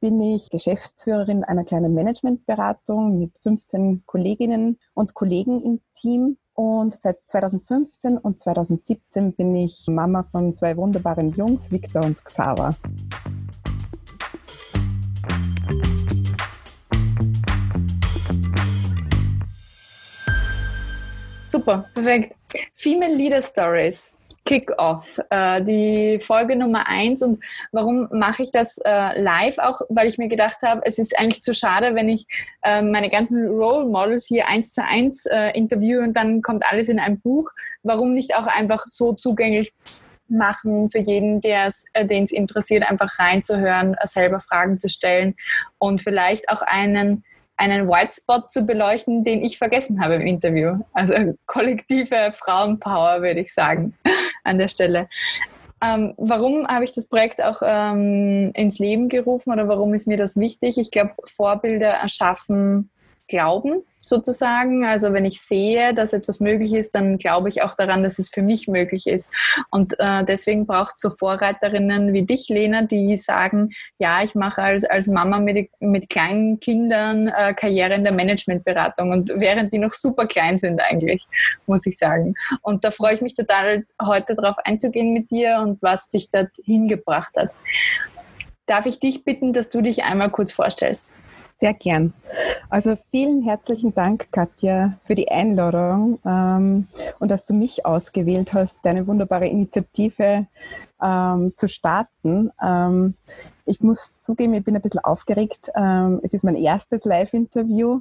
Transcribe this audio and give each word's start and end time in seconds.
bin 0.00 0.20
ich 0.22 0.48
Geschäftsführerin 0.48 1.44
einer 1.44 1.64
kleinen 1.64 1.94
Managementberatung 1.94 3.18
mit 3.18 3.32
15 3.42 4.04
Kolleginnen 4.06 4.78
und 4.94 5.14
Kollegen 5.14 5.62
im 5.62 5.80
Team. 5.94 6.38
Und 6.54 7.00
seit 7.00 7.18
2015 7.26 8.18
und 8.18 8.40
2017 8.40 9.34
bin 9.34 9.54
ich 9.54 9.86
Mama 9.88 10.26
von 10.32 10.54
zwei 10.54 10.76
wunderbaren 10.76 11.32
Jungs, 11.34 11.70
Victor 11.70 12.04
und 12.04 12.24
Xaver. 12.24 12.74
Super, 21.44 21.84
perfekt. 21.94 22.36
Female 22.72 23.14
Leader 23.14 23.42
Stories. 23.42 24.19
Kick-Off, 24.44 25.20
äh, 25.30 25.62
die 25.62 26.18
Folge 26.20 26.56
Nummer 26.56 26.86
eins. 26.86 27.22
Und 27.22 27.38
warum 27.72 28.08
mache 28.12 28.42
ich 28.42 28.50
das 28.50 28.78
äh, 28.78 29.20
live? 29.20 29.58
Auch 29.58 29.80
weil 29.88 30.08
ich 30.08 30.18
mir 30.18 30.28
gedacht 30.28 30.58
habe, 30.62 30.82
es 30.84 30.98
ist 30.98 31.18
eigentlich 31.18 31.42
zu 31.42 31.54
schade, 31.54 31.94
wenn 31.94 32.08
ich 32.08 32.26
äh, 32.62 32.82
meine 32.82 33.10
ganzen 33.10 33.46
Role 33.46 33.86
Models 33.86 34.26
hier 34.26 34.48
eins 34.48 34.72
zu 34.72 34.84
eins 34.84 35.26
äh, 35.26 35.50
interviewe 35.50 36.02
und 36.02 36.14
dann 36.14 36.42
kommt 36.42 36.64
alles 36.70 36.88
in 36.88 36.98
ein 36.98 37.20
Buch. 37.20 37.50
Warum 37.82 38.12
nicht 38.12 38.34
auch 38.34 38.46
einfach 38.46 38.84
so 38.86 39.12
zugänglich 39.12 39.72
machen 40.28 40.90
für 40.90 41.00
jeden, 41.00 41.42
äh, 41.42 41.70
den 42.06 42.24
es 42.24 42.32
interessiert, 42.32 42.88
einfach 42.88 43.18
reinzuhören, 43.18 43.96
selber 44.04 44.40
Fragen 44.40 44.78
zu 44.78 44.88
stellen 44.88 45.34
und 45.78 46.00
vielleicht 46.00 46.48
auch 46.48 46.62
einen 46.62 47.24
einen 47.60 47.88
White 47.88 48.14
Spot 48.14 48.48
zu 48.48 48.64
beleuchten, 48.64 49.22
den 49.22 49.44
ich 49.44 49.58
vergessen 49.58 50.02
habe 50.02 50.14
im 50.14 50.26
Interview. 50.26 50.78
Also 50.94 51.34
kollektive 51.46 52.32
Frauenpower, 52.32 53.20
würde 53.20 53.40
ich 53.40 53.52
sagen, 53.52 53.94
an 54.44 54.58
der 54.58 54.68
Stelle. 54.68 55.08
Ähm, 55.82 56.14
warum 56.16 56.66
habe 56.66 56.84
ich 56.84 56.92
das 56.92 57.08
Projekt 57.08 57.42
auch 57.42 57.62
ähm, 57.62 58.50
ins 58.54 58.78
Leben 58.78 59.08
gerufen 59.08 59.52
oder 59.52 59.68
warum 59.68 59.92
ist 59.94 60.08
mir 60.08 60.16
das 60.16 60.38
wichtig? 60.38 60.78
Ich 60.78 60.90
glaube, 60.90 61.14
Vorbilder 61.24 61.90
erschaffen 61.90 62.90
Glauben 63.28 63.82
sozusagen. 64.10 64.84
Also 64.84 65.14
wenn 65.14 65.24
ich 65.24 65.40
sehe, 65.40 65.94
dass 65.94 66.12
etwas 66.12 66.40
möglich 66.40 66.74
ist, 66.74 66.94
dann 66.94 67.16
glaube 67.16 67.48
ich 67.48 67.62
auch 67.62 67.74
daran, 67.74 68.02
dass 68.02 68.18
es 68.18 68.28
für 68.28 68.42
mich 68.42 68.68
möglich 68.68 69.06
ist. 69.06 69.32
Und 69.70 69.94
äh, 69.98 70.22
deswegen 70.24 70.66
braucht 70.66 70.96
es 70.96 71.00
so 71.00 71.08
Vorreiterinnen 71.08 72.12
wie 72.12 72.26
dich, 72.26 72.48
Lena, 72.50 72.82
die 72.82 73.16
sagen, 73.16 73.70
ja, 73.98 74.22
ich 74.22 74.34
mache 74.34 74.62
als, 74.62 74.84
als 74.84 75.06
Mama 75.06 75.38
mit, 75.38 75.70
mit 75.80 76.10
kleinen 76.10 76.60
Kindern 76.60 77.28
äh, 77.28 77.54
Karriere 77.54 77.94
in 77.94 78.04
der 78.04 78.12
Managementberatung 78.12 79.12
und 79.12 79.32
während 79.36 79.72
die 79.72 79.78
noch 79.78 79.92
super 79.92 80.26
klein 80.26 80.58
sind 80.58 80.80
eigentlich, 80.82 81.24
muss 81.66 81.86
ich 81.86 81.96
sagen. 81.96 82.34
Und 82.60 82.84
da 82.84 82.90
freue 82.90 83.14
ich 83.14 83.22
mich 83.22 83.34
total, 83.34 83.86
heute 84.02 84.34
darauf 84.34 84.56
einzugehen 84.64 85.14
mit 85.14 85.30
dir 85.30 85.60
und 85.62 85.80
was 85.80 86.10
dich 86.10 86.30
dorthin 86.30 86.88
gebracht 86.88 87.32
hat. 87.38 87.52
Darf 88.66 88.86
ich 88.86 89.00
dich 89.00 89.24
bitten, 89.24 89.52
dass 89.52 89.70
du 89.70 89.80
dich 89.80 90.04
einmal 90.04 90.30
kurz 90.30 90.52
vorstellst? 90.52 91.12
Sehr 91.60 91.74
gern. 91.74 92.14
Also 92.70 92.96
vielen 93.10 93.42
herzlichen 93.42 93.94
Dank, 93.94 94.28
Katja, 94.32 94.94
für 95.04 95.14
die 95.14 95.30
Einladung 95.30 96.18
ähm, 96.24 96.88
und 97.18 97.30
dass 97.30 97.44
du 97.44 97.52
mich 97.52 97.84
ausgewählt 97.84 98.54
hast, 98.54 98.78
deine 98.82 99.06
wunderbare 99.06 99.46
Initiative 99.46 100.46
ähm, 101.02 101.52
zu 101.56 101.68
starten. 101.68 102.50
Ähm, 102.62 103.14
ich 103.66 103.82
muss 103.82 104.22
zugeben, 104.22 104.54
ich 104.54 104.64
bin 104.64 104.74
ein 104.74 104.80
bisschen 104.80 105.04
aufgeregt. 105.04 105.70
Ähm, 105.76 106.20
es 106.22 106.32
ist 106.32 106.44
mein 106.44 106.56
erstes 106.56 107.04
Live-Interview. 107.04 108.00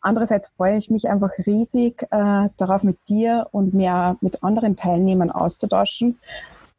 Andererseits 0.00 0.48
freue 0.56 0.76
ich 0.76 0.90
mich 0.90 1.08
einfach 1.08 1.30
riesig 1.46 2.02
äh, 2.10 2.48
darauf, 2.56 2.82
mit 2.82 2.98
dir 3.08 3.46
und 3.52 3.72
mehr 3.72 4.16
mit 4.20 4.42
anderen 4.42 4.74
Teilnehmern 4.74 5.30
auszutauschen 5.30 6.18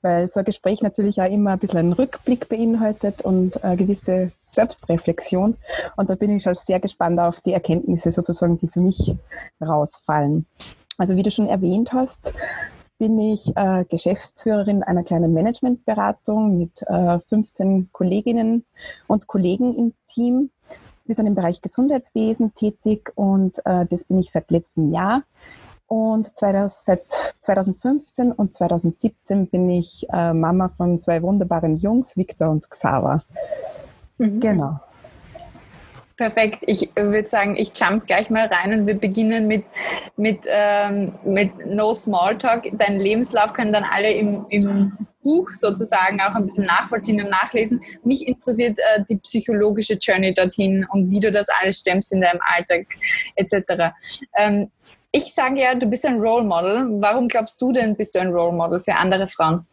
weil 0.08 0.30
so 0.30 0.40
ein 0.40 0.46
Gespräch 0.46 0.82
natürlich 0.82 1.22
auch 1.22 1.30
immer 1.30 1.52
ein 1.52 1.60
bisschen 1.60 1.80
einen 1.80 1.94
Rückblick 1.94 2.48
beinhaltet 2.48 3.22
und 3.22 3.62
eine 3.64 3.76
gewisse 3.76 4.32
Selbstreflexion. 4.46 5.58
Und 5.98 6.10
da 6.10 6.16
bin 6.16 6.36
ich 6.36 6.44
schon 6.44 6.56
sehr 6.56 6.80
gespannt 6.80 7.20
auf 7.20 7.42
die 7.42 7.52
Erkenntnisse 7.52 8.14
sozusagen, 8.14 8.58
die 8.58 8.70
für 8.70 8.80
mich 8.80 9.14
rausfallen. 9.62 10.46
Also 10.98 11.16
wie 11.18 11.24
du 11.24 11.32
schon 11.32 11.48
erwähnt 11.48 11.92
hast, 11.92 12.34
bin 12.98 13.20
ich 13.20 13.56
äh, 13.56 13.84
Geschäftsführerin 13.90 14.82
einer 14.82 15.04
kleinen 15.04 15.34
Managementberatung 15.34 16.58
mit 16.58 16.82
äh, 16.88 17.20
15 17.28 17.90
Kolleginnen 17.92 18.64
und 19.08 19.28
Kollegen 19.28 19.76
im 19.76 19.94
Team. 20.08 20.52
Wir 21.06 21.16
sind 21.16 21.28
im 21.28 21.36
Bereich 21.36 21.62
Gesundheitswesen 21.62 22.56
tätig 22.56 23.12
und 23.16 23.60
äh, 23.66 23.86
das 23.86 24.06
bin 24.06 24.20
ich 24.20 24.32
seit 24.32 24.50
letztem 24.52 24.94
Jahr. 24.94 25.24
Und 25.88 26.38
2000, 26.38 26.72
seit 26.84 27.08
2015 27.42 28.32
und 28.34 28.54
2017 28.54 29.48
bin 29.48 29.70
ich 29.70 30.06
äh, 30.12 30.34
Mama 30.34 30.70
von 30.76 31.00
zwei 31.00 31.22
wunderbaren 31.22 31.78
Jungs, 31.78 32.18
Victor 32.18 32.50
und 32.50 32.70
Xaver. 32.70 33.24
Mhm. 34.18 34.40
Genau. 34.40 34.80
Perfekt. 36.18 36.64
Ich 36.66 36.90
würde 36.96 37.28
sagen, 37.28 37.56
ich 37.56 37.72
jump 37.76 38.08
gleich 38.08 38.32
mal 38.32 38.48
rein 38.48 38.74
und 38.74 38.88
wir 38.88 38.96
beginnen 38.96 39.48
mit, 39.48 39.66
mit, 40.18 40.46
ähm, 40.48 41.14
mit 41.24 41.52
No 41.68 41.94
Smalltalk. 41.94 42.76
Deinen 42.76 43.00
Lebenslauf 43.00 43.54
können 43.54 43.72
dann 43.72 43.84
alle 43.84 44.12
im, 44.12 44.48
im 44.50 44.98
Buch 45.22 45.52
sozusagen 45.52 46.20
auch 46.20 46.34
ein 46.34 46.46
bisschen 46.46 46.66
nachvollziehen 46.66 47.22
und 47.24 47.30
nachlesen. 47.30 47.82
Mich 48.04 48.28
interessiert 48.28 48.80
äh, 48.80 49.04
die 49.08 49.18
psychologische 49.18 49.94
Journey 50.02 50.34
dorthin 50.34 50.88
und 50.90 51.12
wie 51.12 51.20
du 51.20 51.32
das 51.32 51.50
alles 51.62 51.80
stemmst 51.80 52.12
in 52.12 52.22
deinem 52.22 52.40
Alltag 52.42 52.88
etc. 53.36 53.94
Ähm, 54.36 54.72
ich 55.18 55.34
sage 55.34 55.62
ja, 55.62 55.74
du 55.74 55.88
bist 55.88 56.06
ein 56.06 56.20
Role 56.20 56.44
Model. 56.44 57.02
Warum 57.02 57.28
glaubst 57.28 57.60
du 57.62 57.72
denn, 57.72 57.96
bist 57.96 58.14
du 58.14 58.20
ein 58.20 58.32
Role 58.32 58.56
Model 58.56 58.80
für 58.80 58.96
andere 58.96 59.26
Frauen? 59.26 59.66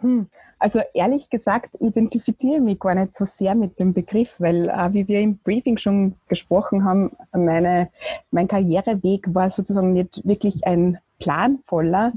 Hm. 0.00 0.28
Also 0.58 0.80
ehrlich 0.94 1.28
gesagt 1.28 1.70
identifiziere 1.80 2.56
ich 2.56 2.62
mich 2.62 2.78
gar 2.78 2.94
nicht 2.94 3.14
so 3.14 3.24
sehr 3.24 3.54
mit 3.54 3.78
dem 3.80 3.92
Begriff, 3.92 4.32
weil 4.38 4.68
äh, 4.68 4.92
wie 4.92 5.08
wir 5.08 5.20
im 5.20 5.38
Briefing 5.38 5.76
schon 5.76 6.14
gesprochen 6.28 6.84
haben, 6.84 7.10
meine, 7.32 7.90
mein 8.30 8.46
Karriereweg 8.46 9.34
war 9.34 9.50
sozusagen 9.50 9.92
nicht 9.92 10.22
wirklich 10.24 10.64
ein 10.64 10.98
planvoller, 11.18 12.12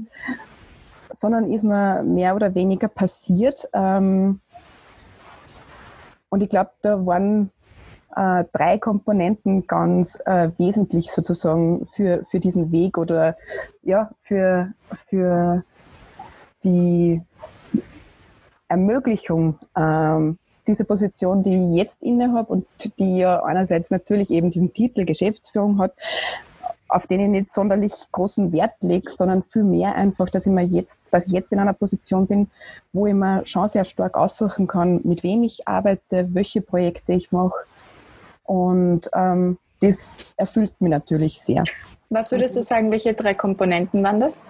sondern 1.12 1.52
ist 1.52 1.64
mir 1.64 2.04
mehr 2.04 2.36
oder 2.36 2.54
weniger 2.54 2.86
passiert. 2.88 3.68
Ähm, 3.72 4.40
und 6.28 6.42
ich 6.42 6.48
glaube, 6.48 6.70
da 6.82 7.04
waren 7.04 7.50
äh, 8.16 8.44
drei 8.52 8.78
Komponenten 8.78 9.66
ganz 9.66 10.18
äh, 10.24 10.50
wesentlich 10.58 11.12
sozusagen 11.12 11.86
für, 11.94 12.24
für 12.30 12.40
diesen 12.40 12.72
Weg 12.72 12.98
oder 12.98 13.36
ja, 13.82 14.10
für, 14.22 14.72
für 15.08 15.62
die 16.64 17.20
Ermöglichung 18.68 19.58
ähm, 19.76 20.38
diese 20.66 20.84
Position, 20.84 21.42
die 21.42 21.54
ich 21.54 21.76
jetzt 21.76 22.02
innehabe 22.02 22.52
und 22.52 22.66
die 22.98 23.18
ja 23.18 23.44
einerseits 23.44 23.90
natürlich 23.90 24.30
eben 24.30 24.50
diesen 24.50 24.72
Titel 24.72 25.04
Geschäftsführung 25.04 25.78
hat, 25.78 25.92
auf 26.88 27.06
den 27.06 27.20
ich 27.20 27.28
nicht 27.28 27.50
sonderlich 27.50 27.92
großen 28.12 28.50
Wert 28.52 28.74
lege, 28.80 29.12
sondern 29.12 29.42
viel 29.42 29.64
mehr 29.64 29.94
einfach, 29.94 30.30
dass 30.30 30.46
ich 30.46 30.52
mir 30.52 30.64
jetzt, 30.64 31.00
dass 31.10 31.26
ich 31.26 31.32
jetzt 31.32 31.52
in 31.52 31.58
einer 31.58 31.72
Position 31.72 32.26
bin, 32.26 32.48
wo 32.92 33.06
ich 33.06 33.14
mir 33.14 33.44
schon 33.44 33.68
sehr 33.68 33.84
stark 33.84 34.16
aussuchen 34.16 34.66
kann, 34.66 35.00
mit 35.04 35.22
wem 35.22 35.42
ich 35.42 35.68
arbeite, 35.68 36.28
welche 36.32 36.62
Projekte 36.62 37.12
ich 37.12 37.30
mache, 37.30 37.54
und 38.46 39.10
ähm, 39.14 39.58
das 39.80 40.32
erfüllt 40.36 40.72
mich 40.80 40.90
natürlich 40.90 41.40
sehr. 41.40 41.64
Was 42.08 42.30
würdest 42.30 42.56
du 42.56 42.62
sagen, 42.62 42.90
welche 42.90 43.14
drei 43.14 43.34
Komponenten 43.34 44.02
waren 44.02 44.20
das? 44.20 44.44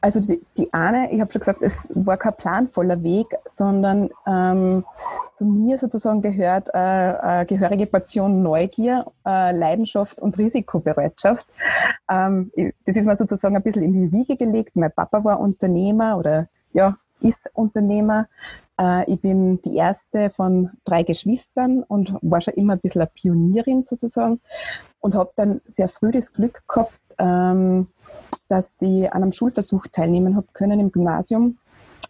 Also 0.00 0.20
die, 0.20 0.40
die 0.56 0.72
eine, 0.72 1.10
ich 1.10 1.20
habe 1.20 1.32
schon 1.32 1.40
gesagt, 1.40 1.62
es 1.62 1.90
war 1.94 2.16
kein 2.16 2.34
planvoller 2.34 3.02
Weg, 3.02 3.26
sondern 3.46 4.10
ähm, 4.26 4.84
zu 5.34 5.44
mir 5.44 5.78
sozusagen 5.78 6.22
gehört 6.22 6.68
äh, 6.68 6.78
eine 6.78 7.46
gehörige 7.46 7.86
Portion 7.86 8.42
Neugier, 8.42 9.06
äh, 9.26 9.52
Leidenschaft 9.52 10.20
und 10.20 10.38
Risikobereitschaft. 10.38 11.46
Ähm, 12.10 12.52
das 12.84 12.96
ist 12.96 13.04
mir 13.04 13.16
sozusagen 13.16 13.56
ein 13.56 13.62
bisschen 13.62 13.82
in 13.82 13.92
die 13.92 14.12
Wiege 14.12 14.36
gelegt. 14.36 14.76
Mein 14.76 14.92
Papa 14.92 15.24
war 15.24 15.40
Unternehmer 15.40 16.18
oder 16.18 16.48
ja, 16.72 16.96
ist 17.20 17.50
Unternehmer. 17.54 18.28
Äh, 18.78 19.10
ich 19.10 19.20
bin 19.20 19.60
die 19.62 19.76
erste 19.76 20.30
von 20.30 20.70
drei 20.84 21.02
Geschwistern 21.02 21.82
und 21.82 22.14
war 22.22 22.40
schon 22.40 22.54
immer 22.54 22.74
ein 22.74 22.80
bisschen 22.80 23.02
eine 23.02 23.10
Pionierin 23.12 23.82
sozusagen 23.82 24.40
und 25.00 25.14
habe 25.14 25.32
dann 25.36 25.60
sehr 25.68 25.88
früh 25.88 26.12
das 26.12 26.32
Glück 26.32 26.62
gehabt, 26.68 26.98
ähm, 27.18 27.88
dass 28.48 28.80
ich 28.80 29.12
an 29.12 29.22
einem 29.22 29.32
Schulversuch 29.32 29.86
teilnehmen 29.88 30.36
habe 30.36 30.46
können 30.52 30.80
im 30.80 30.92
Gymnasium. 30.92 31.58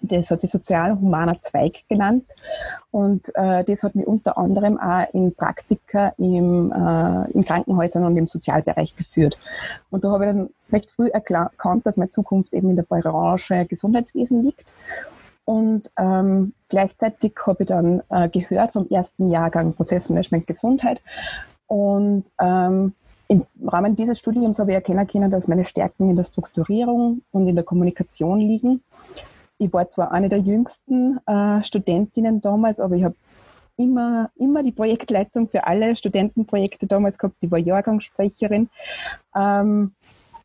Das 0.02 0.30
hat 0.30 0.42
sich 0.42 0.50
sozial-humaner 0.50 1.40
Zweig 1.40 1.88
genannt 1.88 2.26
und 2.90 3.34
äh, 3.34 3.64
das 3.64 3.82
hat 3.82 3.94
mich 3.94 4.06
unter 4.06 4.36
anderem 4.36 4.78
auch 4.78 5.06
in 5.14 5.34
Praktika 5.34 6.12
im, 6.18 6.70
äh, 6.70 7.30
in 7.30 7.44
Krankenhäusern 7.44 8.04
und 8.04 8.14
im 8.18 8.26
Sozialbereich 8.26 8.94
geführt. 8.94 9.38
Und 9.90 10.04
da 10.04 10.10
habe 10.10 10.26
ich 10.26 10.32
dann 10.32 10.50
recht 10.70 10.90
früh 10.90 11.08
erkannt, 11.08 11.86
dass 11.86 11.96
meine 11.96 12.10
Zukunft 12.10 12.52
eben 12.52 12.68
in 12.68 12.76
der 12.76 12.82
Branche 12.82 13.64
Gesundheitswesen 13.64 14.44
liegt 14.44 14.66
und 15.46 15.90
ähm, 15.96 16.52
gleichzeitig 16.68 17.32
habe 17.46 17.62
ich 17.62 17.68
dann 17.68 18.02
äh, 18.10 18.28
gehört 18.28 18.72
vom 18.72 18.88
ersten 18.90 19.30
Jahrgang 19.30 19.74
Prozessmanagement 19.74 20.46
Gesundheit. 20.46 21.00
Und 21.68 22.24
ähm, 22.40 22.92
im 23.28 23.46
Rahmen 23.64 23.94
dieses 23.94 24.18
Studiums 24.18 24.58
habe 24.58 24.72
ich 24.72 24.74
erkennen 24.74 25.06
können, 25.06 25.30
dass 25.30 25.46
meine 25.46 25.64
Stärken 25.64 26.10
in 26.10 26.16
der 26.16 26.24
Strukturierung 26.24 27.22
und 27.30 27.46
in 27.46 27.54
der 27.54 27.64
Kommunikation 27.64 28.40
liegen. 28.40 28.82
ich 29.58 29.72
war 29.72 29.88
zwar 29.88 30.10
eine 30.10 30.28
der 30.28 30.40
jüngsten 30.40 31.20
äh, 31.26 31.62
Studentinnen 31.62 32.40
damals, 32.40 32.80
aber 32.80 32.96
ich 32.96 33.04
habe 33.04 33.14
immer, 33.76 34.30
immer 34.34 34.64
die 34.64 34.72
Projektleitung 34.72 35.48
für 35.48 35.64
alle 35.64 35.94
Studentenprojekte 35.94 36.88
damals 36.88 37.18
gehabt. 37.18 37.36
Ich 37.40 37.50
war 37.52 37.58
Jahrgangssprecherin. 37.58 38.68
Ähm, 39.34 39.92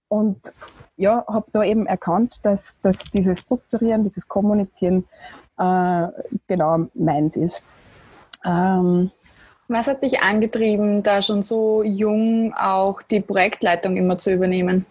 und 0.10 0.54
ja, 0.98 1.26
habe 1.28 1.48
da 1.52 1.64
eben 1.64 1.86
erkannt, 1.88 2.40
dass, 2.44 2.80
dass 2.82 2.98
dieses 3.14 3.40
Strukturieren, 3.40 4.04
dieses 4.04 4.28
Kommunizieren 4.28 5.06
äh, 5.58 6.08
genau 6.48 6.88
meins 6.94 7.36
ist. 7.36 7.62
Ähm, 8.46 9.12
Was 9.68 9.88
hat 9.88 10.04
dich 10.04 10.22
angetrieben, 10.22 11.04
da 11.04 11.22
schon 11.22 11.44
so 11.44 11.84
jung 11.84 12.54
auch 12.54 13.02
die 13.02 13.22
Projektleitung 13.22 13.96
immer 13.98 14.18
zu 14.18 14.32
übernehmen? 14.32 14.86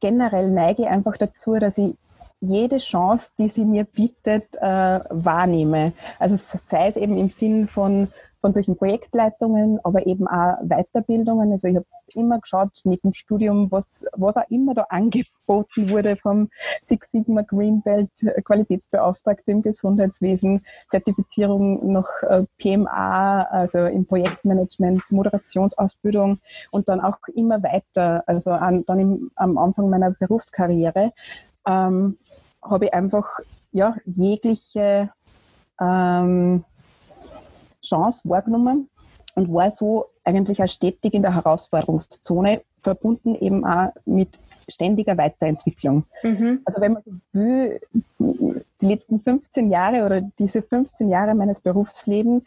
Generell 0.00 0.50
neige 0.50 0.82
ich 0.82 0.88
einfach 0.88 1.16
dazu, 1.16 1.54
dass 1.54 1.78
ich 1.78 1.94
jede 2.40 2.78
Chance, 2.78 3.30
die 3.38 3.48
sie 3.48 3.64
mir 3.64 3.84
bietet, 3.84 4.54
äh, 4.56 5.00
wahrnehme. 5.08 5.92
Also 6.18 6.36
sei 6.36 6.88
es 6.88 6.96
eben 6.96 7.16
im 7.16 7.30
Sinn 7.30 7.68
von 7.68 8.08
von 8.44 8.52
solchen 8.52 8.76
Projektleitungen, 8.76 9.80
aber 9.84 10.06
eben 10.06 10.28
auch 10.28 10.58
Weiterbildungen. 10.62 11.50
Also 11.52 11.66
ich 11.66 11.76
habe 11.76 11.86
immer 12.12 12.38
geschaut, 12.40 12.78
neben 12.84 13.00
dem 13.00 13.14
Studium, 13.14 13.72
was, 13.72 14.04
was 14.12 14.36
auch 14.36 14.50
immer 14.50 14.74
da 14.74 14.82
angeboten 14.90 15.88
wurde 15.88 16.14
vom 16.16 16.50
Six 16.82 17.10
Sigma 17.10 17.40
Green 17.40 17.80
Belt 17.80 18.10
Qualitätsbeauftragte 18.44 19.50
im 19.50 19.62
Gesundheitswesen, 19.62 20.62
Zertifizierung 20.90 21.90
nach 21.90 22.06
äh, 22.24 22.44
PMA, 22.58 23.44
also 23.44 23.78
im 23.86 24.04
Projektmanagement, 24.04 25.00
Moderationsausbildung 25.08 26.38
und 26.70 26.86
dann 26.90 27.00
auch 27.00 27.16
immer 27.34 27.62
weiter, 27.62 28.24
also 28.26 28.50
an, 28.50 28.84
dann 28.84 28.98
im, 28.98 29.30
am 29.36 29.56
Anfang 29.56 29.88
meiner 29.88 30.10
Berufskarriere, 30.10 31.14
ähm, 31.66 32.18
habe 32.62 32.84
ich 32.84 32.92
einfach 32.92 33.38
ja, 33.72 33.96
jegliche 34.04 35.08
ähm, 35.80 36.62
Chance 37.84 38.28
wahrgenommen 38.28 38.88
und 39.34 39.52
war 39.52 39.70
so 39.70 40.06
eigentlich 40.24 40.62
auch 40.62 40.68
stetig 40.68 41.14
in 41.14 41.22
der 41.22 41.34
Herausforderungszone, 41.34 42.62
verbunden 42.78 43.34
eben 43.34 43.64
auch 43.64 43.90
mit 44.04 44.38
ständiger 44.68 45.16
Weiterentwicklung. 45.18 46.04
Mhm. 46.22 46.60
Also 46.64 46.80
wenn 46.80 46.92
man 46.94 47.02
so 47.04 47.12
will, 47.32 47.80
die 48.80 48.86
letzten 48.86 49.20
15 49.20 49.70
Jahre 49.70 50.04
oder 50.04 50.20
diese 50.20 50.62
15 50.62 51.08
Jahre 51.08 51.34
meines 51.34 51.60
Berufslebens 51.60 52.46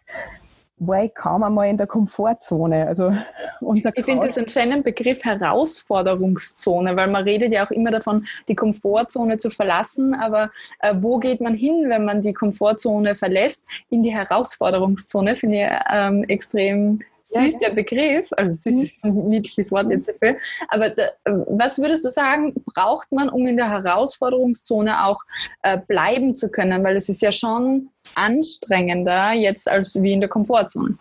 war 0.80 1.04
ich 1.04 1.16
kaum 1.16 1.44
einmal 1.44 1.70
in 1.70 1.78
der 1.78 1.88
Komfortzone. 1.88 2.88
Also 2.88 3.12
unser 3.62 3.92
ich 3.96 4.06
finde 4.06 4.28
das 4.28 4.38
einen 4.38 4.48
schönen 4.48 4.84
Begriff 4.84 5.24
Herausforderungszone, 5.24 6.96
weil 6.96 7.08
man 7.08 7.24
redet 7.24 7.52
ja 7.52 7.66
auch 7.66 7.72
immer 7.72 7.92
davon, 7.92 8.26
die 8.48 8.56
Komfortzone 8.56 9.38
zu 9.38 9.50
verlassen, 9.50 10.14
aber 10.14 10.52
äh, 10.80 10.94
wo 11.00 11.18
geht 11.18 11.42
man 11.42 11.54
hin, 11.54 11.86
wenn 11.88 12.06
man 12.06 12.22
die 12.22 12.34
Komfortzone 12.34 13.16
verlässt? 13.16 13.64
In 13.90 14.04
die 14.04 14.14
Herausforderungszone 14.14 15.36
finde 15.36 15.58
ich 15.58 15.70
ähm, 15.92 16.24
extrem 16.26 17.02
süß 17.30 17.54
ja, 17.54 17.60
der 17.60 17.76
Begriff, 17.76 18.28
also 18.32 18.54
süß 18.54 18.84
ist 18.84 19.04
ein 19.04 19.28
niedliches 19.28 19.72
Wort 19.72 19.90
jetzt 19.90 20.10
dafür, 20.10 20.38
aber 20.70 20.90
da, 20.90 21.10
was 21.26 21.78
würdest 21.80 22.06
du 22.06 22.10
sagen, 22.10 22.54
braucht 22.74 23.12
man, 23.12 23.30
um 23.30 23.46
in 23.48 23.58
der 23.58 23.70
Herausforderungszone 23.70 25.06
auch 25.06 25.22
äh, 25.64 25.78
bleiben 25.78 26.36
zu 26.36 26.50
können? 26.50 26.84
Weil 26.84 26.96
es 26.96 27.10
ist 27.10 27.22
ja 27.22 27.32
schon 27.32 27.90
anstrengender 28.16 29.34
jetzt 29.34 29.70
als 29.70 30.02
wie 30.02 30.14
in 30.14 30.22
der 30.22 30.30
Komfortzone. 30.30 30.98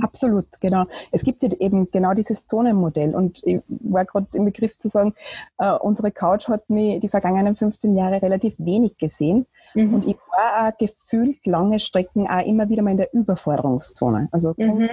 Absolut, 0.00 0.46
genau. 0.60 0.84
Es 1.10 1.22
gibt 1.22 1.42
eben 1.42 1.90
genau 1.90 2.14
dieses 2.14 2.46
Zonenmodell 2.46 3.14
und 3.14 3.40
ich 3.44 3.60
war 3.68 4.04
gerade 4.04 4.26
im 4.34 4.44
Begriff 4.44 4.78
zu 4.78 4.88
sagen, 4.88 5.14
äh, 5.58 5.72
unsere 5.72 6.12
Couch 6.12 6.48
hat 6.48 6.70
mich 6.70 7.00
die 7.00 7.08
vergangenen 7.08 7.56
15 7.56 7.96
Jahre 7.96 8.22
relativ 8.22 8.54
wenig 8.58 8.96
gesehen 8.96 9.46
mhm. 9.74 9.94
und 9.94 10.06
ich 10.06 10.16
war 10.30 10.68
auch 10.68 10.78
gefühlt 10.78 11.44
lange 11.46 11.80
Strecken 11.80 12.28
auch 12.28 12.46
immer 12.46 12.68
wieder 12.68 12.82
mal 12.82 12.92
in 12.92 12.98
der 12.98 13.12
Überforderungszone. 13.12 14.28
Also 14.30 14.54
mhm. 14.56 14.88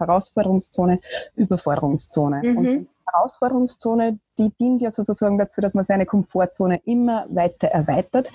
Herausforderungszone, 0.00 1.00
Überforderungszone. 1.36 2.42
Mhm. 2.42 2.56
Und 2.56 2.64
die 2.64 2.88
Herausforderungszone, 3.12 4.18
die 4.38 4.50
dient 4.60 4.82
ja 4.82 4.90
sozusagen 4.90 5.38
dazu, 5.38 5.60
dass 5.60 5.74
man 5.74 5.84
seine 5.84 6.06
Komfortzone 6.06 6.80
immer 6.84 7.26
weiter 7.28 7.68
erweitert. 7.68 8.28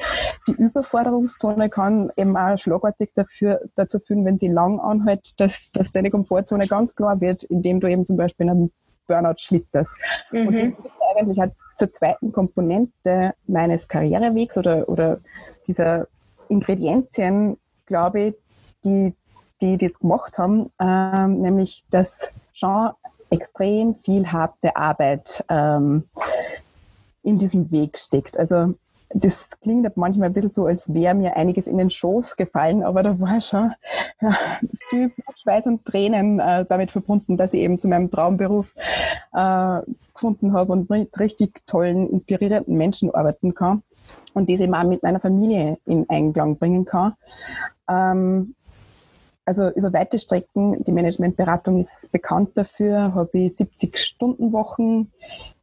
Die 0.48 0.54
Überforderungszone 0.54 1.70
kann 1.70 2.12
eben 2.18 2.36
auch 2.38 2.58
schlagartig 2.58 3.12
dafür, 3.16 3.62
dazu 3.76 4.00
führen, 4.00 4.26
wenn 4.26 4.38
sie 4.38 4.48
lang 4.48 4.80
anhält, 4.80 5.40
dass, 5.40 5.72
dass 5.72 5.92
deine 5.92 6.12
Komfortzone 6.12 6.68
ganz 6.68 6.96
klar 6.96 7.20
wird, 7.22 7.44
indem 7.44 7.80
du 7.80 7.88
eben 7.88 8.06
zum 8.06 8.18
Beispiel 8.18 8.46
in 8.46 8.52
einem 8.52 8.72
Burnout 9.08 9.38
schlitterst. 9.38 9.92
Mhm. 10.32 10.48
Und 10.48 10.54
die 10.54 10.72
gibt 10.72 11.02
eigentlich 11.16 11.42
auch 11.42 11.52
zur 11.78 11.92
zweiten 11.92 12.32
Komponente 12.32 13.34
meines 13.48 13.88
Karrierewegs 13.88 14.58
oder, 14.58 14.88
oder 14.88 15.20
dieser 15.68 16.08
Ingredienzien, 16.50 17.58
glaube 17.86 18.22
ich, 18.22 18.36
die 18.84 19.14
die 19.62 19.78
das 19.78 20.00
gemacht 20.00 20.38
haben, 20.38 20.72
ähm, 20.80 21.42
nämlich 21.42 21.84
dass 21.90 22.30
schon 22.54 22.92
extrem 23.30 23.96
viel 23.96 24.32
harte 24.32 24.76
Arbeit 24.76 25.44
ähm, 25.50 26.04
in 27.24 27.38
diesem 27.38 27.72
Weg 27.72 27.98
steckt. 27.98 28.38
Also 28.38 28.76
das 29.10 29.50
klingt 29.62 29.96
manchmal 29.98 30.30
ein 30.30 30.34
bisschen 30.34 30.52
so, 30.52 30.66
als 30.66 30.94
wäre 30.94 31.16
mir 31.16 31.38
einiges 31.38 31.68
in 31.68 31.78
den 31.78 31.90
Schoß 31.90 32.36
gefallen, 32.36 32.84
aber 32.84 33.04
da 33.04 33.20
war 33.20 33.40
schon 33.40 33.74
ja, 34.22 34.36
viel 34.90 35.12
Schweiß 35.42 35.68
und 35.68 35.86
Tränen 35.86 36.40
äh, 36.40 36.66
damit 36.66 36.92
verbunden, 36.92 37.38
dass 37.38 37.54
ich 37.54 37.62
eben 37.62 37.80
zu 37.80 37.88
meinem 37.88 38.10
Traumberuf 38.10 38.74
äh, 39.34 39.80
gefunden 40.14 40.54
habe 40.54 40.72
und 40.72 40.90
mit 40.90 41.18
richtig 41.20 41.66
tollen, 41.68 42.10
inspirierenden 42.10 42.76
Menschen 42.76 43.14
arbeiten 43.14 43.54
kann 43.54 43.84
und 44.34 44.50
das 44.50 44.60
eben 44.60 44.76
auch 44.76 44.84
mit 44.84 45.04
meiner 45.04 45.20
Familie 45.20 45.78
in 45.86 46.10
Einklang 46.10 46.58
bringen 46.58 46.86
kann. 46.86 47.14
Ähm, 47.90 48.55
also 49.46 49.70
über 49.70 49.94
weite 49.94 50.20
Strecken, 50.20 50.84
die 50.84 50.92
Managementberatung 50.92 51.82
ist 51.82 52.12
bekannt 52.12 52.58
dafür, 52.58 53.14
habe 53.14 53.38
ich 53.38 53.54
70-Stunden-Wochen 53.54 55.12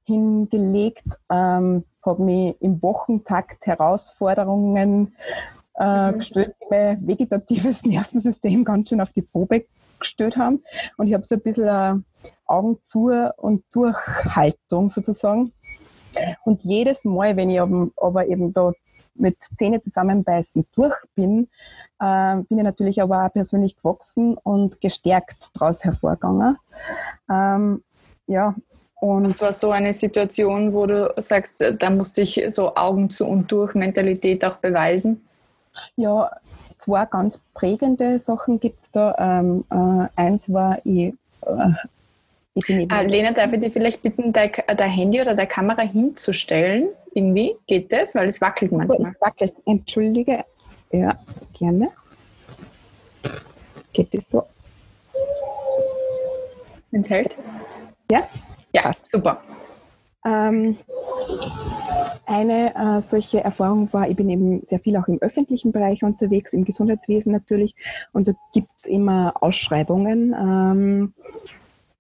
hingelegt, 0.05 1.05
ähm, 1.31 1.85
habe 2.05 2.23
mich 2.23 2.57
im 2.61 2.81
Wochentakt 2.83 3.67
Herausforderungen 3.67 5.15
äh, 5.79 6.13
mhm. 6.13 6.19
gestellt, 6.19 6.55
die 6.63 6.67
mein 6.71 7.07
vegetatives 7.07 7.85
Nervensystem 7.85 8.65
ganz 8.65 8.89
schön 8.89 9.01
auf 9.01 9.13
die 9.13 9.23
Probe 9.23 9.67
gestellt 9.99 10.37
haben. 10.37 10.63
Und 10.97 11.09
ich 11.09 11.15
habe 11.15 11.25
so 11.25 11.35
ein 11.35 11.41
bisschen 11.41 11.69
äh, 11.69 11.95
Augen 12.47 12.81
zu 12.83 13.11
und 13.37 13.65
Durchhaltung 13.73 14.89
sozusagen. 14.89 15.53
Und 16.45 16.63
jedes 16.63 17.05
Mal, 17.05 17.37
wenn 17.37 17.51
ich 17.51 17.61
aber 17.61 18.27
eben 18.27 18.53
da 18.53 18.73
mit 19.15 19.37
Zähne 19.59 19.81
zusammenbeißen 19.81 20.67
durch 20.75 20.97
bin, 21.15 21.49
äh, 22.01 22.37
bin 22.37 22.59
ich 22.59 22.65
natürlich 22.65 23.03
aber 23.03 23.27
auch 23.27 23.33
persönlich 23.33 23.77
gewachsen 23.77 24.37
und 24.37 24.81
gestärkt 24.81 25.51
daraus 25.55 25.85
hervorgegangen. 25.85 26.57
Ähm, 27.31 27.83
ja, 28.27 28.55
und 29.03 29.25
das 29.25 29.41
war 29.43 29.53
so 29.53 29.73
eine 29.73 29.93
Situation, 29.93 30.73
wo 30.73 30.87
du 30.87 31.13
sagst, 31.17 31.65
da 31.81 31.91
musste 31.91 32.23
ich 32.23 32.41
so 32.49 32.77
Augen 32.77 33.11
zu 33.11 33.27
und 33.27 33.51
durch 33.51 33.75
Mentalität 33.75 34.45
auch 34.45 34.59
beweisen? 34.59 35.27
Ja, 35.97 36.31
zwei 36.79 37.07
ganz 37.07 37.41
prägende 37.53 38.21
Sachen 38.21 38.61
gibt 38.61 38.81
es 38.81 38.93
da. 38.93 39.15
Ähm, 39.19 39.65
äh, 39.71 40.09
eins 40.15 40.53
war, 40.53 40.79
ich, 40.85 41.15
äh, 41.45 41.73
ich 42.55 42.91
ah, 42.91 43.01
Lena, 43.01 43.33
darf 43.33 43.53
ich 43.53 43.61
dir 43.61 43.71
vielleicht 43.71 44.03
bitten, 44.03 44.33
dein, 44.33 44.51
dein 44.77 44.91
Handy 44.91 45.21
oder 45.21 45.35
deine 45.35 45.49
Kamera 45.49 45.83
hinzustellen? 45.83 46.89
Irgendwie 47.15 47.55
geht 47.67 47.93
das, 47.93 48.15
weil 48.15 48.29
es 48.29 48.41
wackelt 48.41 48.73
manchmal. 48.73 49.13
Es 49.15 49.21
wackelt, 49.21 49.55
entschuldige. 49.65 50.45
Ja, 50.91 51.19
gerne. 51.59 51.91
Geht 53.93 54.15
das 54.15 54.29
so? 54.29 54.45
Enthält? 56.91 57.39
Ja? 58.11 58.29
Ja, 58.73 58.95
super. 59.05 59.43
Ähm, 60.25 60.77
eine 62.27 62.75
äh, 62.75 63.01
solche 63.01 63.43
Erfahrung 63.43 63.93
war, 63.93 64.09
ich 64.09 64.17
bin 64.17 64.31
eben 64.31 64.63
sehr 64.65 64.79
viel 64.79 64.97
auch 64.97 65.09
im 65.09 65.21
öffentlichen 65.21 65.73
Bereich 65.73 66.05
unterwegs, 66.05 66.53
im 66.53 66.65
Gesundheitswesen 66.65 67.33
natürlich, 67.33 67.75
und 68.13 68.29
da 68.29 68.33
gibt 68.53 68.69
es 68.81 68.87
immer 68.87 69.35
Ausschreibungen. 69.41 70.33
Ähm, 70.33 71.15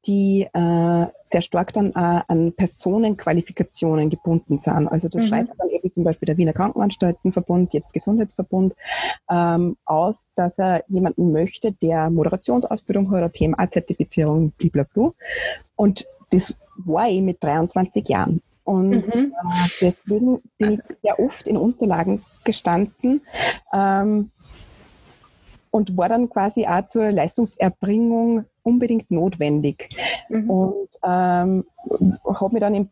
die 0.07 0.49
äh, 0.53 1.07
sehr 1.25 1.43
stark 1.43 1.73
dann 1.73 1.91
äh, 1.91 2.23
an 2.27 2.53
Personenqualifikationen 2.53 4.11
gebunden 4.11 4.59
sind. 4.59 4.89
Also 4.89 5.09
das 5.09 5.25
mhm. 5.25 5.29
schreibt 5.29 5.51
dann 5.59 5.69
eben 5.71 5.93
zum 5.93 6.05
Beispiel 6.05 6.27
der 6.27 6.37
Wiener 6.37 6.53
Krankenanstaltenverbund, 6.53 7.73
jetzt 7.73 7.93
Gesundheitsverbund, 7.93 8.75
ähm, 9.31 9.77
aus, 9.85 10.27
dass 10.35 10.59
er 10.59 10.85
jemanden 10.89 11.33
möchte, 11.33 11.73
der 11.73 12.11
Moderationsausbildung 12.11 13.11
hat 13.11 13.19
oder 13.19 13.29
PMA-Zertifizierung, 13.29 14.53
blablabla. 14.53 15.13
Und 15.77 16.07
das 16.31 16.55
war 16.77 17.09
ich 17.09 17.21
mit 17.21 17.43
23 17.43 18.09
Jahren. 18.09 18.43
Und 18.65 18.91
mhm. 18.91 19.33
äh, 19.33 19.69
deswegen 19.81 20.41
bin 20.59 20.75
ich 20.75 20.81
sehr 21.03 21.19
oft 21.19 21.49
in 21.49 21.57
Unterlagen 21.57 22.23
gestanden, 22.45 23.23
ähm, 23.73 24.31
und 25.73 25.97
war 25.97 26.09
dann 26.09 26.29
quasi 26.29 26.67
auch 26.67 26.87
zur 26.87 27.11
Leistungserbringung 27.11 28.45
unbedingt 28.62 29.11
notwendig. 29.11 29.88
Mhm. 30.29 30.50
Und 30.50 30.88
ähm, 31.02 31.64
habe 32.25 32.52
mich 32.52 32.61
dann 32.61 32.75
im 32.75 32.88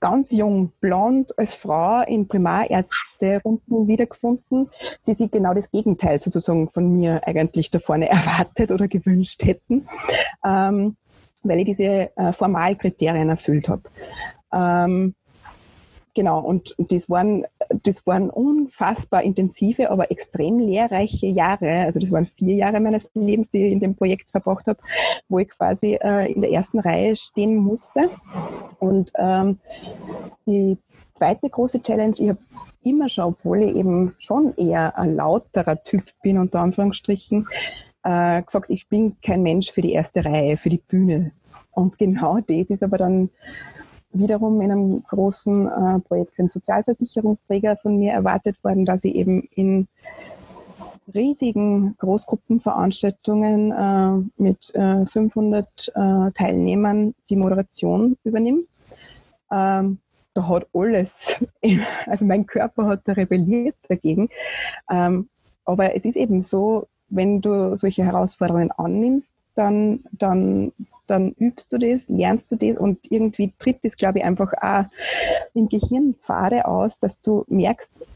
ganz 0.00 0.32
jung, 0.32 0.72
blond 0.80 1.38
als 1.38 1.54
Frau 1.54 2.02
in 2.02 2.26
Primarärzte-Runden 2.26 3.86
wiedergefunden, 3.86 4.70
die 5.06 5.14
sich 5.14 5.30
genau 5.30 5.54
das 5.54 5.70
Gegenteil 5.70 6.18
sozusagen 6.18 6.68
von 6.68 6.96
mir 6.96 7.26
eigentlich 7.26 7.70
da 7.70 7.78
vorne 7.78 8.08
erwartet 8.10 8.72
oder 8.72 8.88
gewünscht 8.88 9.44
hätten, 9.44 9.86
ähm, 10.44 10.96
weil 11.42 11.60
ich 11.60 11.66
diese 11.66 12.16
äh, 12.16 12.32
Formalkriterien 12.32 13.28
erfüllt 13.28 13.68
habe. 13.68 13.82
Ähm, 14.52 15.14
Genau, 16.14 16.40
und 16.40 16.76
das 16.78 17.10
waren, 17.10 17.44
das 17.82 18.06
waren 18.06 18.30
unfassbar 18.30 19.24
intensive, 19.24 19.90
aber 19.90 20.12
extrem 20.12 20.60
lehrreiche 20.60 21.26
Jahre. 21.26 21.82
Also 21.84 21.98
das 21.98 22.12
waren 22.12 22.26
vier 22.26 22.54
Jahre 22.54 22.78
meines 22.78 23.10
Lebens, 23.14 23.50
die 23.50 23.66
ich 23.66 23.72
in 23.72 23.80
dem 23.80 23.96
Projekt 23.96 24.30
verbracht 24.30 24.68
habe, 24.68 24.78
wo 25.28 25.40
ich 25.40 25.48
quasi 25.48 25.94
äh, 25.94 26.32
in 26.32 26.40
der 26.40 26.52
ersten 26.52 26.78
Reihe 26.78 27.16
stehen 27.16 27.56
musste. 27.56 28.10
Und 28.78 29.12
ähm, 29.16 29.58
die 30.46 30.78
zweite 31.14 31.50
große 31.50 31.82
Challenge, 31.82 32.14
ich 32.18 32.28
habe 32.28 32.38
immer 32.84 33.08
schon, 33.08 33.24
obwohl 33.24 33.62
ich 33.62 33.74
eben 33.74 34.14
schon 34.18 34.54
eher 34.56 34.96
ein 34.96 35.16
lauterer 35.16 35.82
Typ 35.82 36.04
bin, 36.22 36.38
unter 36.38 36.60
Anführungsstrichen, 36.60 37.48
äh, 38.04 38.42
gesagt, 38.42 38.70
ich 38.70 38.88
bin 38.88 39.16
kein 39.20 39.42
Mensch 39.42 39.72
für 39.72 39.80
die 39.80 39.92
erste 39.92 40.24
Reihe, 40.24 40.58
für 40.58 40.70
die 40.70 40.82
Bühne. 40.86 41.32
Und 41.72 41.98
genau 41.98 42.38
das 42.46 42.70
ist 42.70 42.84
aber 42.84 42.98
dann 42.98 43.30
wiederum 44.14 44.60
in 44.60 44.72
einem 44.72 45.02
großen 45.04 45.68
äh, 45.68 45.98
Projekt 46.00 46.34
für 46.34 46.40
einen 46.40 46.48
Sozialversicherungsträger 46.48 47.76
von 47.76 47.98
mir 47.98 48.12
erwartet 48.12 48.62
worden, 48.64 48.84
dass 48.84 49.04
ich 49.04 49.14
eben 49.14 49.48
in 49.54 49.88
riesigen 51.12 51.96
Großgruppenveranstaltungen 51.98 53.72
äh, 53.72 54.42
mit 54.42 54.74
äh, 54.74 55.04
500 55.06 55.92
äh, 55.94 56.30
Teilnehmern 56.32 57.14
die 57.28 57.36
Moderation 57.36 58.16
übernehme. 58.24 58.62
Ähm, 59.50 59.98
da 60.32 60.48
hat 60.48 60.66
alles, 60.72 61.36
also 62.06 62.24
mein 62.24 62.46
Körper 62.46 62.86
hat 62.86 63.02
da 63.04 63.12
rebelliert 63.12 63.76
dagegen. 63.88 64.30
Ähm, 64.90 65.28
aber 65.64 65.94
es 65.94 66.04
ist 66.04 66.16
eben 66.16 66.42
so, 66.42 66.88
wenn 67.08 67.40
du 67.40 67.76
solche 67.76 68.04
Herausforderungen 68.04 68.70
annimmst, 68.72 69.34
dann, 69.54 70.04
dann 70.12 70.72
dann 71.06 71.32
übst 71.32 71.72
du 71.72 71.78
das, 71.78 72.08
lernst 72.08 72.50
du 72.52 72.56
das 72.56 72.78
und 72.78 73.10
irgendwie 73.10 73.52
tritt 73.58 73.84
das, 73.84 73.96
glaube 73.96 74.18
ich, 74.18 74.24
einfach 74.24 74.52
auch 74.60 74.84
im 75.54 75.68
Gehirn 75.68 76.14
Pfade 76.22 76.66
aus, 76.66 76.98
dass 76.98 77.20
du 77.20 77.44
merkst, 77.48 78.06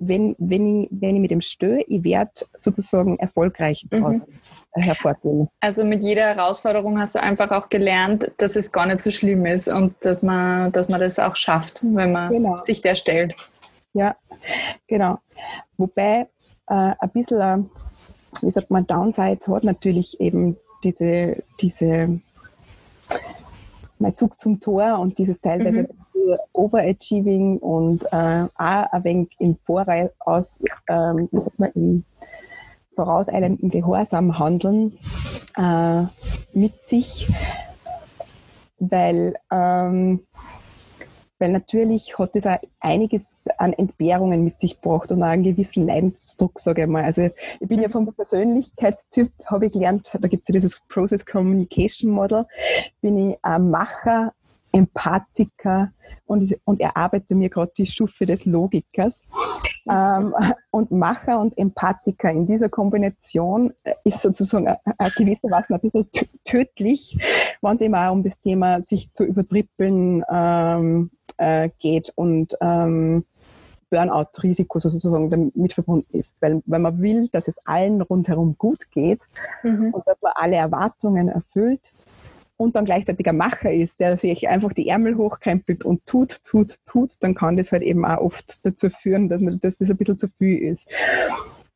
wenn, 0.00 0.36
wenn, 0.38 0.84
ich, 0.84 0.88
wenn 0.90 1.16
ich 1.16 1.20
mit 1.20 1.30
dem 1.30 1.40
störe, 1.40 1.82
ich 1.86 2.04
werde 2.04 2.30
sozusagen 2.54 3.18
erfolgreich 3.18 3.84
daraus 3.90 4.26
mhm. 4.26 4.82
hervorgehen. 4.82 5.48
Also 5.60 5.84
mit 5.84 6.02
jeder 6.02 6.34
Herausforderung 6.34 6.98
hast 6.98 7.14
du 7.14 7.22
einfach 7.22 7.50
auch 7.50 7.68
gelernt, 7.68 8.30
dass 8.36 8.56
es 8.56 8.70
gar 8.70 8.86
nicht 8.86 9.02
so 9.02 9.10
schlimm 9.10 9.44
ist 9.46 9.68
und 9.68 9.94
dass 10.00 10.22
man, 10.22 10.72
dass 10.72 10.88
man 10.88 11.00
das 11.00 11.18
auch 11.18 11.36
schafft, 11.36 11.82
wenn 11.82 12.12
man 12.12 12.30
genau. 12.30 12.56
sich 12.56 12.80
der 12.80 12.94
stellt. 12.94 13.34
Ja, 13.92 14.16
genau. 14.86 15.18
Wobei 15.76 16.28
äh, 16.68 16.92
ein 16.98 17.10
bisschen, 17.12 17.40
äh, 17.40 17.58
wie 18.42 18.50
sagt 18.50 18.70
man, 18.70 18.86
Downsides 18.86 19.48
hat 19.48 19.64
natürlich 19.64 20.20
eben 20.20 20.56
diese, 20.84 21.42
diese 21.60 22.20
mein 23.98 24.14
Zug 24.14 24.38
zum 24.38 24.60
Tor 24.60 24.98
und 24.98 25.18
dieses 25.18 25.40
teilweise 25.40 25.82
mhm. 25.82 25.88
Overachieving 26.52 27.58
und 27.58 28.04
äh, 28.12 28.44
auch 28.56 28.92
ein 28.92 29.04
wenig 29.04 29.28
im 29.38 29.56
Voraus, 29.64 30.62
ähm, 30.88 31.28
wie 31.32 31.40
sagt 31.40 31.58
man, 31.58 31.70
im 31.74 32.04
vorauseilenden 32.94 33.70
Gehorsam 33.70 34.38
handeln 34.38 34.98
äh, 35.56 36.02
mit 36.52 36.74
sich, 36.82 37.28
weil 38.78 39.36
ähm, 39.50 40.20
weil 41.38 41.52
natürlich 41.52 42.18
hat 42.18 42.34
es 42.34 42.46
auch 42.46 42.58
einiges 42.80 43.22
an 43.58 43.72
Entbehrungen 43.72 44.44
mit 44.44 44.60
sich 44.60 44.80
gebracht 44.80 45.10
und 45.10 45.22
auch 45.22 45.28
einen 45.28 45.44
gewissen 45.44 45.86
Leidensdruck, 45.86 46.60
sage 46.60 46.82
ich 46.82 46.88
mal. 46.88 47.04
Also 47.04 47.30
ich 47.60 47.68
bin 47.68 47.80
ja 47.80 47.88
vom 47.88 48.12
Persönlichkeitstyp, 48.12 49.32
habe 49.46 49.66
ich 49.66 49.72
gelernt, 49.72 50.16
da 50.20 50.28
gibt 50.28 50.42
es 50.42 50.48
ja 50.48 50.52
dieses 50.52 50.80
Process 50.88 51.24
Communication 51.24 52.10
Model, 52.10 52.46
bin 53.00 53.30
ich 53.30 53.38
ein 53.42 53.70
Macher, 53.70 54.32
Empathiker 54.72 55.92
und, 56.26 56.56
und 56.64 56.80
erarbeite 56.80 57.34
mir 57.34 57.48
gerade 57.48 57.72
die 57.76 57.86
Stufe 57.86 58.26
des 58.26 58.44
Logikers. 58.44 59.22
Ähm, 59.90 60.34
und 60.70 60.90
Macher 60.90 61.40
und 61.40 61.56
Empathiker 61.56 62.30
in 62.30 62.46
dieser 62.46 62.68
Kombination 62.68 63.72
ist 64.04 64.20
sozusagen 64.20 64.68
gewissermaßen 65.16 65.74
ein 65.74 65.80
bisschen 65.80 66.08
tödlich, 66.44 67.18
wenn 67.62 67.76
es 67.76 67.94
auch 67.94 68.12
um 68.12 68.22
das 68.22 68.38
Thema 68.40 68.82
sich 68.82 69.12
zu 69.12 69.24
übertrippeln 69.24 70.22
ähm, 70.30 71.10
äh, 71.38 71.70
geht 71.78 72.12
und 72.14 72.56
ähm, 72.60 73.24
Burnout-Risiko 73.90 74.78
sozusagen 74.78 75.30
damit 75.30 75.72
verbunden 75.72 76.16
ist. 76.16 76.40
Weil, 76.42 76.62
weil 76.66 76.80
man 76.80 77.00
will, 77.00 77.28
dass 77.28 77.48
es 77.48 77.58
allen 77.66 78.02
rundherum 78.02 78.56
gut 78.58 78.90
geht 78.90 79.22
mhm. 79.62 79.94
und 79.94 80.06
dass 80.06 80.20
man 80.22 80.32
alle 80.34 80.56
Erwartungen 80.56 81.28
erfüllt 81.28 81.92
und 82.58 82.74
dann 82.74 82.84
gleichzeitig 82.84 83.26
ein 83.28 83.36
Macher 83.36 83.72
ist, 83.72 84.00
der 84.00 84.16
sich 84.16 84.48
einfach 84.48 84.72
die 84.72 84.88
Ärmel 84.88 85.16
hochkrempelt 85.16 85.84
und 85.84 86.04
tut, 86.06 86.42
tut, 86.42 86.76
tut, 86.84 87.14
dann 87.20 87.34
kann 87.34 87.56
das 87.56 87.70
halt 87.72 87.82
eben 87.82 88.04
auch 88.04 88.18
oft 88.18 88.66
dazu 88.66 88.90
führen, 88.90 89.28
dass, 89.28 89.40
man, 89.40 89.58
dass 89.60 89.78
das 89.78 89.88
ein 89.88 89.96
bisschen 89.96 90.18
zu 90.18 90.28
viel 90.38 90.58
ist. 90.58 90.88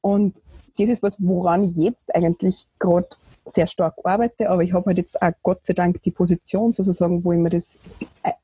Und 0.01 0.43
das 0.77 0.91
ist 0.91 1.03
was, 1.03 1.17
woran 1.21 1.63
ich 1.63 1.77
jetzt 1.77 2.13
eigentlich 2.15 2.67
gerade 2.81 3.09
sehr 3.47 3.67
stark 3.67 3.95
arbeite, 4.05 4.51
aber 4.51 4.63
ich 4.63 4.73
habe 4.73 4.87
halt 4.87 4.99
jetzt 4.99 5.21
auch 5.21 5.33
Gott 5.43 5.65
sei 5.65 5.75
Dank 5.75 6.03
die 6.03 6.11
Position 6.11 6.73
sozusagen, 6.73 7.25
wo 7.25 7.33
ich 7.33 7.39
mir 7.39 7.51
das 7.51 7.79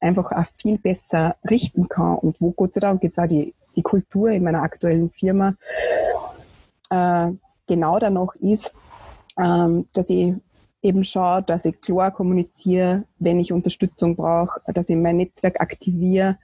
einfach 0.00 0.32
auch 0.32 0.46
viel 0.56 0.78
besser 0.78 1.36
richten 1.48 1.88
kann 1.88 2.18
und 2.18 2.40
wo 2.40 2.52
Gott 2.52 2.74
sei 2.74 2.80
Dank 2.80 3.02
jetzt 3.02 3.18
auch 3.18 3.26
die, 3.26 3.54
die 3.78 3.82
Kultur 3.82 4.30
in 4.30 4.42
meiner 4.42 4.62
aktuellen 4.62 5.10
Firma 5.10 5.54
äh, 6.90 7.30
genau 7.66 7.98
danach 7.98 8.34
ist, 8.36 8.74
ähm, 9.38 9.86
dass 9.92 10.10
ich 10.10 10.34
eben 10.82 11.04
schaue, 11.04 11.42
dass 11.42 11.64
ich 11.64 11.80
klar 11.80 12.10
kommuniziere, 12.10 13.04
wenn 13.18 13.40
ich 13.40 13.52
Unterstützung 13.52 14.16
brauche, 14.16 14.60
dass 14.72 14.88
ich 14.88 14.96
mein 14.96 15.16
Netzwerk 15.16 15.60
aktiviere 15.60 16.38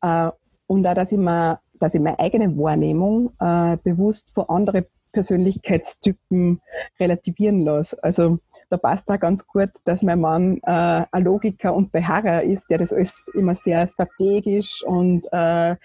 äh, 0.00 0.30
und 0.66 0.86
auch, 0.86 0.94
dass 0.94 1.12
ich, 1.12 1.18
mir, 1.18 1.60
dass 1.74 1.94
ich 1.94 2.00
meine 2.00 2.18
eigene 2.18 2.56
Wahrnehmung 2.56 3.32
äh, 3.38 3.76
bewusst 3.82 4.30
von 4.32 4.48
anderen 4.48 4.86
Persönlichkeitstypen 5.12 6.60
relativieren 6.98 7.60
lasse. 7.60 8.02
Also 8.02 8.38
da 8.70 8.78
passt 8.78 9.08
da 9.10 9.18
ganz 9.18 9.46
gut, 9.46 9.70
dass 9.84 10.02
mein 10.02 10.20
Mann 10.20 10.58
äh, 10.64 11.04
ein 11.10 11.24
Logiker 11.24 11.74
und 11.74 11.92
Beharrer 11.92 12.42
ist, 12.42 12.70
der 12.70 12.78
das 12.78 12.92
alles 12.92 13.28
immer 13.34 13.54
sehr 13.54 13.86
strategisch 13.86 14.82
und 14.84 15.26
äh, 15.30 15.76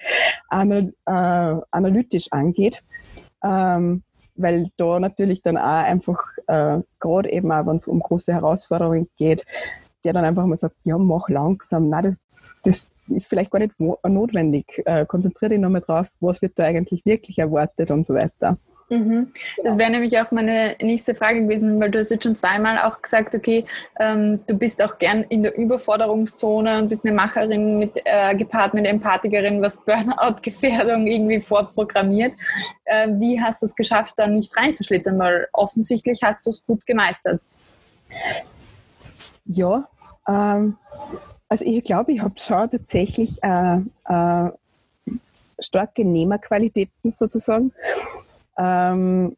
anal 0.50 0.94
äh, 1.06 1.62
analytisch 1.72 2.32
angeht. 2.32 2.82
Ähm, 3.44 4.04
weil 4.38 4.70
da 4.78 5.00
natürlich 5.00 5.42
dann 5.42 5.58
auch 5.58 5.84
einfach, 5.84 6.20
äh, 6.48 6.80
gerade 7.00 7.30
eben 7.32 7.52
auch, 7.52 7.66
wenn 7.66 7.76
es 7.76 7.88
um 7.88 8.00
große 8.00 8.34
Herausforderungen 8.34 9.10
geht, 9.18 9.46
der 10.04 10.14
dann 10.14 10.26
einfach 10.26 10.46
mal 10.46 10.56
sagt, 10.56 10.78
ja, 10.84 10.98
mach 10.98 11.28
langsam, 11.28 11.90
nein, 11.90 12.04
das, 12.04 12.18
das 12.64 12.88
ist 13.10 13.28
vielleicht 13.28 13.52
gar 13.52 13.60
nicht 13.60 13.74
notwendig. 13.80 14.82
Äh, 14.86 15.06
konzentriere 15.06 15.50
dich 15.50 15.60
nochmal 15.60 15.82
drauf, 15.82 16.08
was 16.20 16.42
wird 16.42 16.58
da 16.58 16.64
eigentlich 16.64 17.06
wirklich 17.06 17.40
erwartet 17.40 17.92
und 17.92 18.06
so 18.06 18.14
weiter. 18.14 18.58
Mhm. 18.90 19.34
Das 19.58 19.74
genau. 19.74 19.78
wäre 19.80 19.92
nämlich 19.92 20.20
auch 20.20 20.32
meine 20.32 20.76
nächste 20.82 21.14
Frage 21.14 21.42
gewesen, 21.42 21.80
weil 21.80 21.92
du 21.92 22.00
hast 22.00 22.10
jetzt 22.10 22.24
schon 22.24 22.36
zweimal 22.36 22.78
auch 22.80 23.02
gesagt, 23.02 23.36
okay, 23.36 23.66
ähm, 24.00 24.40
du 24.48 24.58
bist 24.58 24.82
auch 24.82 24.98
gern 24.98 25.24
in 25.24 25.44
der 25.44 25.58
Überforderungszone 25.58 26.80
und 26.80 26.88
bist 26.88 27.06
eine 27.06 27.14
Macherin 27.14 27.80
mit, 27.80 28.02
äh, 28.06 28.34
gepaart 28.36 28.74
mit 28.74 28.86
Empathikerin, 28.86 29.62
was 29.62 29.84
Burnout-Gefährdung 29.84 31.06
irgendwie 31.06 31.42
vorprogrammiert. 31.42 32.34
Äh, 32.86 33.10
wie 33.20 33.42
hast 33.42 33.62
du 33.62 33.66
es 33.66 33.76
geschafft, 33.76 34.14
da 34.18 34.28
nicht 34.28 34.56
reinzuschlittern? 34.56 35.20
Weil 35.20 35.48
offensichtlich 35.52 36.22
hast 36.24 36.46
du 36.46 36.52
es 36.52 36.66
gut 36.66 36.86
gemeistert. 36.86 37.42
Ja, 39.46 39.88
ähm, 40.30 40.78
also 41.50 41.66
ich 41.66 41.84
glaube, 41.84 42.14
ich 42.14 42.22
habe 42.22 42.40
schon 42.40 42.70
tatsächlich 42.70 43.38
äh, 43.44 43.80
äh 44.08 44.52
starke 45.60 46.06
Nehmerqualitäten 46.06 47.10
sozusagen. 47.10 47.74
Ähm, 48.58 49.36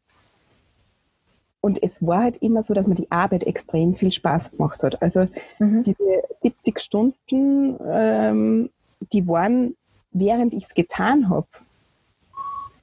und 1.60 1.82
es 1.82 2.04
war 2.04 2.22
halt 2.22 2.38
immer 2.38 2.62
so, 2.62 2.72
dass 2.72 2.86
mir 2.86 2.94
die 2.94 3.10
Arbeit 3.10 3.44
extrem 3.44 3.94
viel 3.94 4.12
Spaß 4.12 4.52
gemacht 4.52 4.82
hat. 4.82 5.02
Also 5.02 5.28
mhm. 5.58 5.82
diese 5.82 6.22
70 6.40 6.80
Stunden, 6.80 7.78
ähm, 7.86 8.70
die 9.12 9.26
waren, 9.28 9.76
während 10.10 10.54
ich 10.54 10.64
es 10.64 10.74
getan 10.74 11.28
habe, 11.28 11.46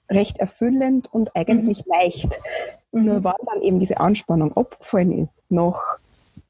recht 0.09 0.37
erfüllend 0.37 1.11
und 1.11 1.35
eigentlich 1.35 1.85
mhm. 1.85 1.91
leicht. 1.91 2.39
Mhm. 2.91 3.05
Nur 3.05 3.23
wann 3.23 3.35
dann 3.45 3.61
eben 3.61 3.79
diese 3.79 3.99
Anspannung 3.99 4.55
abgefallen 4.55 5.23
ist, 5.23 5.51
noch 5.51 5.81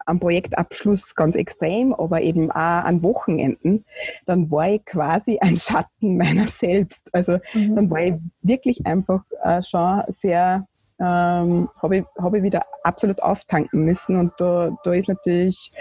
am 0.07 0.19
Projektabschluss 0.19 1.15
ganz 1.15 1.35
extrem, 1.35 1.93
aber 1.93 2.21
eben 2.21 2.49
auch 2.51 2.55
an 2.55 3.03
Wochenenden, 3.03 3.85
dann 4.25 4.49
war 4.49 4.69
ich 4.69 4.85
quasi 4.85 5.37
ein 5.39 5.57
Schatten 5.57 6.17
meiner 6.17 6.47
selbst. 6.47 7.13
Also 7.13 7.39
mhm. 7.53 7.75
dann 7.75 7.89
war 7.91 8.01
ich 8.01 8.13
wirklich 8.41 8.85
einfach 8.85 9.21
äh, 9.43 9.61
schon 9.61 10.01
sehr, 10.07 10.65
ähm, 10.99 11.69
habe 11.81 11.97
ich, 11.97 12.05
hab 12.17 12.33
ich 12.33 12.43
wieder 12.43 12.65
absolut 12.83 13.21
auftanken 13.21 13.85
müssen 13.85 14.15
und 14.15 14.31
da, 14.37 14.75
da 14.83 14.93
ist 14.93 15.09
natürlich 15.09 15.71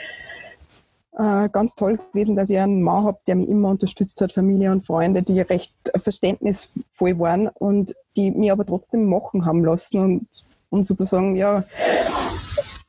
äh, 1.12 1.48
ganz 1.48 1.74
toll 1.74 1.98
gewesen, 2.12 2.36
dass 2.36 2.50
ich 2.50 2.58
einen 2.58 2.82
Mann 2.82 3.04
habe, 3.04 3.18
der 3.26 3.36
mich 3.36 3.48
immer 3.48 3.70
unterstützt 3.70 4.20
hat, 4.20 4.32
Familie 4.32 4.72
und 4.72 4.84
Freunde, 4.84 5.22
die 5.22 5.40
recht 5.40 5.72
verständnisvoll 5.96 7.18
waren 7.18 7.48
und 7.48 7.94
die 8.16 8.30
mich 8.30 8.52
aber 8.52 8.66
trotzdem 8.66 9.08
machen 9.08 9.46
haben 9.46 9.64
lassen 9.64 9.98
und, 9.98 10.26
und 10.68 10.86
sozusagen 10.86 11.36
ja 11.36 11.64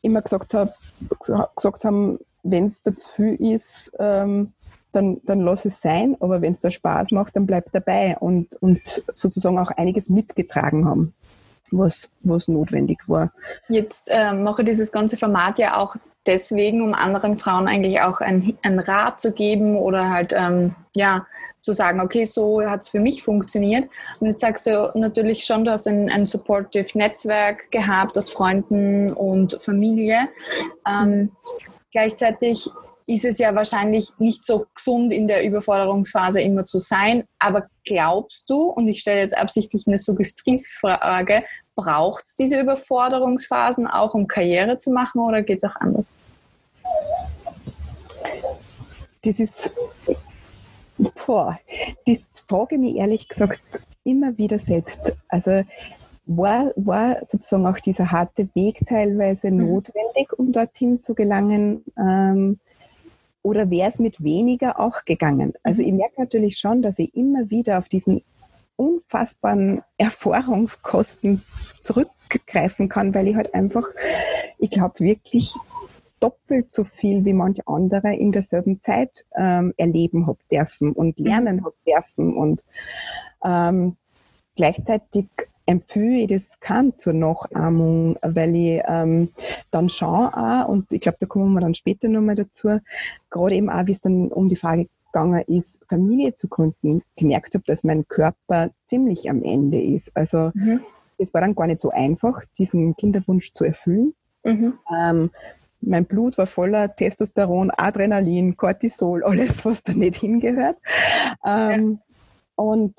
immer 0.02 0.22
gesagt, 0.22 0.54
hab, 0.54 0.76
gesagt 1.56 1.86
haben, 1.86 2.20
wenn 2.44 2.66
es 2.66 2.84
zu 2.84 2.94
viel 3.16 3.36
ist, 3.54 3.92
ähm, 4.00 4.54
dann, 4.92 5.22
dann 5.26 5.42
lass 5.42 5.66
es 5.66 5.82
sein, 5.82 6.16
aber 6.20 6.42
wenn 6.42 6.54
es 6.54 6.62
da 6.62 6.72
Spaß 6.72 7.12
macht, 7.12 7.36
dann 7.36 7.46
bleib 7.46 7.72
dabei 7.72 8.18
und, 8.18 8.56
und 8.62 9.04
sozusagen 9.14 9.60
auch 9.60 9.72
einiges 9.72 10.10
mitgetragen 10.10 10.86
haben 10.86 11.14
was, 11.72 12.10
was 12.22 12.48
notwendig 12.48 13.00
war. 13.08 13.32
Jetzt 13.68 14.10
äh, 14.12 14.34
mache 14.34 14.64
dieses 14.64 14.92
ganze 14.92 15.18
Format 15.18 15.60
ja 15.60 15.78
auch 15.78 15.96
deswegen, 16.28 16.82
um 16.82 16.94
anderen 16.94 17.38
Frauen 17.38 17.68
eigentlich 17.68 18.02
auch 18.02 18.20
einen 18.22 18.80
Rat 18.80 19.20
zu 19.20 19.34
geben 19.34 19.78
oder 19.78 20.10
halt 20.10 20.34
ähm, 20.38 20.76
ja 20.96 21.26
zu 21.62 21.74
sagen, 21.74 22.00
okay, 22.00 22.26
so 22.26 22.62
hat 22.62 22.82
es 22.82 22.90
für 22.90 23.00
mich 23.00 23.24
funktioniert. 23.24 23.90
Und 24.20 24.28
jetzt 24.28 24.42
sagst 24.42 24.68
du 24.68 24.92
natürlich 24.96 25.44
schon, 25.44 25.66
du 25.66 25.72
hast 25.72 25.88
ein, 25.88 26.10
ein 26.10 26.26
supportive 26.26 26.98
Netzwerk 26.98 27.70
gehabt 27.72 28.18
aus 28.18 28.30
Freunden 28.30 29.12
und 29.12 29.62
Familie. 29.62 30.30
Ähm, 30.88 31.32
gleichzeitig 31.92 32.70
ist 33.06 33.26
es 33.26 33.38
ja 33.38 33.56
wahrscheinlich 33.56 34.10
nicht 34.18 34.46
so 34.46 34.66
gesund 34.76 35.14
in 35.14 35.28
der 35.28 35.46
Überforderungsphase 35.46 36.42
immer 36.42 36.66
zu 36.66 36.78
sein. 36.78 37.24
Aber 37.40 37.68
glaubst 37.86 38.50
du, 38.50 38.66
und 38.66 38.88
ich 38.88 39.00
stelle 39.00 39.22
jetzt 39.22 39.38
absichtlich 39.38 39.88
eine 39.88 39.98
Suggestivfrage, 39.98 41.44
braucht 41.78 42.26
es 42.26 42.36
diese 42.36 42.60
Überforderungsphasen 42.60 43.88
auch, 43.88 44.16
um 44.16 44.28
Karriere 44.28 44.78
zu 44.78 44.92
machen 44.92 45.22
oder 45.22 45.44
geht 45.44 45.64
es 45.64 45.70
auch 45.70 45.76
anders? 45.80 46.16
Das 49.24 49.40
ist, 49.40 49.54
boah, 51.26 51.60
das 52.06 52.18
frage 52.48 52.76
ich 52.76 52.82
mich 52.82 52.96
ehrlich 52.96 53.30
gesagt 53.30 53.62
immer 54.04 54.38
wieder 54.38 54.58
selbst. 54.58 55.16
Also 55.30 55.64
war, 56.26 56.72
war 56.76 57.20
sozusagen 57.28 57.68
auch 57.68 57.80
dieser 57.80 58.12
harte 58.12 58.50
Weg 58.56 58.82
teilweise 58.88 59.52
mhm. 59.52 59.68
notwendig, 59.68 60.34
um 60.38 60.52
dorthin 60.52 61.00
zu 61.00 61.14
gelangen? 61.14 61.86
Ähm, 61.98 62.60
oder 63.44 63.70
wäre 63.70 63.90
es 63.90 64.00
mit 64.00 64.22
weniger 64.22 64.80
auch 64.80 65.06
gegangen? 65.06 65.54
Also 65.62 65.84
mhm. 65.84 65.88
ich 65.90 65.94
merke 65.94 66.22
natürlich 66.22 66.58
schon, 66.58 66.82
dass 66.82 66.98
ich 66.98 67.16
immer 67.16 67.50
wieder 67.52 67.78
auf 67.78 67.88
diesen 67.88 68.24
unfassbaren 68.78 69.82
Erfahrungskosten 69.98 71.44
zurückgreifen 71.82 72.88
kann, 72.88 73.14
weil 73.14 73.28
ich 73.28 73.36
halt 73.36 73.54
einfach, 73.54 73.86
ich 74.58 74.70
glaube 74.70 75.00
wirklich 75.00 75.54
doppelt 76.20 76.72
so 76.72 76.84
viel 76.84 77.26
wie 77.26 77.34
manche 77.34 77.68
andere 77.68 78.16
in 78.16 78.32
derselben 78.32 78.82
Zeit 78.82 79.26
ähm, 79.36 79.74
erleben 79.78 80.28
habe 80.28 80.40
dürfen 80.52 80.94
und 80.94 81.20
mhm. 81.20 81.26
lernen 81.26 81.66
habe 81.66 81.76
dürfen 81.86 82.36
und 82.36 82.64
ähm, 83.44 83.98
gleichzeitig 84.56 85.28
empfehle 85.68 86.22
ich 86.22 86.28
das 86.30 86.60
kann 86.60 86.96
zur 86.96 87.14
Nachahmung, 87.14 88.18
weil 88.22 88.56
ich 88.56 88.82
ähm, 88.88 89.30
dann 89.70 89.90
schaue 89.90 90.36
auch, 90.36 90.70
und 90.70 90.92
ich 90.94 91.02
glaube, 91.02 91.18
da 91.20 91.28
kommen 91.28 91.54
wir 91.54 91.62
dann 91.62 91.76
später 91.76 92.08
nochmal 92.08 92.36
dazu, 92.36 92.80
gerade 93.30 93.56
eben 93.56 93.70
auch, 93.70 93.86
wie 93.86 93.92
es 93.92 94.02
dann 94.02 94.30
um 94.30 94.48
die 94.48 94.56
Frage 94.56 94.88
gegangen 95.12 95.42
ist, 95.48 95.80
Familie 95.90 96.34
zu 96.34 96.48
gründen, 96.48 97.02
gemerkt 97.16 97.54
habe, 97.54 97.64
dass 97.66 97.84
mein 97.84 98.08
Körper 98.08 98.72
ziemlich 98.86 99.30
am 99.30 99.44
Ende 99.44 99.82
ist. 99.82 100.16
Also 100.16 100.52
mhm. 100.54 100.82
es 101.18 101.34
war 101.34 101.42
dann 101.42 101.56
gar 101.56 101.68
nicht 101.68 101.82
so 101.82 101.90
einfach, 101.90 102.44
diesen 102.58 102.96
Kinderwunsch 102.96 103.52
zu 103.54 103.64
erfüllen. 103.64 104.14
Mhm. 104.44 104.74
Ähm, 104.96 105.32
mein 105.82 106.06
Blut 106.06 106.38
war 106.38 106.48
voller 106.48 106.96
Testosteron, 106.96 107.72
Adrenalin, 107.72 108.58
Cortisol, 108.58 109.24
alles, 109.24 109.64
was 109.66 109.84
da 109.84 109.94
nicht 109.94 110.18
hingehört. 110.18 110.78
Ähm, 111.46 112.00
ja. 112.00 112.64
Und 112.64 112.96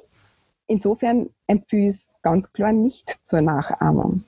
insofern 0.67 1.31
empfehle 1.47 1.89
ich 1.89 1.95
es 1.95 2.17
ganz 2.23 2.53
klar 2.53 2.73
nicht 2.73 3.19
zur 3.25 3.41
Nachahmung. 3.41 4.25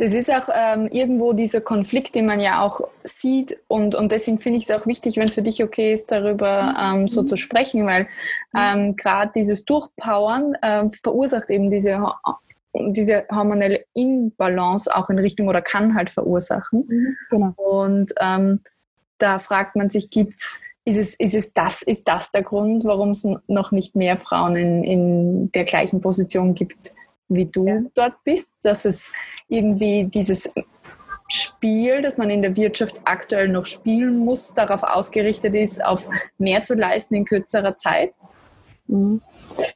Das 0.00 0.14
ist 0.14 0.32
auch 0.32 0.48
ähm, 0.54 0.88
irgendwo 0.90 1.34
dieser 1.34 1.60
Konflikt, 1.60 2.14
den 2.14 2.24
man 2.24 2.40
ja 2.40 2.62
auch 2.62 2.80
sieht 3.04 3.58
und, 3.68 3.94
und 3.94 4.10
deswegen 4.10 4.38
finde 4.38 4.56
ich 4.56 4.64
es 4.64 4.70
auch 4.70 4.86
wichtig, 4.86 5.18
wenn 5.18 5.26
es 5.26 5.34
für 5.34 5.42
dich 5.42 5.62
okay 5.62 5.92
ist, 5.92 6.10
darüber 6.10 6.74
ähm, 6.80 7.06
so 7.06 7.22
zu 7.22 7.36
sprechen, 7.36 7.84
weil 7.84 8.08
ähm, 8.56 8.96
gerade 8.96 9.30
dieses 9.34 9.66
Durchpowern 9.66 10.56
ähm, 10.62 10.90
verursacht 10.90 11.50
eben 11.50 11.70
diese, 11.70 12.00
diese 12.74 13.26
hormonelle 13.30 13.84
Inbalance 13.92 14.88
auch 14.96 15.10
in 15.10 15.18
Richtung 15.18 15.48
oder 15.48 15.60
kann 15.60 15.94
halt 15.94 16.08
verursachen. 16.08 16.86
Mhm, 16.88 17.16
genau. 17.28 17.52
Und 17.56 18.10
ähm, 18.22 18.60
da 19.18 19.38
fragt 19.38 19.76
man 19.76 19.90
sich, 19.90 20.08
gibt's 20.08 20.64
ist 20.86 20.96
es, 20.96 21.14
ist 21.16 21.34
es 21.34 21.52
das, 21.52 21.82
ist 21.82 22.08
das 22.08 22.32
der 22.32 22.42
Grund, 22.42 22.84
warum 22.84 23.10
es 23.10 23.28
noch 23.48 23.70
nicht 23.70 23.96
mehr 23.96 24.16
Frauen 24.16 24.56
in, 24.56 24.82
in 24.82 25.52
der 25.52 25.64
gleichen 25.64 26.00
Position 26.00 26.54
gibt? 26.54 26.94
Wie 27.30 27.46
du 27.46 27.66
ja. 27.66 27.80
dort 27.94 28.22
bist, 28.24 28.56
dass 28.62 28.84
es 28.84 29.12
irgendwie 29.48 30.04
dieses 30.04 30.52
Spiel, 31.28 32.02
das 32.02 32.18
man 32.18 32.28
in 32.28 32.42
der 32.42 32.56
Wirtschaft 32.56 33.00
aktuell 33.04 33.48
noch 33.48 33.64
spielen 33.64 34.18
muss, 34.18 34.52
darauf 34.52 34.82
ausgerichtet 34.82 35.54
ist, 35.54 35.82
auf 35.84 36.08
mehr 36.38 36.62
zu 36.62 36.74
leisten 36.74 37.14
in 37.14 37.24
kürzerer 37.24 37.76
Zeit? 37.76 38.14
Mhm. 38.88 39.22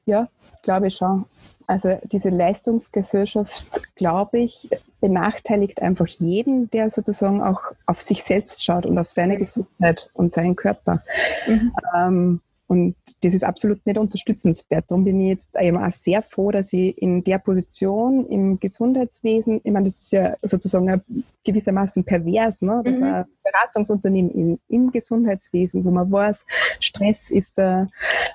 Ja, 0.05 0.29
glaube 0.63 0.89
ich 0.89 0.97
schon. 0.97 1.27
Also 1.67 1.99
diese 2.05 2.29
Leistungsgesellschaft, 2.29 3.95
glaube 3.95 4.41
ich, 4.41 4.69
benachteiligt 5.01 5.81
einfach 5.81 6.07
jeden, 6.07 6.71
der 6.71 6.91
sozusagen 6.91 7.43
auch 7.43 7.61
auf 7.87 8.03
sich 8.03 8.23
selbst 8.23 8.63
schaut 8.63 8.85
und 8.85 8.99
auf 8.99 9.11
seine 9.11 9.39
Gesundheit 9.39 10.11
und 10.13 10.33
seinen 10.33 10.57
Körper. 10.57 11.03
Mhm. 11.47 11.73
Ähm, 11.97 12.41
und 12.67 12.97
das 13.23 13.35
ist 13.35 13.45
absolut 13.45 13.85
nicht 13.85 13.99
unterstützenswert. 13.99 14.87
Darum 14.89 15.05
bin 15.05 15.21
ich 15.21 15.29
jetzt 15.29 15.51
eben 15.61 15.77
auch 15.77 15.93
sehr 15.93 16.23
froh, 16.23 16.51
dass 16.51 16.73
ich 16.73 16.97
in 17.01 17.23
der 17.23 17.39
Position 17.39 18.27
im 18.27 18.59
Gesundheitswesen, 18.59 19.61
ich 19.63 19.73
meine, 19.73 19.87
das 19.87 20.01
ist 20.01 20.13
ja 20.13 20.35
sozusagen 20.43 21.03
gewissermaßen 21.45 22.05
pervers, 22.05 22.63
ne? 22.63 22.81
dass 22.83 22.95
mhm. 22.95 23.03
ein 23.03 23.25
Beratungsunternehmen 23.45 24.31
im, 24.31 24.59
im, 24.69 24.93
Gesundheitswesen, 24.93 25.85
wo 25.85 25.91
man 25.91 26.11
weiß, 26.11 26.47
Stress 26.81 27.31
ist 27.31 27.59
der 27.59 27.89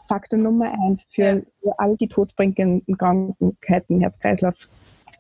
Faktor 0.08 0.38
Nummer 0.38 0.74
eins 0.86 1.08
für, 1.10 1.44
für 1.62 1.80
all 1.80 1.98
die 1.98 2.08
todbringenden 2.08 2.98
Krankheiten, 2.98 4.00
Herz-Kreislauf. 4.00 4.68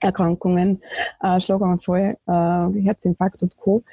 Erkrankungen, 0.02 0.82
äh, 1.22 1.42
Schlaganfall, 1.42 2.18
äh, 2.26 2.82
Herzinfarkt 2.82 3.44
und 3.44 3.58
Co. 3.58 3.84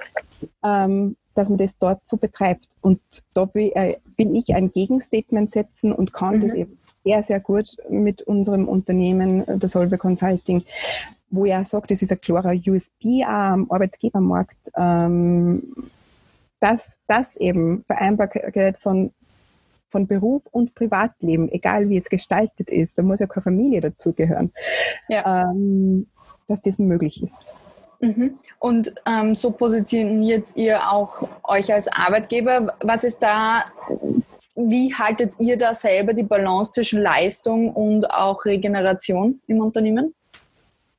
Ähm, 0.62 1.16
dass 1.37 1.49
man 1.49 1.59
das 1.59 1.79
dort 1.79 2.07
so 2.07 2.16
betreibt. 2.16 2.66
Und 2.81 3.01
da 3.35 3.49
will, 3.55 3.70
äh, 3.75 3.94
ich 4.16 4.55
ein 4.55 4.72
Gegenstatement 4.72 5.51
setzen 5.51 5.92
und 5.92 6.12
kann 6.12 6.38
mhm. 6.38 6.42
das 6.42 6.55
eben 6.55 6.79
sehr, 7.05 7.22
sehr 7.22 7.40
gut 7.40 7.77
mit 7.88 8.22
unserem 8.22 8.66
Unternehmen, 8.66 9.46
äh, 9.46 9.59
der 9.59 9.68
Solve 9.68 9.99
Consulting, 9.99 10.64
wo 11.31 11.44
er 11.44 11.64
sagt, 11.64 11.90
das 11.90 12.03
ist 12.03 12.11
ein 12.11 12.20
klarer 12.20 12.55
USB 12.55 13.22
am 13.27 13.70
Arbeitgebermarkt, 13.70 14.57
ähm, 14.77 15.75
dass 16.61 16.99
das 17.07 17.37
eben 17.37 17.85
Vereinbarkeit 17.85 18.79
von, 18.79 19.12
von 19.90 20.07
Beruf 20.07 20.42
und 20.51 20.75
Privatleben, 20.75 21.53
egal 21.53 21.88
wie 21.90 21.99
es 21.99 22.09
gestaltet 22.09 22.70
ist, 22.70 22.99
da 22.99 23.03
muss 23.03 23.20
ja 23.20 23.27
keine 23.27 23.42
Familie 23.42 23.83
dazugehören, 23.83 24.53
ja. 25.09 25.51
ähm, 25.51 26.07
dass 26.46 26.62
das 26.62 26.79
möglich 26.79 27.22
ist. 27.22 27.44
Mhm. 28.00 28.38
Und 28.59 28.94
ähm, 29.06 29.35
so 29.35 29.50
positioniert 29.50 30.54
ihr 30.56 30.90
auch 30.90 31.28
euch 31.44 31.72
als 31.72 31.88
Arbeitgeber. 31.88 32.74
Was 32.80 33.04
ist 33.04 33.22
da, 33.22 33.64
wie 34.54 34.94
haltet 34.94 35.35
ihr 35.38 35.56
da 35.56 35.74
selber 35.74 36.12
die 36.12 36.22
Balance 36.22 36.72
zwischen 36.72 37.02
Leistung 37.02 37.70
und 37.72 38.11
auch 38.11 38.44
Regeneration 38.44 39.40
im 39.46 39.61
Unternehmen? 39.61 40.14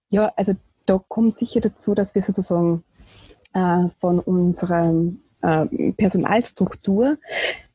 Ja, 0.10 0.32
also 0.36 0.54
da 0.86 1.02
kommt 1.08 1.38
sicher 1.38 1.60
dazu, 1.60 1.94
dass 1.94 2.16
wir 2.16 2.22
sozusagen 2.22 2.84
äh, 3.54 3.90
von 4.00 4.20
unserer 4.20 4.94
äh, 5.42 5.92
Personalstruktur 5.94 7.18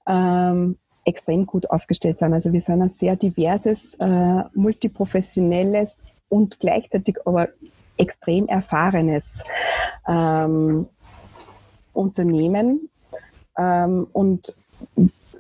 ähm, 0.07 0.79
extrem 1.05 1.47
gut 1.47 1.69
aufgestellt 1.71 2.19
sind. 2.19 2.33
Also 2.33 2.53
wir 2.53 2.61
sind 2.61 2.83
ein 2.83 2.89
sehr 2.89 3.17
diverses, 3.17 3.95
äh, 3.95 4.43
multiprofessionelles 4.55 6.05
und 6.29 6.61
gleichzeitig 6.61 7.19
aber 7.27 7.49
extrem 7.97 8.49
erfahrenes 8.49 9.45
ähm, 10.09 10.89
Unternehmen. 11.93 12.89
Ähm, 13.59 14.07
und 14.13 14.55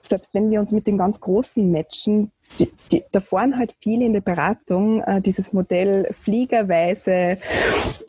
selbst 0.05 0.35
wenn 0.35 0.51
wir 0.51 0.61
uns 0.61 0.73
mit 0.73 0.87
den 0.87 0.99
ganz 0.99 1.21
Großen 1.21 1.71
matchen, 1.71 2.33
die, 2.59 2.71
die, 2.91 3.05
da 3.13 3.21
fahren 3.21 3.57
halt 3.57 3.75
viele 3.81 4.05
in 4.05 4.13
der 4.13 4.21
Beratung 4.21 5.01
äh, 5.03 5.21
dieses 5.21 5.53
Modell 5.53 6.13
fliegerweise 6.13 7.39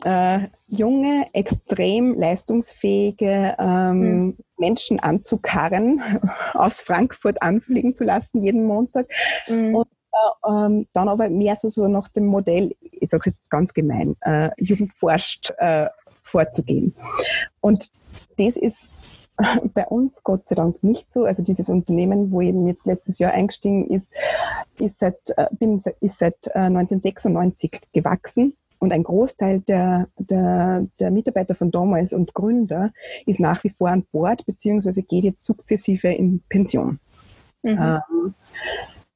äh, 0.04 0.38
junge, 0.66 1.26
extrem 1.32 2.14
leistungsfähige 2.14 3.56
ähm, 3.58 3.98
mhm. 3.98 4.36
Menschen 4.58 5.00
anzukarren, 5.00 6.02
aus 6.54 6.80
Frankfurt 6.80 7.40
anfliegen 7.42 7.94
zu 7.94 8.04
lassen 8.04 8.42
jeden 8.42 8.66
Montag. 8.66 9.06
Mhm. 9.48 9.74
Und 9.76 9.88
ähm, 10.46 10.86
dann 10.92 11.08
aber 11.08 11.28
mehr 11.28 11.56
so, 11.56 11.68
so 11.68 11.88
nach 11.88 12.08
dem 12.08 12.26
Modell, 12.26 12.74
ich 12.80 13.10
sage 13.10 13.30
es 13.30 13.38
jetzt 13.38 13.50
ganz 13.50 13.74
gemein, 13.74 14.16
äh, 14.22 14.50
Jugend 14.58 14.92
forscht 14.94 15.52
äh, 15.58 15.88
vorzugehen. 16.22 16.94
Und 17.60 17.90
das 18.38 18.56
ist 18.56 18.88
bei 19.74 19.86
uns 19.86 20.22
Gott 20.22 20.48
sei 20.48 20.54
Dank 20.54 20.82
nicht 20.82 21.12
so. 21.12 21.24
Also 21.24 21.42
dieses 21.42 21.68
Unternehmen, 21.68 22.30
wo 22.30 22.40
eben 22.40 22.66
jetzt 22.66 22.86
letztes 22.86 23.18
Jahr 23.18 23.32
eingestiegen 23.32 23.88
ist, 23.88 24.10
ist 24.78 24.98
seit, 24.98 25.18
äh, 25.36 25.46
bin, 25.52 25.80
ist 26.00 26.18
seit 26.18 26.54
1996 26.54 27.74
äh, 27.74 27.78
gewachsen. 28.00 28.56
Und 28.78 28.92
ein 28.92 29.02
Großteil 29.02 29.60
der, 29.60 30.08
der, 30.18 30.86
der 31.00 31.10
Mitarbeiter 31.10 31.54
von 31.54 31.70
damals 31.70 32.12
und 32.12 32.34
Gründer 32.34 32.92
ist 33.24 33.40
nach 33.40 33.64
wie 33.64 33.70
vor 33.70 33.88
an 33.88 34.04
Bord, 34.12 34.44
beziehungsweise 34.44 35.02
geht 35.02 35.24
jetzt 35.24 35.42
sukzessive 35.42 36.08
in 36.08 36.42
Pension. 36.50 36.98
Mhm. 37.62 37.78
Ähm, 37.80 38.34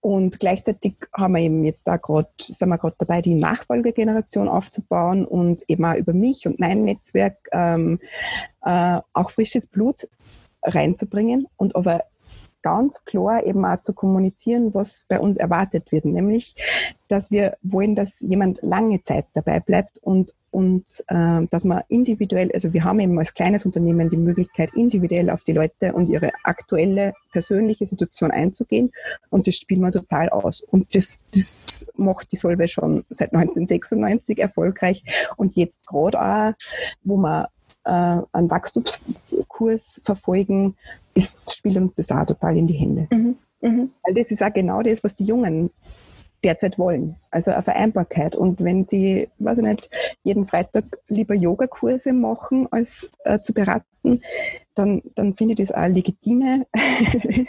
und 0.01 0.39
gleichzeitig 0.39 0.95
haben 1.13 1.35
wir 1.35 1.43
eben 1.43 1.65
jetzt 1.65 1.87
da 1.87 1.97
gerade, 1.97 2.29
sind 2.41 2.69
wir 2.69 2.79
gerade 2.79 2.97
dabei, 2.99 3.21
die 3.21 3.35
Nachfolgegeneration 3.35 4.49
aufzubauen 4.49 5.25
und 5.25 5.65
eben 5.69 5.85
auch 5.85 5.97
über 5.97 6.13
mich 6.13 6.47
und 6.47 6.61
mein 6.61 6.85
Netzwerk 6.85 7.37
ähm, 7.53 7.99
äh, 8.63 9.01
auch 9.13 9.31
frisches 9.31 9.67
Blut 9.67 10.09
reinzubringen 10.63 11.47
und 11.57 11.75
aber 11.75 12.05
ganz 12.63 13.05
klar 13.05 13.45
eben 13.45 13.65
auch 13.65 13.81
zu 13.81 13.93
kommunizieren, 13.93 14.75
was 14.75 15.05
bei 15.09 15.21
uns 15.21 15.37
erwartet 15.37 15.91
wird, 15.93 16.05
nämlich, 16.05 16.55
dass 17.09 17.31
wir 17.31 17.57
wollen, 17.63 17.95
dass 17.95 18.21
jemand 18.21 18.61
lange 18.63 19.03
Zeit 19.05 19.27
dabei 19.35 19.61
bleibt 19.61 19.99
und, 19.99 20.35
und 20.59 21.05
äh, 21.07 21.47
dass 21.51 21.63
man 21.63 21.85
individuell, 21.87 22.51
also 22.53 22.73
wir 22.73 22.83
haben 22.83 22.99
eben 22.99 23.17
als 23.17 23.33
kleines 23.33 23.65
Unternehmen 23.65 24.11
die 24.11 24.17
Möglichkeit, 24.17 24.71
individuell 24.75 25.31
auf 25.31 25.45
die 25.45 25.53
Leute 25.53 25.93
und 25.93 26.09
ihre 26.09 26.33
aktuelle 26.43 27.15
persönliche 27.31 27.87
Situation 27.87 28.33
einzugehen 28.33 28.91
und 29.31 29.47
das 29.47 29.55
spielen 29.55 29.83
wir 29.83 29.93
total 29.93 30.29
aus. 30.31 30.63
Und 30.63 30.97
das, 30.97 31.29
das 31.33 31.87
macht 31.97 32.33
die 32.33 32.37
Solve 32.37 32.67
schon 32.67 33.05
seit 33.09 33.33
1996 33.33 34.41
erfolgreich 34.41 35.05
und 35.37 35.55
jetzt 35.55 35.87
gerade 35.87 36.21
auch, 36.21 36.53
wo 37.05 37.17
man 37.17 37.45
äh, 37.85 38.21
einen 38.33 38.51
Wachstumskurs 38.51 40.01
verfolgen, 40.03 40.75
ist, 41.15 41.55
spielt 41.55 41.77
uns 41.77 41.95
das 41.95 42.11
auch 42.11 42.27
total 42.27 42.57
in 42.57 42.67
die 42.67 42.75
Hände. 42.75 43.07
Mhm. 43.13 43.37
Mhm. 43.61 43.91
Weil 44.03 44.15
das 44.15 44.33
ist 44.33 44.43
auch 44.43 44.53
genau 44.53 44.83
das, 44.83 45.05
was 45.05 45.15
die 45.15 45.25
Jungen 45.25 45.71
derzeit 46.45 46.79
wollen. 46.79 47.17
Also 47.31 47.51
eine 47.51 47.63
Vereinbarkeit. 47.63 48.37
Und 48.37 48.63
wenn 48.63 48.85
sie, 48.85 49.29
weiß 49.39 49.59
ich 49.59 49.65
nicht, 49.65 49.91
jeden 50.23 50.47
Freitag 50.47 50.85
lieber 51.09 51.35
Yogakurse 51.35 52.13
machen, 52.13 52.69
als 52.71 53.11
äh, 53.25 53.41
zu 53.41 53.53
beraten, 53.53 54.23
dann, 54.75 55.03
dann 55.17 55.35
finde 55.35 55.55
ich 55.55 55.59
das 55.61 55.73
auch 55.73 55.83
eine 55.83 55.95
legitime 55.95 56.67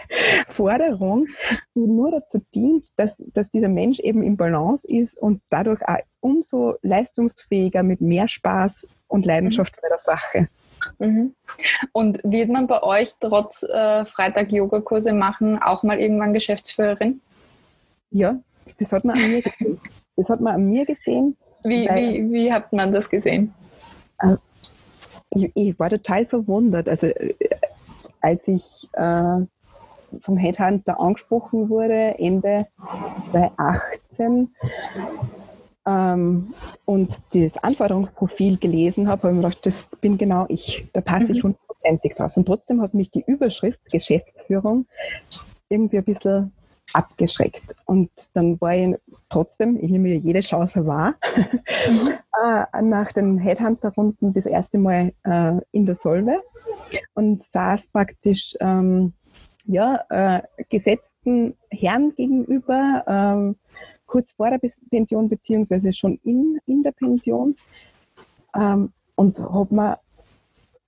Forderung, 0.49 1.27
die 1.75 1.85
nur 1.85 2.11
dazu 2.11 2.41
dient, 2.53 2.87
dass, 2.95 3.23
dass 3.33 3.51
dieser 3.51 3.69
Mensch 3.69 3.99
eben 3.99 4.23
im 4.23 4.35
Balance 4.35 4.87
ist 4.87 5.17
und 5.17 5.41
dadurch 5.49 5.81
auch 5.87 5.99
umso 6.21 6.75
leistungsfähiger 6.81 7.83
mit 7.83 8.01
mehr 8.01 8.27
Spaß 8.27 8.87
und 9.07 9.25
Leidenschaft 9.25 9.75
mhm. 9.77 9.79
bei 9.81 9.87
der 9.89 9.97
Sache. 9.97 10.47
Mhm. 10.97 11.35
Und 11.91 12.19
wird 12.23 12.49
man 12.49 12.67
bei 12.67 12.81
euch 12.83 13.13
trotz 13.19 13.63
äh, 13.63 14.05
Freitag-Yoga-Kurse 14.05 15.13
machen 15.13 15.61
auch 15.61 15.83
mal 15.83 15.99
irgendwann 15.99 16.33
Geschäftsführerin? 16.33 17.21
Ja, 18.11 18.39
das 18.77 18.91
hat 18.91 19.05
man 19.05 19.17
an 19.17 19.31
mir 19.31 19.41
gesehen. 19.41 19.79
Das 20.15 20.29
hat 20.29 20.41
man 20.41 20.55
an 20.55 20.69
mir 20.69 20.85
gesehen. 20.85 21.37
Wie, 21.63 21.87
wie, 21.87 22.31
wie 22.31 22.53
hat 22.53 22.71
man 22.73 22.91
das 22.91 23.09
gesehen? 23.09 23.53
Äh, 24.19 24.35
ich, 25.31 25.51
ich, 25.55 25.79
war 25.79 25.89
total 25.89 26.25
verwundert. 26.25 26.89
Also 26.89 27.07
äh, 27.07 27.33
als 28.21 28.41
ich 28.47 28.89
äh, 28.93 29.45
vom 30.21 30.37
Headhunter 30.37 30.99
angesprochen 30.99 31.69
wurde, 31.69 32.15
Ende 32.17 32.67
2018, 33.31 34.49
ähm, 35.89 36.53
und 36.85 37.21
das 37.33 37.57
Anforderungsprofil 37.57 38.57
gelesen 38.57 39.07
habe, 39.07 39.23
habe 39.23 39.31
ich 39.31 39.35
mir 39.35 39.47
gedacht, 39.47 39.65
das 39.65 39.95
bin 39.95 40.17
genau 40.17 40.45
ich. 40.49 40.85
Da 40.93 41.01
passe 41.01 41.31
ich 41.31 41.39
mhm. 41.39 41.49
hundertprozentig 41.49 42.15
drauf. 42.15 42.35
Und 42.35 42.45
trotzdem 42.45 42.81
hat 42.81 42.93
mich 42.93 43.11
die 43.11 43.23
Überschrift 43.25 43.79
Geschäftsführung 43.91 44.85
irgendwie 45.69 45.97
ein 45.97 46.03
bisschen 46.03 46.51
abgeschreckt. 46.93 47.75
Und 47.85 48.09
dann 48.33 48.59
war 48.61 48.75
ich 48.75 48.95
trotzdem, 49.29 49.77
ich 49.81 49.89
nehme 49.89 50.09
jede 50.09 50.41
Chance 50.41 50.85
wahr, 50.85 51.15
mhm. 51.35 52.13
äh, 52.73 52.81
nach 52.81 53.11
den 53.11 53.37
Headhunter-Runden 53.37 54.33
das 54.33 54.45
erste 54.45 54.77
Mal 54.77 55.13
äh, 55.23 55.53
in 55.71 55.85
der 55.85 55.95
Solve 55.95 56.41
und 57.13 57.43
saß 57.43 57.87
praktisch 57.87 58.55
ähm, 58.59 59.13
ja, 59.65 60.03
äh, 60.09 60.41
gesetzten 60.69 61.55
Herren 61.69 62.15
gegenüber, 62.15 63.03
ähm, 63.07 63.55
kurz 64.07 64.31
vor 64.31 64.49
der 64.49 64.59
Pension 64.89 65.29
beziehungsweise 65.29 65.93
schon 65.93 66.19
in, 66.23 66.59
in 66.65 66.81
der 66.81 66.91
Pension. 66.91 67.53
Ähm, 68.55 68.91
und 69.15 69.39
habe 69.39 69.75
mir 69.75 69.99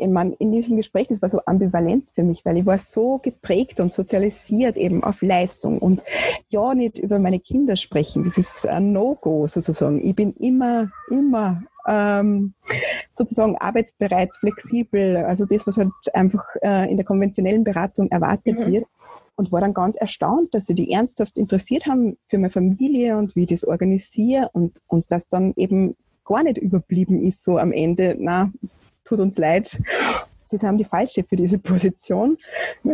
meine, 0.10 0.34
in 0.36 0.52
diesem 0.52 0.78
Gespräch, 0.78 1.08
das 1.08 1.22
war 1.22 1.30
so 1.30 1.42
ambivalent 1.46 2.12
für 2.16 2.24
mich, 2.24 2.44
weil 2.46 2.58
ich 2.58 2.66
war 2.66 2.78
so 2.78 3.20
geprägt 3.20 3.80
und 3.80 3.92
sozialisiert 3.92 4.78
eben 4.78 5.04
auf 5.04 5.22
Leistung 5.22 5.80
und 5.80 6.02
ja, 6.50 6.74
nicht 6.74 6.98
über 6.98 7.20
meine 7.20 7.40
Kinder 7.40 7.76
sprechen. 7.76 8.24
Das 8.24 8.38
ist 8.38 8.68
ein 8.68 8.92
No-Go 8.92 9.48
sozusagen. 9.48 10.06
Ich 10.06 10.16
bin 10.16 10.34
immer, 10.34 10.90
immer 11.10 11.62
ähm, 11.88 12.54
sozusagen 13.12 13.58
arbeitsbereit, 13.58 14.36
flexibel, 14.36 15.18
also 15.18 15.46
das, 15.46 15.68
was 15.68 15.78
halt 15.78 15.92
einfach 16.14 16.44
äh, 16.62 16.90
in 16.90 16.98
der 16.98 17.06
konventionellen 17.06 17.64
Beratung 17.64 18.10
erwartet 18.10 18.60
mhm. 18.60 18.72
wird 18.72 18.86
und 19.36 19.52
war 19.52 19.62
dann 19.62 19.74
ganz 19.74 19.96
erstaunt, 19.96 20.54
dass 20.54 20.66
sie 20.66 20.76
die 20.76 20.92
ernsthaft 20.92 21.38
interessiert 21.38 21.86
haben 21.86 22.18
für 22.28 22.38
meine 22.38 22.52
Familie 22.52 23.18
und 23.18 23.36
wie 23.36 23.44
ich 23.44 23.50
das 23.50 23.64
organisiere 23.64 24.50
und, 24.54 24.82
und 24.88 25.06
dass 25.12 25.30
dann 25.30 25.54
eben 25.56 25.96
gar 26.26 26.44
nicht 26.44 26.58
überblieben 26.58 27.22
ist, 27.22 27.44
so 27.44 27.58
am 27.58 27.72
Ende, 27.72 28.16
na, 28.20 28.52
tut 29.12 29.20
uns 29.20 29.38
leid, 29.38 29.78
Sie 30.46 30.68
haben 30.68 30.78
die 30.78 30.86
falsche 30.86 31.24
für 31.24 31.36
diese 31.36 31.58
Position, 31.58 32.38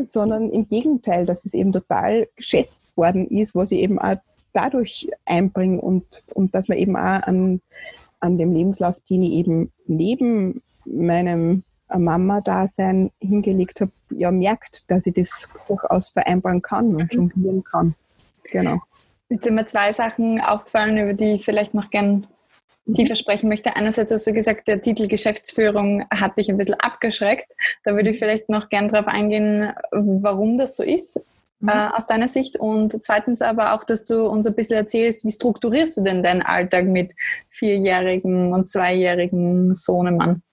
sondern 0.05 0.51
im 0.51 0.67
Gegenteil, 0.67 1.25
dass 1.25 1.45
es 1.45 1.53
eben 1.53 1.71
total 1.71 2.27
geschätzt 2.35 2.95
worden 2.97 3.27
ist, 3.27 3.55
was 3.55 3.71
ich 3.71 3.79
eben 3.79 3.99
auch 3.99 4.17
dadurch 4.53 5.09
einbringe 5.25 5.81
und, 5.81 6.23
und 6.33 6.53
dass 6.53 6.67
man 6.67 6.77
eben 6.77 6.95
auch 6.95 7.23
an, 7.23 7.61
an 8.19 8.37
dem 8.37 8.51
Lebenslauf, 8.51 8.99
den 9.09 9.23
ich 9.23 9.31
eben 9.31 9.71
neben 9.87 10.61
meinem 10.85 11.63
Mama-Dasein 11.95 13.11
hingelegt 13.19 13.81
habe, 13.81 13.91
ja 14.09 14.31
merkt, 14.31 14.89
dass 14.89 15.05
ich 15.05 15.13
das 15.13 15.49
durchaus 15.67 16.09
vereinbaren 16.09 16.61
kann 16.61 16.95
und 16.95 17.11
mhm. 17.13 17.31
jonglieren 17.31 17.63
kann. 17.63 17.95
Genau. 18.51 18.79
Jetzt 19.29 19.43
sind 19.43 19.55
mir 19.55 19.65
zwei 19.65 19.91
Sachen 19.91 20.39
aufgefallen, 20.41 20.97
über 20.97 21.13
die 21.13 21.33
ich 21.33 21.45
vielleicht 21.45 21.73
noch 21.73 21.89
gern 21.89 22.27
tiefer 22.93 23.15
sprechen 23.15 23.49
möchte. 23.49 23.75
Einerseits 23.75 24.11
hast 24.11 24.27
du 24.27 24.33
gesagt, 24.33 24.67
der 24.67 24.81
Titel 24.81 25.07
Geschäftsführung 25.07 26.05
hat 26.09 26.37
dich 26.37 26.49
ein 26.49 26.57
bisschen 26.57 26.75
abgeschreckt. 26.75 27.51
Da 27.83 27.95
würde 27.95 28.11
ich 28.11 28.19
vielleicht 28.19 28.49
noch 28.49 28.69
gern 28.69 28.87
darauf 28.87 29.07
eingehen, 29.07 29.73
warum 29.91 30.57
das 30.57 30.77
so 30.77 30.83
ist. 30.83 31.19
Mhm. 31.59 31.69
Äh, 31.69 31.87
aus 31.95 32.05
deiner 32.05 32.27
Sicht 32.27 32.57
und 32.57 33.03
zweitens 33.03 33.41
aber 33.41 33.73
auch, 33.73 33.83
dass 33.83 34.05
du 34.05 34.29
uns 34.29 34.45
ein 34.45 34.55
bisschen 34.55 34.77
erzählst, 34.77 35.25
wie 35.25 35.31
strukturierst 35.31 35.97
du 35.97 36.03
denn 36.03 36.21
deinen 36.21 36.43
Alltag 36.43 36.85
mit 36.85 37.13
vierjährigen 37.49 38.53
und 38.53 38.69
zweijährigen 38.69 39.73
Sohnemann? 39.73 40.43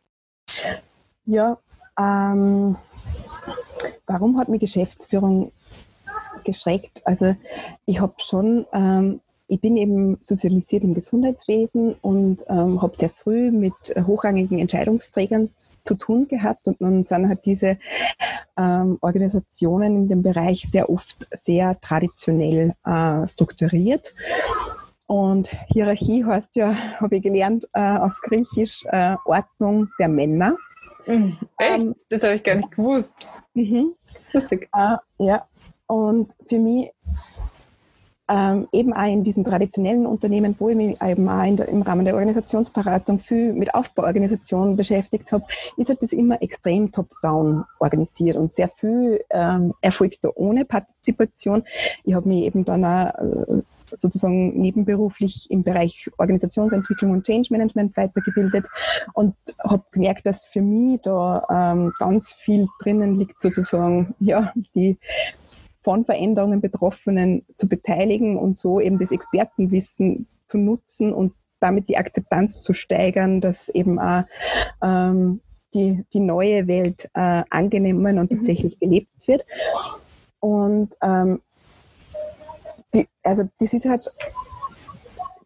Ja, 1.26 1.58
ähm, 1.98 2.76
warum 4.06 4.38
hat 4.38 4.48
mich 4.48 4.60
Geschäftsführung 4.60 5.52
geschreckt? 6.44 7.02
Also 7.04 7.36
ich 7.84 8.00
habe 8.00 8.14
schon 8.18 8.66
ähm, 8.72 9.20
ich 9.46 9.60
bin 9.60 9.76
eben 9.76 10.18
sozialisiert 10.20 10.84
im 10.84 10.94
Gesundheitswesen 10.94 11.94
und 12.00 12.44
ähm, 12.48 12.80
habe 12.80 12.96
sehr 12.96 13.10
früh 13.10 13.50
mit 13.50 13.74
hochrangigen 14.06 14.58
Entscheidungsträgern 14.58 15.50
zu 15.84 15.94
tun 15.94 16.26
gehabt 16.28 16.66
und 16.66 16.80
nun 16.80 17.04
sind 17.04 17.28
halt 17.28 17.44
diese 17.44 17.76
ähm, 18.56 18.98
Organisationen 19.02 19.96
in 19.96 20.08
dem 20.08 20.22
Bereich 20.22 20.66
sehr 20.70 20.88
oft 20.88 21.28
sehr 21.32 21.78
traditionell 21.80 22.74
äh, 22.84 23.26
strukturiert. 23.26 24.14
Und 25.06 25.50
Hierarchie 25.68 26.24
heißt 26.24 26.56
ja, 26.56 26.74
habe 26.98 27.16
ich 27.16 27.22
gelernt, 27.22 27.68
äh, 27.74 27.98
auf 27.98 28.18
Griechisch 28.22 28.84
äh, 28.86 29.16
Ordnung 29.26 29.88
der 29.98 30.08
Männer. 30.08 30.56
Mhm. 31.06 31.36
Echt? 31.58 31.80
Ähm, 31.80 31.94
das 32.08 32.22
habe 32.22 32.34
ich 32.34 32.42
gar 32.42 32.54
nicht 32.54 32.70
gewusst. 32.70 33.26
Mhm. 33.52 33.94
Lustig. 34.32 34.70
Äh, 34.74 34.96
ja, 35.18 35.46
und 35.86 36.32
für 36.48 36.58
mich 36.58 36.90
ähm, 38.28 38.68
eben 38.72 38.92
auch 38.92 39.06
in 39.06 39.22
diesen 39.22 39.44
traditionellen 39.44 40.06
Unternehmen, 40.06 40.54
wo 40.58 40.68
ich 40.70 40.76
mich 40.76 41.00
eben 41.02 41.28
auch 41.28 41.56
der, 41.56 41.68
im 41.68 41.82
Rahmen 41.82 42.04
der 42.04 42.14
Organisationsberatung 42.14 43.18
viel 43.18 43.52
mit 43.52 43.74
Aufbauorganisationen 43.74 44.76
beschäftigt 44.76 45.30
habe, 45.32 45.44
ist 45.76 45.90
halt 45.90 46.02
das 46.02 46.12
immer 46.12 46.40
extrem 46.42 46.90
top-down 46.90 47.64
organisiert 47.80 48.36
und 48.36 48.54
sehr 48.54 48.68
viel 48.68 49.22
ähm, 49.30 49.74
erfolgt 49.80 50.24
da 50.24 50.30
ohne 50.34 50.64
Partizipation. 50.64 51.64
Ich 52.04 52.14
habe 52.14 52.28
mich 52.28 52.44
eben 52.44 52.64
dann 52.64 52.84
auch 52.84 53.14
äh, 53.18 53.62
sozusagen 53.96 54.60
nebenberuflich 54.60 55.50
im 55.50 55.62
Bereich 55.62 56.10
Organisationsentwicklung 56.18 57.10
und 57.12 57.26
Change 57.26 57.48
Management 57.52 57.96
weitergebildet 57.96 58.66
und 59.12 59.34
habe 59.62 59.84
gemerkt, 59.92 60.26
dass 60.26 60.46
für 60.46 60.62
mich 60.62 61.00
da 61.02 61.46
ähm, 61.50 61.92
ganz 61.98 62.32
viel 62.32 62.68
drinnen 62.80 63.16
liegt, 63.16 63.38
sozusagen, 63.40 64.14
ja, 64.20 64.52
die 64.74 64.96
von 65.84 66.04
Veränderungen 66.04 66.60
Betroffenen 66.60 67.44
zu 67.56 67.68
beteiligen 67.68 68.38
und 68.38 68.58
so 68.58 68.80
eben 68.80 68.98
das 68.98 69.12
Expertenwissen 69.12 70.26
zu 70.46 70.58
nutzen 70.58 71.12
und 71.12 71.34
damit 71.60 71.88
die 71.88 71.98
Akzeptanz 71.98 72.62
zu 72.62 72.74
steigern, 72.74 73.40
dass 73.40 73.68
eben 73.68 73.98
auch 73.98 74.24
ähm, 74.82 75.40
die, 75.74 76.04
die 76.12 76.20
neue 76.20 76.66
Welt 76.66 77.08
äh, 77.14 77.42
angenommen 77.50 78.18
und 78.18 78.30
mhm. 78.30 78.36
tatsächlich 78.36 78.78
gelebt 78.78 79.28
wird. 79.28 79.44
Und 80.40 80.94
ähm, 81.02 81.40
die, 82.94 83.06
also 83.22 83.48
das 83.58 83.72
ist 83.72 83.86
halt, 83.86 84.10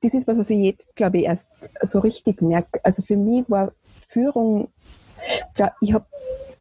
das 0.03 0.14
ist 0.14 0.27
was, 0.27 0.38
was 0.38 0.51
ich 0.51 0.59
jetzt, 0.59 0.94
glaube 0.96 1.18
ich, 1.18 1.24
erst 1.24 1.70
so 1.83 1.98
richtig 2.01 2.42
merke. 2.42 2.81
Also 2.85 3.03
für 3.03 3.16
mich 3.16 3.44
war 3.48 3.72
Führung, 4.09 4.68
ich 5.81 5.92
habe 5.92 6.07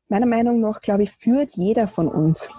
meiner 0.10 0.26
Meinung 0.26 0.60
nach, 0.60 0.80
glaube 0.82 1.04
ich, 1.04 1.12
führt 1.12 1.56
jeder 1.56 1.88
von 1.88 2.08
uns. 2.08 2.50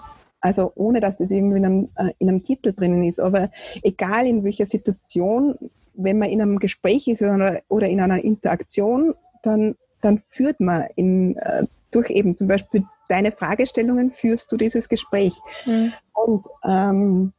Also 0.41 0.71
ohne, 0.75 0.99
dass 0.99 1.17
das 1.17 1.31
irgendwie 1.31 1.57
in 1.57 1.65
einem, 1.65 1.89
äh, 1.95 2.11
in 2.19 2.29
einem 2.29 2.43
Titel 2.43 2.73
drinnen 2.73 3.03
ist. 3.03 3.19
Aber 3.19 3.51
egal 3.83 4.25
in 4.25 4.43
welcher 4.43 4.65
Situation, 4.65 5.55
wenn 5.93 6.17
man 6.17 6.29
in 6.29 6.41
einem 6.41 6.59
Gespräch 6.59 7.07
ist 7.07 7.21
oder, 7.21 7.61
oder 7.67 7.87
in 7.87 7.99
einer 7.99 8.23
Interaktion, 8.23 9.15
dann, 9.43 9.75
dann 10.01 10.21
führt 10.29 10.59
man 10.59 10.85
in, 10.95 11.35
äh, 11.37 11.65
durch 11.91 12.09
eben 12.09 12.35
zum 12.35 12.47
Beispiel 12.47 12.83
deine 13.09 13.31
Fragestellungen, 13.31 14.11
führst 14.11 14.51
du 14.51 14.57
dieses 14.57 14.87
Gespräch. 14.87 15.33
Mhm. 15.65 15.93
Und, 16.13 16.47
ähm, 16.63 17.33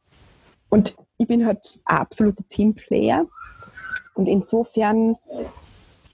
und 0.69 0.95
ich 1.17 1.27
bin 1.27 1.45
halt 1.45 1.79
ein 1.85 1.97
absoluter 1.97 2.43
Teamplayer. 2.49 3.25
Und 4.13 4.27
insofern, 4.27 5.15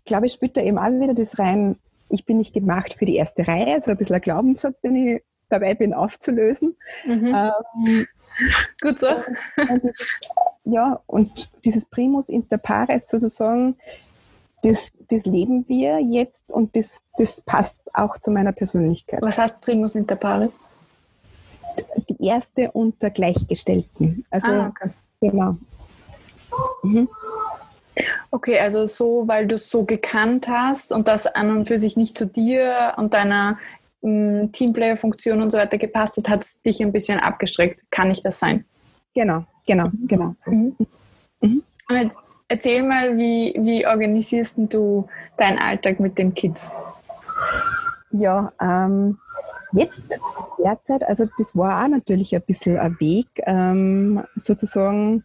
glaube 0.05 0.27
ich, 0.27 0.33
spielt 0.33 0.55
da 0.55 0.61
eben 0.61 0.77
auch 0.77 0.89
wieder 0.89 1.13
das 1.13 1.39
rein, 1.39 1.77
ich 2.09 2.25
bin 2.25 2.37
nicht 2.37 2.53
gemacht 2.53 2.95
für 2.97 3.05
die 3.05 3.15
erste 3.15 3.47
Reihe, 3.47 3.81
so 3.81 3.91
ein 3.91 3.97
bisschen 3.97 4.15
ein 4.15 4.21
Glaubenssatz, 4.21 4.81
den 4.81 4.95
ich 4.95 5.23
dabei 5.49 5.73
bin 5.75 5.93
aufzulösen. 5.93 6.75
Mhm. 7.05 7.33
Ähm, 7.35 8.07
Gut 8.81 8.99
so. 8.99 9.07
Und, 9.69 9.93
ja, 10.65 10.99
und 11.07 11.49
dieses 11.65 11.85
Primus 11.85 12.29
inter 12.29 12.57
pares 12.57 13.07
sozusagen, 13.07 13.75
das, 14.63 14.91
das 15.09 15.25
leben 15.25 15.67
wir 15.67 15.99
jetzt 15.99 16.51
und 16.51 16.75
das, 16.75 17.05
das 17.17 17.41
passt 17.41 17.79
auch 17.93 18.17
zu 18.19 18.31
meiner 18.31 18.51
Persönlichkeit. 18.51 19.21
Was 19.21 19.37
heißt 19.37 19.61
Primus 19.61 19.95
inter 19.95 20.15
pares? 20.15 20.65
Die 22.09 22.25
erste 22.25 22.71
unter 22.71 23.09
Gleichgestellten. 23.09 24.25
Also, 24.29 24.51
ah, 24.51 24.67
okay. 24.67 24.91
genau. 25.21 25.57
Mhm. 26.83 27.07
Okay, 28.31 28.59
also 28.59 28.85
so, 28.85 29.27
weil 29.27 29.47
du 29.47 29.55
es 29.55 29.69
so 29.69 29.85
gekannt 29.85 30.47
hast 30.47 30.91
und 30.91 31.07
das 31.07 31.27
an 31.27 31.49
und 31.55 31.67
für 31.67 31.79
sich 31.79 31.97
nicht 31.97 32.17
zu 32.17 32.25
dir 32.27 32.93
und 32.97 33.13
deiner 33.13 33.57
Teamplayer-Funktion 34.51 35.41
und 35.41 35.51
so 35.51 35.57
weiter 35.57 35.77
gepasst 35.77 36.17
hat, 36.17 36.29
hat 36.29 36.43
es 36.43 36.61
dich 36.61 36.81
ein 36.81 36.91
bisschen 36.91 37.19
abgestreckt. 37.19 37.83
Kann 37.91 38.09
nicht 38.09 38.25
das 38.25 38.39
sein? 38.39 38.65
Genau, 39.13 39.45
genau, 39.65 39.89
genau. 40.07 40.35
Mhm. 40.45 40.75
Mhm. 41.41 41.63
Und 41.89 42.11
erzähl 42.47 42.83
mal, 42.83 43.17
wie, 43.17 43.55
wie 43.59 43.85
organisierst 43.85 44.57
du 44.57 45.07
deinen 45.37 45.59
Alltag 45.59 45.99
mit 45.99 46.17
den 46.17 46.33
Kids? 46.33 46.71
Ja, 48.11 48.51
ähm, 48.61 49.17
jetzt 49.73 50.01
derzeit, 50.57 51.03
also 51.07 51.25
das 51.37 51.55
war 51.55 51.83
auch 51.83 51.87
natürlich 51.87 52.35
ein 52.35 52.41
bisschen 52.41 52.77
ein 52.77 52.99
Weg, 52.99 53.27
ähm, 53.45 54.23
sozusagen 54.35 55.23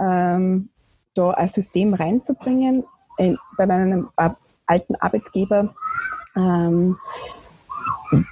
ähm, 0.00 0.68
da 1.14 1.30
ein 1.32 1.48
System 1.48 1.94
reinzubringen. 1.94 2.84
Äh, 3.18 3.34
bei 3.58 3.66
meinem 3.66 4.08
alten 4.66 4.94
Arbeitgeber 4.96 5.74
ähm, 6.36 6.96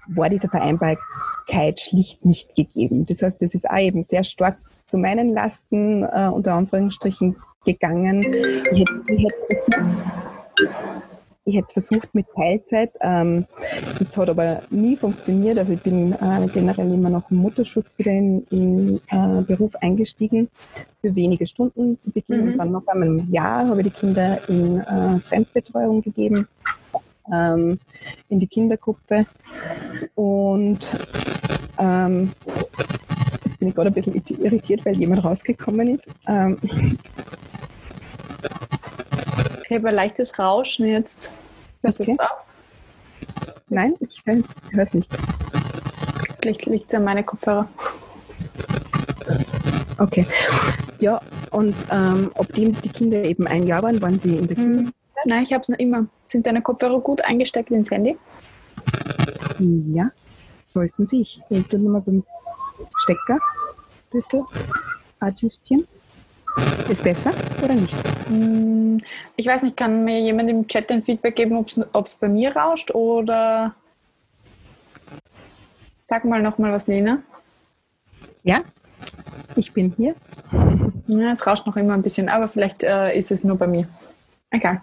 war 0.08 0.28
diese 0.28 0.48
Vereinbarkeit 0.48 1.80
schlicht 1.80 2.24
nicht 2.24 2.54
gegeben. 2.54 3.06
Das 3.06 3.22
heißt, 3.22 3.42
es 3.42 3.54
ist 3.54 3.68
auch 3.68 3.78
eben 3.78 4.02
sehr 4.02 4.24
stark 4.24 4.58
zu 4.86 4.98
meinen 4.98 5.32
Lasten 5.32 6.02
äh, 6.02 6.28
unter 6.32 6.54
Anführungsstrichen 6.54 7.36
gegangen. 7.64 8.22
Ich 8.72 8.80
hätte, 8.80 9.34
es 9.48 9.64
versucht, 9.64 9.86
ich 11.44 11.56
hätte 11.56 11.72
versucht 11.72 12.14
mit 12.14 12.26
Teilzeit. 12.34 12.92
Ähm, 13.00 13.46
das 13.98 14.16
hat 14.16 14.30
aber 14.30 14.62
nie 14.70 14.96
funktioniert. 14.96 15.58
Also 15.58 15.72
ich 15.72 15.80
bin 15.80 16.12
äh, 16.12 16.46
generell 16.52 16.92
immer 16.92 17.10
noch 17.10 17.30
im 17.30 17.38
Mutterschutz 17.38 17.98
wieder 17.98 18.12
in 18.12 18.46
den 18.46 19.00
äh, 19.08 19.42
Beruf 19.42 19.74
eingestiegen, 19.76 20.48
für 21.00 21.14
wenige 21.14 21.46
Stunden 21.46 22.00
zu 22.00 22.10
Beginn. 22.10 22.42
Mhm. 22.44 22.52
Und 22.52 22.58
dann 22.58 22.72
nach 22.72 22.86
einem 22.88 23.30
Jahr 23.30 23.68
habe 23.68 23.80
ich 23.80 23.88
die 23.88 24.00
Kinder 24.00 24.38
in 24.48 24.80
äh, 24.80 25.18
Fremdbetreuung 25.20 26.02
gegeben 26.02 26.48
ähm, 27.32 27.78
in 28.28 28.40
die 28.40 28.46
Kindergruppe. 28.46 29.26
Und 30.14 30.90
ähm, 31.78 32.32
jetzt 33.44 33.58
bin 33.58 33.68
ich 33.68 33.74
gerade 33.74 33.90
ein 33.90 33.94
bisschen 33.94 34.22
irritiert, 34.42 34.84
weil 34.84 34.96
jemand 34.96 35.24
rausgekommen 35.24 35.94
ist. 35.94 36.06
Ähm, 36.26 36.58
ich 39.68 39.76
habe 39.76 39.88
ein 39.88 39.94
leichtes 39.94 40.38
Rauschen 40.38 40.86
jetzt. 40.86 41.32
Hörst 41.82 42.00
okay. 42.00 42.12
du 42.12 42.16
das 42.18 42.26
auch? 42.30 42.44
Nein, 43.68 43.94
ich 44.00 44.22
höre 44.24 44.42
es 44.82 44.94
nicht. 44.94 45.10
Vielleicht 46.40 46.66
liegt 46.66 46.92
es 46.92 46.98
an 46.98 47.04
meine 47.04 47.22
Kopfhörer. 47.22 47.68
Okay. 49.98 50.26
Ja, 50.98 51.20
und 51.50 51.74
ähm, 51.90 52.30
ob 52.34 52.52
die, 52.54 52.72
die 52.72 52.88
Kinder 52.88 53.22
eben 53.22 53.46
ein 53.46 53.66
Jahr 53.66 53.82
waren, 53.82 54.00
waren 54.02 54.18
sie 54.20 54.36
in 54.36 54.46
der 54.46 54.56
Kinder 54.56 54.80
hm. 54.80 54.92
Nein, 55.24 55.42
ich 55.42 55.52
habe 55.52 55.62
es 55.62 55.68
noch 55.68 55.78
immer. 55.78 56.06
Sind 56.22 56.46
deine 56.46 56.62
Kopfhörer 56.62 57.00
gut 57.00 57.22
eingesteckt 57.24 57.70
ins 57.70 57.90
Handy? 57.90 58.16
Ja, 59.58 60.10
sollten 60.68 61.06
sie. 61.06 61.20
Ich 61.20 61.42
halte 61.50 61.78
nochmal 61.78 62.00
beim 62.00 62.24
Stecker 62.98 63.34
ein 63.34 64.10
bisschen 64.10 64.44
adjustieren. 65.20 65.86
Ist 66.88 67.04
besser 67.04 67.32
oder 67.62 67.74
nicht? 67.74 67.94
Hm, 68.26 69.00
ich 69.36 69.46
weiß 69.46 69.62
nicht, 69.62 69.76
kann 69.76 70.04
mir 70.04 70.20
jemand 70.20 70.50
im 70.50 70.66
Chat 70.66 70.90
ein 70.90 71.02
Feedback 71.02 71.36
geben, 71.36 71.56
ob 71.56 72.06
es 72.06 72.14
bei 72.16 72.28
mir 72.28 72.56
rauscht 72.56 72.90
oder. 72.94 73.74
Sag 76.02 76.24
mal 76.24 76.42
nochmal 76.42 76.72
was, 76.72 76.86
Lena. 76.88 77.22
Ja, 78.42 78.62
ich 79.56 79.72
bin 79.72 79.92
hier. 79.96 80.14
Ja, 81.06 81.30
es 81.30 81.46
rauscht 81.46 81.66
noch 81.66 81.76
immer 81.76 81.94
ein 81.94 82.02
bisschen, 82.02 82.28
aber 82.28 82.48
vielleicht 82.48 82.82
äh, 82.82 83.16
ist 83.16 83.30
es 83.30 83.44
nur 83.44 83.56
bei 83.56 83.66
mir. 83.66 83.86
Egal. 84.50 84.82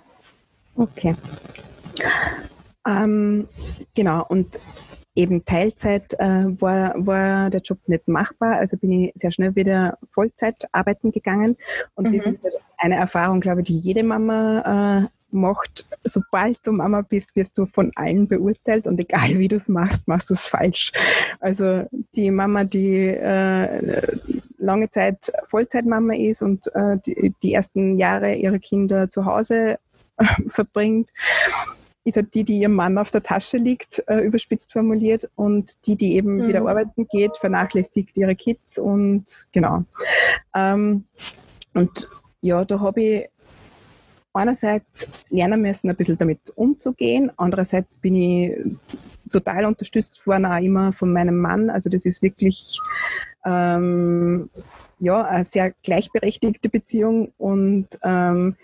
Okay. 0.77 1.15
Ähm, 2.85 3.47
genau, 3.95 4.25
und 4.27 4.59
eben 5.15 5.43
Teilzeit 5.43 6.13
äh, 6.19 6.45
war, 6.61 6.93
war 6.95 7.49
der 7.49 7.61
Job 7.61 7.79
nicht 7.87 8.07
machbar, 8.07 8.57
also 8.57 8.77
bin 8.77 8.91
ich 8.91 9.11
sehr 9.15 9.31
schnell 9.31 9.55
wieder 9.55 9.97
Vollzeit 10.11 10.67
arbeiten 10.71 11.11
gegangen. 11.11 11.57
Und 11.95 12.11
mhm. 12.11 12.17
das 12.17 12.27
ist 12.27 12.43
halt 12.43 12.55
eine 12.77 12.95
Erfahrung, 12.95 13.41
glaube 13.41 13.61
ich, 13.61 13.67
die 13.67 13.79
jede 13.79 14.03
Mama 14.03 15.01
äh, 15.03 15.07
macht. 15.31 15.87
Sobald 16.03 16.59
du 16.63 16.71
Mama 16.71 17.01
bist, 17.01 17.35
wirst 17.35 17.57
du 17.57 17.65
von 17.65 17.91
allen 17.95 18.27
beurteilt 18.27 18.85
und 18.87 18.99
egal 18.99 19.39
wie 19.39 19.47
du 19.47 19.55
es 19.55 19.67
machst, 19.67 20.07
machst 20.07 20.29
du 20.29 20.35
es 20.35 20.45
falsch. 20.45 20.91
Also 21.39 21.85
die 22.15 22.29
Mama, 22.29 22.63
die 22.63 23.07
äh, 23.07 24.01
lange 24.57 24.89
Zeit 24.89 25.31
Vollzeitmama 25.47 26.13
ist 26.13 26.41
und 26.41 26.67
äh, 26.75 26.97
die, 27.05 27.33
die 27.41 27.53
ersten 27.53 27.97
Jahre 27.97 28.35
ihrer 28.35 28.59
Kinder 28.59 29.09
zu 29.09 29.25
Hause 29.25 29.79
verbringt, 30.49 31.11
ist 32.03 32.15
halt 32.15 32.33
die, 32.33 32.43
die 32.43 32.59
ihrem 32.59 32.73
Mann 32.73 32.97
auf 32.97 33.11
der 33.11 33.21
Tasche 33.21 33.57
liegt, 33.57 34.03
äh, 34.07 34.19
überspitzt 34.19 34.71
formuliert, 34.71 35.29
und 35.35 35.85
die, 35.85 35.95
die 35.95 36.15
eben 36.15 36.37
mhm. 36.37 36.47
wieder 36.47 36.61
arbeiten 36.61 37.07
geht, 37.07 37.37
vernachlässigt 37.37 38.15
ihre 38.15 38.35
Kids 38.35 38.77
und 38.77 39.45
genau. 39.51 39.83
Ähm, 40.55 41.03
und 41.73 42.09
ja, 42.41 42.63
da 42.63 42.79
habe 42.79 43.01
ich 43.01 43.29
einerseits 44.33 45.09
lernen 45.29 45.61
müssen, 45.61 45.89
ein 45.89 45.95
bisschen 45.95 46.17
damit 46.17 46.39
umzugehen, 46.55 47.31
andererseits 47.37 47.95
bin 47.95 48.15
ich 48.15 48.53
total 49.31 49.65
unterstützt 49.65 50.25
worden, 50.25 50.45
auch 50.45 50.61
immer 50.61 50.93
von 50.93 51.11
meinem 51.11 51.37
Mann. 51.37 51.69
Also 51.69 51.89
das 51.89 52.05
ist 52.05 52.21
wirklich 52.21 52.79
ähm, 53.45 54.49
ja, 54.99 55.23
eine 55.23 55.43
sehr 55.43 55.73
gleichberechtigte 55.83 56.69
Beziehung 56.69 57.33
und 57.37 57.87
ähm, 58.03 58.55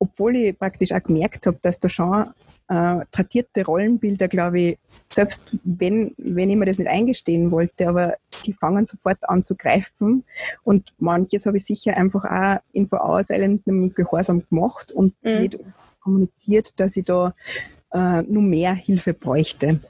obwohl 0.00 0.34
ich 0.34 0.58
praktisch 0.58 0.90
auch 0.92 1.02
gemerkt 1.02 1.46
habe, 1.46 1.58
dass 1.62 1.78
da 1.78 1.88
schon 1.88 2.32
äh, 2.68 3.04
tradierte 3.10 3.64
Rollenbilder, 3.64 4.28
glaube 4.28 4.60
ich, 4.60 4.78
selbst 5.12 5.56
wenn, 5.64 6.14
wenn 6.16 6.50
ich 6.50 6.56
mir 6.56 6.66
das 6.66 6.78
nicht 6.78 6.90
eingestehen 6.90 7.50
wollte, 7.50 7.88
aber 7.88 8.14
die 8.46 8.52
fangen 8.52 8.86
sofort 8.86 9.18
an 9.28 9.44
zu 9.44 9.54
greifen. 9.54 10.24
Und 10.64 10.92
manches 10.98 11.46
habe 11.46 11.58
ich 11.58 11.64
sicher 11.64 11.96
einfach 11.96 12.24
auch 12.24 12.60
in 12.72 12.88
vorauseilendem 12.88 13.92
Gehorsam 13.92 14.42
gemacht 14.48 14.90
und 14.92 15.14
mhm. 15.22 15.40
nicht 15.40 15.58
kommuniziert, 16.00 16.78
dass 16.80 16.96
ich 16.96 17.04
da 17.04 17.34
äh, 17.92 18.22
nur 18.22 18.42
mehr 18.42 18.72
Hilfe 18.72 19.14
bräuchte. 19.14 19.80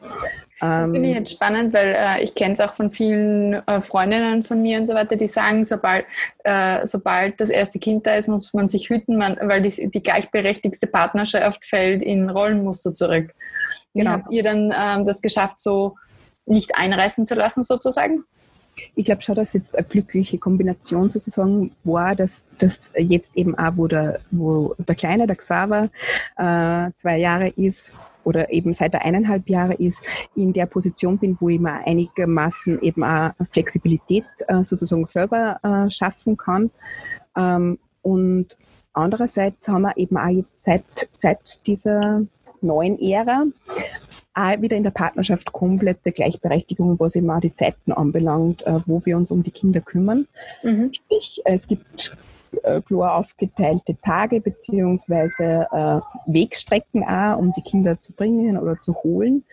Das 0.61 0.85
finde 0.85 1.01
ich 1.01 1.17
ähm, 1.17 1.23
jetzt 1.23 1.33
spannend, 1.33 1.73
weil 1.73 1.95
äh, 1.97 2.23
ich 2.23 2.35
kenne 2.35 2.53
es 2.53 2.61
auch 2.61 2.75
von 2.75 2.91
vielen 2.91 3.55
äh, 3.67 3.81
Freundinnen 3.81 4.43
von 4.43 4.61
mir 4.61 4.79
und 4.79 4.87
so 4.87 4.95
weiter, 4.95 5.17
die 5.17 5.27
sagen, 5.27 5.65
sobald, 5.65 6.05
äh, 6.45 6.87
sobald 6.87 7.41
das 7.41 7.49
erste 7.49 7.79
Kind 7.79 8.07
da 8.07 8.15
ist, 8.15 8.29
muss 8.29 8.53
man 8.53 8.69
sich 8.69 8.91
hüten, 8.91 9.17
man, 9.17 9.39
weil 9.41 9.63
die, 9.63 9.91
die 9.91 10.03
gleichberechtigste 10.03 10.87
Partnerschaft 10.87 11.65
fällt 11.65 12.03
in 12.03 12.29
Rollenmuster 12.29 12.93
zurück. 12.93 13.33
Wie 13.95 14.01
genau. 14.01 14.13
habt 14.13 14.31
ihr 14.31 14.43
dann 14.43 14.75
ähm, 14.79 15.07
das 15.07 15.23
geschafft, 15.23 15.59
so 15.59 15.97
nicht 16.45 16.77
einreißen 16.77 17.25
zu 17.27 17.35
lassen 17.35 17.63
sozusagen? 17.63 18.25
Ich 18.95 19.05
glaube 19.05 19.23
schon, 19.23 19.35
dass 19.35 19.53
jetzt 19.53 19.77
eine 19.77 19.87
glückliche 19.87 20.39
Kombination 20.39 21.09
sozusagen 21.09 21.73
war, 21.85 22.15
dass, 22.15 22.49
dass 22.59 22.91
jetzt 22.97 23.37
eben 23.37 23.57
auch, 23.59 23.73
wo 23.77 23.87
der, 23.87 24.21
wo 24.31 24.75
der 24.79 24.95
Kleine, 24.95 25.27
der 25.27 25.37
Xaver, 25.37 25.91
äh, 26.37 26.91
zwei 26.97 27.19
Jahre 27.19 27.49
ist, 27.49 27.93
oder 28.25 28.53
eben 28.53 28.75
seit 28.75 28.95
er 28.95 29.05
eineinhalb 29.05 29.49
Jahre 29.49 29.75
ist, 29.75 30.01
in 30.35 30.53
der 30.53 30.67
Position 30.67 31.19
bin, 31.19 31.37
wo 31.41 31.49
ich 31.49 31.59
mir 31.59 31.87
einigermaßen 31.87 32.81
eben 32.83 33.03
auch 33.03 33.33
Flexibilität 33.51 34.25
äh, 34.47 34.63
sozusagen 34.63 35.07
selber 35.07 35.59
äh, 35.63 35.91
schaffen 35.91 36.37
kann. 36.37 36.71
Ähm, 37.37 37.79
und 38.03 38.57
andererseits 38.93 39.69
haben 39.69 39.83
wir 39.83 39.97
eben 39.97 40.17
auch 40.17 40.29
jetzt 40.29 40.57
seit, 40.65 40.85
seit 41.09 41.67
dieser 41.67 42.23
neuen 42.61 42.99
Ära 43.01 43.47
auch 44.35 44.61
wieder 44.61 44.77
in 44.77 44.83
der 44.83 44.91
Partnerschaft 44.91 45.53
komplette 45.53 46.13
Gleichberechtigung, 46.13 46.99
was 47.01 47.17
eben 47.17 47.31
auch 47.31 47.41
die 47.41 47.55
Zeiten 47.55 47.93
anbelangt, 47.93 48.63
äh, 48.67 48.81
wo 48.87 49.05
wir 49.05 49.17
uns 49.17 49.31
um 49.31 49.43
die 49.43 49.51
Kinder 49.51 49.81
kümmern. 49.81 50.27
Mhm. 50.63 50.93
Sprich, 50.95 51.43
es 51.45 51.67
gibt 51.67 52.17
äh, 52.63 52.81
klar 52.81 53.17
aufgeteilte 53.17 53.97
Tage 54.01 54.41
beziehungsweise 54.41 55.67
äh, 55.73 56.01
Wegstrecken 56.27 57.05
auch, 57.05 57.39
um 57.39 57.53
die 57.53 57.63
Kinder 57.63 57.99
zu 57.99 58.13
bringen 58.13 58.57
oder 58.57 58.79
zu 58.79 58.95
holen. 59.03 59.45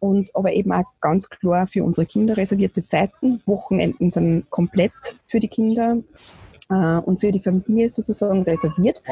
Und 0.00 0.34
aber 0.34 0.52
eben 0.52 0.72
auch 0.72 0.84
ganz 1.00 1.30
klar 1.30 1.66
für 1.66 1.82
unsere 1.82 2.06
Kinder 2.06 2.36
reservierte 2.36 2.86
Zeiten. 2.86 3.40
Wochenenden 3.46 4.10
sind 4.10 4.50
komplett 4.50 4.92
für 5.26 5.40
die 5.40 5.48
Kinder 5.48 5.96
und 6.68 7.20
für 7.20 7.32
die 7.32 7.40
Familie 7.40 7.88
sozusagen 7.88 8.42
reserviert. 8.42 9.02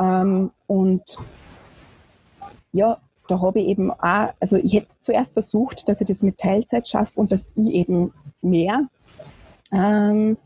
Ähm, 0.00 0.50
und 0.66 1.18
ja, 2.72 2.98
da 3.28 3.40
habe 3.40 3.60
ich 3.60 3.68
eben 3.68 3.90
auch, 3.90 4.32
also 4.40 4.56
ich 4.56 4.72
hätte 4.74 4.94
zuerst 5.00 5.32
versucht, 5.32 5.88
dass 5.88 6.00
ich 6.00 6.06
das 6.06 6.22
mit 6.22 6.38
Teilzeit 6.38 6.88
schaffe 6.88 7.20
und 7.20 7.32
dass 7.32 7.52
ich 7.56 7.72
eben 7.72 8.12
mehr 8.40 8.88
ähm, 9.72 10.36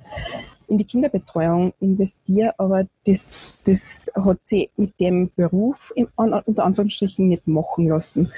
in 0.71 0.79
die 0.79 0.85
Kinderbetreuung 0.85 1.75
investiere, 1.81 2.55
aber 2.57 2.87
das, 3.05 3.59
das 3.67 4.11
hat 4.15 4.39
sie 4.43 4.71
mit 4.77 4.99
dem 5.01 5.31
Beruf 5.35 5.93
in, 5.97 6.07
unter 6.15 6.65
Anführungsstrichen 6.65 7.29
nicht 7.29 7.49
machen 7.49 7.89
lassen. 7.89 8.33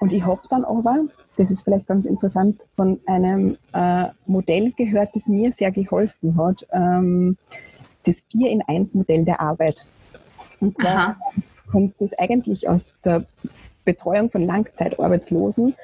Und 0.00 0.12
ich 0.12 0.24
habe 0.24 0.40
dann 0.48 0.64
aber, 0.64 1.04
das 1.36 1.50
ist 1.50 1.62
vielleicht 1.62 1.88
ganz 1.88 2.06
interessant, 2.06 2.64
von 2.76 3.00
einem 3.06 3.56
äh, 3.72 4.06
Modell 4.26 4.72
gehört, 4.72 5.16
das 5.16 5.26
mir 5.26 5.52
sehr 5.52 5.72
geholfen 5.72 6.36
hat, 6.36 6.64
ähm, 6.72 7.36
das 8.04 8.22
4 8.30 8.50
in 8.50 8.62
1 8.62 8.94
Modell 8.94 9.24
der 9.24 9.40
Arbeit. 9.40 9.84
Und 10.60 10.76
zwar 10.76 10.94
Aha. 10.94 11.16
kommt 11.70 11.94
das 11.98 12.12
eigentlich 12.14 12.68
aus 12.68 12.94
der 13.04 13.24
Betreuung 13.84 14.30
von 14.30 14.42
Langzeitarbeitslosen, 14.42 15.74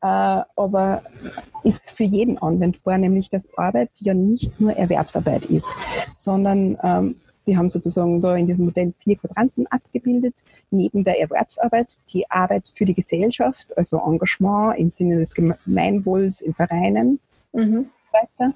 äh, 0.00 0.06
aber 0.06 1.02
ist 1.64 1.92
für 1.92 2.04
jeden 2.04 2.38
anwendbar, 2.38 2.98
nämlich 2.98 3.30
dass 3.30 3.48
Arbeit 3.56 3.90
ja 4.00 4.14
nicht 4.14 4.60
nur 4.60 4.72
Erwerbsarbeit 4.72 5.46
ist, 5.46 5.68
sondern 6.14 6.78
ähm, 6.82 7.16
die 7.46 7.56
haben 7.56 7.70
sozusagen 7.70 8.20
da 8.20 8.36
in 8.36 8.46
diesem 8.46 8.66
Modell 8.66 8.92
vier 8.98 9.16
Quadranten 9.16 9.66
abgebildet. 9.66 10.34
Neben 10.70 11.04
der 11.04 11.20
Erwerbsarbeit 11.20 11.98
die 12.12 12.30
Arbeit 12.30 12.70
für 12.72 12.84
die 12.84 12.94
Gesellschaft, 12.94 13.76
also 13.76 13.98
Engagement 13.98 14.78
im 14.78 14.90
Sinne 14.90 15.18
des 15.18 15.34
Gemeinwohls 15.34 16.40
in 16.40 16.54
Vereinen 16.54 17.18
mhm. 17.52 17.86
weiter. 18.12 18.54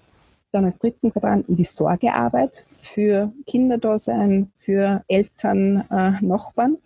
Dann 0.53 0.65
als 0.65 0.79
dritten 0.79 1.13
Quadranten 1.13 1.57
die 1.57 1.65
Sorgearbeit 1.65 2.67
für 2.79 3.33
Kinderdasein, 3.47 4.53
für 4.59 5.03
Eltern, 5.09 5.85
äh, 5.91 6.25
Nachbarn 6.25 6.79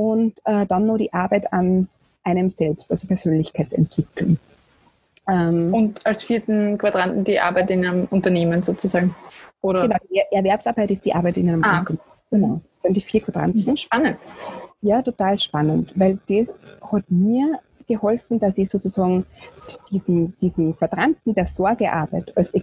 und 0.00 0.34
äh, 0.44 0.64
dann 0.66 0.86
noch 0.86 0.96
die 0.96 1.12
Arbeit 1.12 1.52
an 1.52 1.88
einem 2.22 2.48
selbst, 2.48 2.90
also 2.90 3.06
Persönlichkeitsentwicklung. 3.06 4.38
Ähm, 5.28 5.74
und 5.74 6.06
als 6.06 6.22
vierten 6.22 6.78
Quadranten 6.78 7.24
die 7.24 7.38
Arbeit 7.38 7.70
in 7.70 7.84
einem 7.84 8.08
Unternehmen 8.10 8.62
sozusagen? 8.62 9.14
Oder? 9.60 9.82
Genau, 9.82 9.96
die 10.10 10.22
Erwerbsarbeit 10.30 10.90
ist 10.90 11.04
die 11.04 11.12
Arbeit 11.12 11.36
in 11.36 11.50
einem 11.50 11.62
ah. 11.62 11.80
Unternehmen. 11.80 12.00
Genau, 12.30 12.60
dann 12.82 12.94
die 12.94 13.02
vier 13.02 13.20
Quadranten. 13.20 13.64
Mhm, 13.66 13.76
spannend. 13.76 14.18
Ja, 14.80 15.02
total 15.02 15.38
spannend, 15.38 15.92
weil 15.96 16.18
das 16.28 16.58
hat 16.80 17.04
mir 17.10 17.58
geholfen, 17.86 18.38
dass 18.38 18.56
ich 18.56 18.70
sozusagen 18.70 19.26
diesen, 19.90 20.38
diesen 20.40 20.76
Quadranten 20.76 21.34
der 21.34 21.44
Sorgearbeit 21.44 22.34
als 22.36 22.54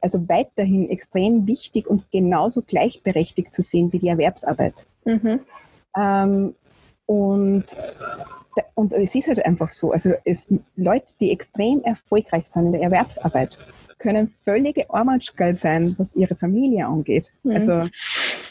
also 0.00 0.28
weiterhin 0.28 0.90
extrem 0.90 1.46
wichtig 1.46 1.86
und 1.86 2.10
genauso 2.10 2.60
gleichberechtigt 2.60 3.54
zu 3.54 3.62
sehen 3.62 3.92
wie 3.92 4.00
die 4.00 4.08
Erwerbsarbeit. 4.08 4.74
Mhm. 5.04 5.40
Ähm, 5.96 6.54
und, 7.06 7.64
und 8.74 8.92
es 8.92 9.14
ist 9.14 9.28
halt 9.28 9.44
einfach 9.44 9.70
so. 9.70 9.92
Also 9.92 10.12
es, 10.24 10.48
Leute, 10.76 11.12
die 11.20 11.30
extrem 11.30 11.82
erfolgreich 11.82 12.46
sind 12.46 12.66
in 12.66 12.72
der 12.72 12.82
Erwerbsarbeit, 12.82 13.58
können 13.98 14.34
völlige 14.44 14.90
Armatschgall 14.90 15.54
sein, 15.54 15.94
was 15.98 16.16
ihre 16.16 16.34
Familie 16.34 16.86
angeht. 16.86 17.32
Mhm. 17.44 17.52
Also 17.52 17.72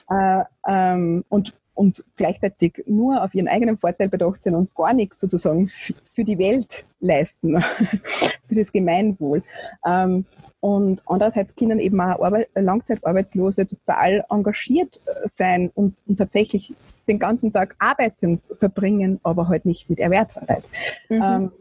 äh, 0.10 0.44
ähm, 0.68 1.24
und, 1.30 1.54
und 1.74 2.04
gleichzeitig 2.16 2.84
nur 2.86 3.24
auf 3.24 3.34
ihren 3.34 3.48
eigenen 3.48 3.78
Vorteil 3.78 4.10
bedacht 4.10 4.44
sind 4.44 4.56
und 4.56 4.74
gar 4.76 4.94
nichts 4.94 5.20
sozusagen 5.20 5.70
für 6.14 6.24
die 6.24 6.38
Welt 6.38 6.84
leisten, 7.00 7.62
für 8.48 8.56
das 8.56 8.72
Gemeinwohl. 8.72 9.44
Ähm, 9.86 10.26
und 10.60 11.02
andererseits 11.06 11.56
können 11.56 11.80
eben 11.80 12.00
auch 12.00 12.24
Arbeit, 12.24 12.50
Langzeitarbeitslose 12.56 13.66
total 13.66 14.24
engagiert 14.30 15.02
äh, 15.06 15.28
sein 15.28 15.72
und, 15.74 16.04
und, 16.08 16.18
tatsächlich 16.18 16.74
den 17.08 17.20
ganzen 17.20 17.52
Tag 17.52 17.76
arbeitend 17.80 18.46
verbringen, 18.60 19.20
aber 19.24 19.48
halt 19.48 19.66
nicht 19.66 19.90
mit 19.90 20.00
Erwerbsarbeit. 20.00 20.64
Mhm. 21.10 21.22
Ähm, 21.22 21.52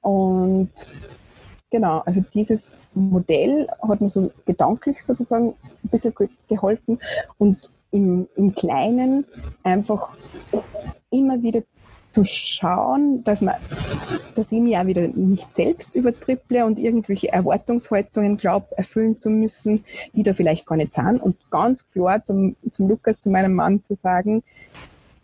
und 0.00 0.70
genau, 1.70 2.00
also 2.00 2.22
dieses 2.32 2.80
Modell 2.94 3.68
hat 3.88 4.00
mir 4.00 4.10
so 4.10 4.30
gedanklich 4.46 5.02
sozusagen 5.02 5.54
ein 5.82 5.88
bisschen 5.88 6.14
geholfen 6.48 6.98
und 7.38 7.70
im, 7.90 8.28
im 8.36 8.54
Kleinen 8.54 9.24
einfach 9.62 10.16
immer 11.10 11.40
wieder 11.42 11.62
zu 12.14 12.24
schauen, 12.24 13.24
dass, 13.24 13.40
man, 13.40 13.56
dass 14.36 14.52
ich 14.52 14.60
mich 14.60 14.76
auch 14.76 14.86
wieder 14.86 15.08
nicht 15.08 15.54
selbst 15.54 15.96
übertripple 15.96 16.64
und 16.64 16.78
irgendwelche 16.78 17.32
Erwartungshaltungen 17.32 18.36
glaube, 18.36 18.68
erfüllen 18.76 19.18
zu 19.18 19.30
müssen, 19.30 19.84
die 20.14 20.22
da 20.22 20.32
vielleicht 20.32 20.64
gar 20.64 20.76
nicht 20.76 20.94
sind. 20.94 21.20
Und 21.20 21.36
ganz 21.50 21.90
klar 21.90 22.22
zum, 22.22 22.54
zum 22.70 22.88
Lukas, 22.88 23.20
zu 23.20 23.30
meinem 23.30 23.54
Mann 23.54 23.82
zu 23.82 23.96
sagen, 23.96 24.44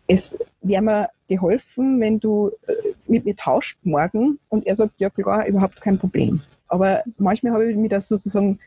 es 0.09 0.37
wäre 0.63 0.83
mir 0.83 1.09
geholfen, 1.29 2.01
wenn 2.01 2.19
du 2.19 2.51
äh, 2.67 2.73
mit 3.07 3.25
mir 3.25 3.37
tauscht 3.37 3.79
morgen. 3.85 4.41
Und 4.49 4.67
er 4.67 4.75
sagt, 4.75 4.95
ja 4.99 5.11
klar, 5.11 5.47
überhaupt 5.47 5.81
kein 5.81 5.97
Problem. 5.97 6.41
Aber 6.67 7.05
manchmal 7.19 7.53
habe 7.53 7.71
ich 7.71 7.77
mich 7.77 7.91
da 7.91 8.01
sozusagen 8.01 8.59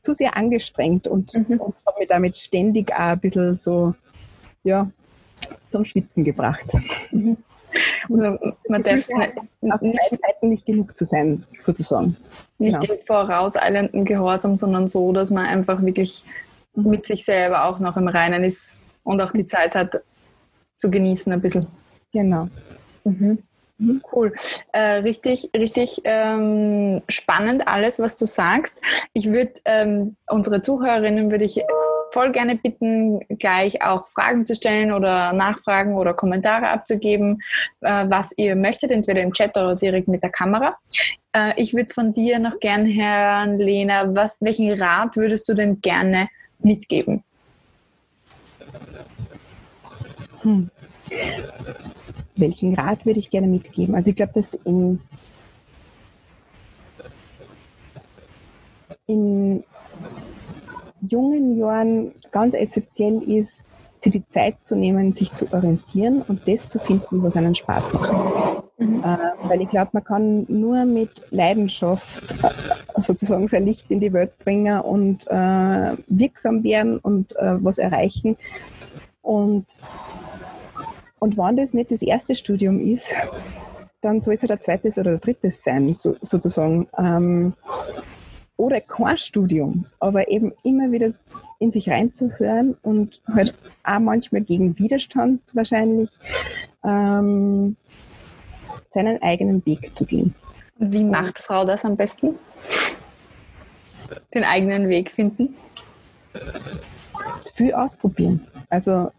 zu 0.00 0.14
sehr 0.14 0.38
angestrengt 0.38 1.06
und, 1.06 1.34
mhm. 1.34 1.60
und 1.60 1.74
habe 1.86 1.98
mich 1.98 2.08
damit 2.08 2.38
ständig 2.38 2.92
auch 2.94 2.98
ein 2.98 3.20
bisschen 3.20 3.58
so, 3.58 3.94
ja, 4.64 4.90
zum 5.70 5.84
Schwitzen 5.84 6.24
gebracht. 6.24 6.64
Mhm. 7.10 7.36
Also 8.08 8.38
man 8.68 8.82
darf 8.82 8.98
es 8.98 9.08
nicht, 9.10 10.10
Seiten 10.10 10.48
nicht 10.48 10.66
genug 10.66 10.96
zu 10.96 11.04
sein, 11.04 11.44
sozusagen. 11.54 12.16
Nicht 12.58 12.80
genau. 12.80 12.94
im 12.94 13.06
vorauseilenden 13.06 14.04
Gehorsam, 14.04 14.56
sondern 14.56 14.86
so, 14.86 15.12
dass 15.12 15.30
man 15.30 15.46
einfach 15.46 15.82
wirklich 15.82 16.24
mit 16.74 17.06
sich 17.06 17.24
selber 17.24 17.64
auch 17.64 17.78
noch 17.78 17.96
im 17.96 18.08
Reinen 18.08 18.44
ist 18.44 18.80
und 19.04 19.20
auch 19.20 19.32
die 19.32 19.46
Zeit 19.46 19.74
hat 19.74 20.00
zu 20.76 20.90
genießen 20.90 21.32
ein 21.32 21.40
bisschen. 21.40 21.66
Genau. 22.12 22.48
Mhm. 23.04 23.38
Mhm. 23.78 24.02
Cool. 24.12 24.32
Äh, 24.72 25.00
richtig, 25.00 25.50
richtig 25.56 26.00
ähm, 26.04 27.02
spannend 27.08 27.66
alles, 27.68 28.00
was 28.00 28.16
du 28.16 28.26
sagst. 28.26 28.80
Ich 29.12 29.32
würde 29.32 29.52
ähm, 29.64 30.16
unsere 30.28 30.62
Zuhörerinnen 30.62 31.30
würde 31.30 31.44
ich 31.44 31.60
voll 32.12 32.32
gerne 32.32 32.56
bitten, 32.56 33.20
gleich 33.38 33.82
auch 33.82 34.08
Fragen 34.08 34.46
zu 34.46 34.54
stellen 34.54 34.92
oder 34.92 35.32
Nachfragen 35.32 35.94
oder 35.94 36.14
Kommentare 36.14 36.68
abzugeben, 36.68 37.40
äh, 37.80 38.06
was 38.08 38.32
ihr 38.36 38.56
möchtet, 38.56 38.90
entweder 38.90 39.22
im 39.22 39.32
Chat 39.32 39.56
oder 39.56 39.76
direkt 39.76 40.08
mit 40.08 40.22
der 40.22 40.30
Kamera. 40.30 40.74
Äh, 41.32 41.52
ich 41.56 41.74
würde 41.74 41.92
von 41.92 42.12
dir 42.12 42.38
noch 42.38 42.58
gerne 42.60 42.88
hören, 42.88 43.58
Lena, 43.58 44.14
was, 44.14 44.40
welchen 44.40 44.80
Rat 44.80 45.16
würdest 45.16 45.48
du 45.48 45.54
denn 45.54 45.80
gerne 45.80 46.28
mitgeben? 46.60 47.22
Hm 50.42 50.70
welchen 52.38 52.74
Rat 52.74 53.04
würde 53.04 53.20
ich 53.20 53.30
gerne 53.30 53.46
mitgeben? 53.46 53.94
Also 53.94 54.10
ich 54.10 54.16
glaube, 54.16 54.32
dass 54.34 54.54
in, 54.54 55.00
in 59.06 59.64
jungen 61.00 61.58
Jahren 61.58 62.12
ganz 62.30 62.54
essentiell 62.54 63.22
ist, 63.22 63.60
sich 64.00 64.12
die 64.12 64.28
Zeit 64.28 64.56
zu 64.62 64.76
nehmen, 64.76 65.12
sich 65.12 65.32
zu 65.32 65.52
orientieren 65.52 66.22
und 66.22 66.46
das 66.46 66.68
zu 66.68 66.78
finden, 66.78 67.22
was 67.22 67.36
einen 67.36 67.54
Spaß 67.54 67.92
macht. 67.94 68.12
Mhm. 68.78 69.02
Äh, 69.02 69.48
weil 69.48 69.62
ich 69.62 69.68
glaube, 69.68 69.90
man 69.92 70.04
kann 70.04 70.46
nur 70.48 70.84
mit 70.84 71.10
Leidenschaft 71.30 72.32
äh, 72.44 73.02
sozusagen 73.02 73.48
sein 73.48 73.66
Licht 73.66 73.90
in 73.90 74.00
die 74.00 74.12
Welt 74.12 74.38
bringen 74.38 74.80
und 74.80 75.26
äh, 75.28 75.96
wirksam 76.06 76.62
werden 76.62 76.98
und 76.98 77.34
äh, 77.36 77.62
was 77.62 77.78
erreichen. 77.78 78.36
Und 79.22 79.66
und 81.18 81.36
wenn 81.36 81.56
das 81.56 81.74
nicht 81.74 81.90
das 81.90 82.02
erste 82.02 82.36
Studium 82.36 82.80
ist, 82.80 83.12
dann 84.00 84.22
soll 84.22 84.34
es 84.34 84.42
halt 84.42 84.52
ein 84.52 84.60
zweites 84.60 84.98
oder 84.98 85.12
ein 85.12 85.20
drittes 85.20 85.62
sein, 85.62 85.92
so, 85.92 86.14
sozusagen. 86.22 86.86
Ähm, 86.96 87.54
oder 88.58 88.80
kein 88.80 89.16
Studium, 89.16 89.86
aber 90.00 90.28
eben 90.28 90.52
immer 90.64 90.92
wieder 90.92 91.12
in 91.60 91.72
sich 91.72 91.88
reinzuhören 91.88 92.76
und 92.82 93.22
halt 93.32 93.54
auch 93.84 94.00
manchmal 94.00 94.42
gegen 94.42 94.78
Widerstand 94.78 95.40
wahrscheinlich 95.54 96.10
ähm, 96.84 97.76
seinen 98.90 99.22
eigenen 99.22 99.64
Weg 99.64 99.94
zu 99.94 100.04
gehen. 100.04 100.34
Wie 100.76 101.04
macht 101.04 101.38
Frau 101.38 101.64
das 101.64 101.84
am 101.84 101.96
besten? 101.96 102.34
Den 104.34 104.44
eigenen 104.44 104.88
Weg 104.88 105.10
finden? 105.12 105.54
Viel 107.54 107.72
ausprobieren. 107.74 108.46
Also 108.70 109.12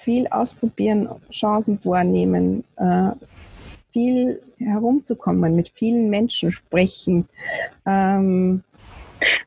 viel 0.00 0.26
ausprobieren, 0.28 1.08
Chancen 1.30 1.78
wahrnehmen, 1.84 2.64
äh, 2.76 3.10
viel 3.92 4.40
herumzukommen, 4.58 5.54
mit 5.54 5.70
vielen 5.70 6.08
Menschen 6.08 6.50
sprechen. 6.52 7.28
Ähm, 7.86 8.62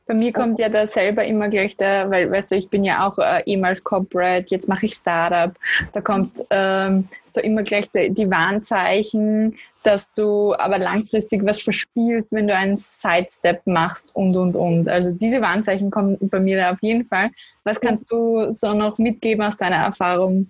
bei 0.08 0.14
mir 0.14 0.34
kommt 0.34 0.58
ja 0.60 0.70
da 0.70 0.88
selber 0.88 1.24
immer 1.24 1.50
gleich 1.50 1.78
der, 1.78 2.10
weil, 2.10 2.32
weißt 2.32 2.52
du, 2.52 2.56
ich 2.56 2.70
bin 2.70 2.84
ja 2.84 3.08
auch 3.08 3.18
äh, 3.20 3.44
ehemals 3.46 3.84
Corporate, 3.84 4.48
jetzt 4.50 4.68
mache 4.68 4.88
ich 4.88 4.94
Startup. 4.94 5.56
Da 5.94 6.02
kommt 6.02 6.44
ähm, 6.50 7.08
so 7.28 7.42
immer 7.42 7.64
gleich 7.64 7.90
die, 7.92 8.10
die 8.10 8.30
Warnzeichen, 8.30 9.56
dass 9.84 10.12
du 10.12 10.56
aber 10.56 10.80
langfristig 10.80 11.46
was 11.46 11.62
verspielst, 11.62 12.32
wenn 12.32 12.48
du 12.48 12.56
einen 12.56 12.76
Sidestep 12.76 13.66
machst 13.68 14.16
und, 14.16 14.36
und, 14.36 14.56
und. 14.56 14.90
Also 14.90 15.12
diese 15.12 15.42
Warnzeichen 15.42 15.92
kommen 15.92 16.18
bei 16.22 16.40
mir 16.40 16.58
da 16.58 16.72
auf 16.72 16.80
jeden 16.82 17.06
Fall. 17.06 17.30
Was 17.64 17.80
kannst 17.80 18.12
du 18.12 18.52
so 18.52 18.74
noch 18.74 18.98
mitgeben 18.98 19.44
aus 19.44 19.58
deiner 19.58 19.78
Erfahrung 19.78 20.50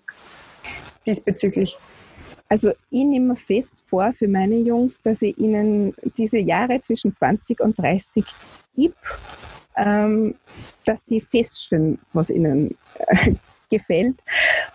diesbezüglich? 1.06 1.78
Also 2.50 2.72
ich 2.90 3.06
nehme 3.06 3.36
fest 3.36 3.84
vor 3.88 4.12
für 4.18 4.28
meine 4.28 4.58
Jungs, 4.58 5.00
dass 5.04 5.22
ich 5.22 5.38
ihnen 5.38 5.94
diese 6.18 6.40
Jahre 6.40 6.82
zwischen 6.82 7.14
20 7.14 7.60
und 7.60 7.78
30 7.78 8.26
gebe, 8.76 8.96
ähm, 9.78 10.36
dass 10.86 11.06
sie 11.06 11.22
feststellen, 11.22 12.00
was 12.14 12.32
ihnen 12.32 12.76
äh, 13.08 13.34
gefällt. 13.70 14.16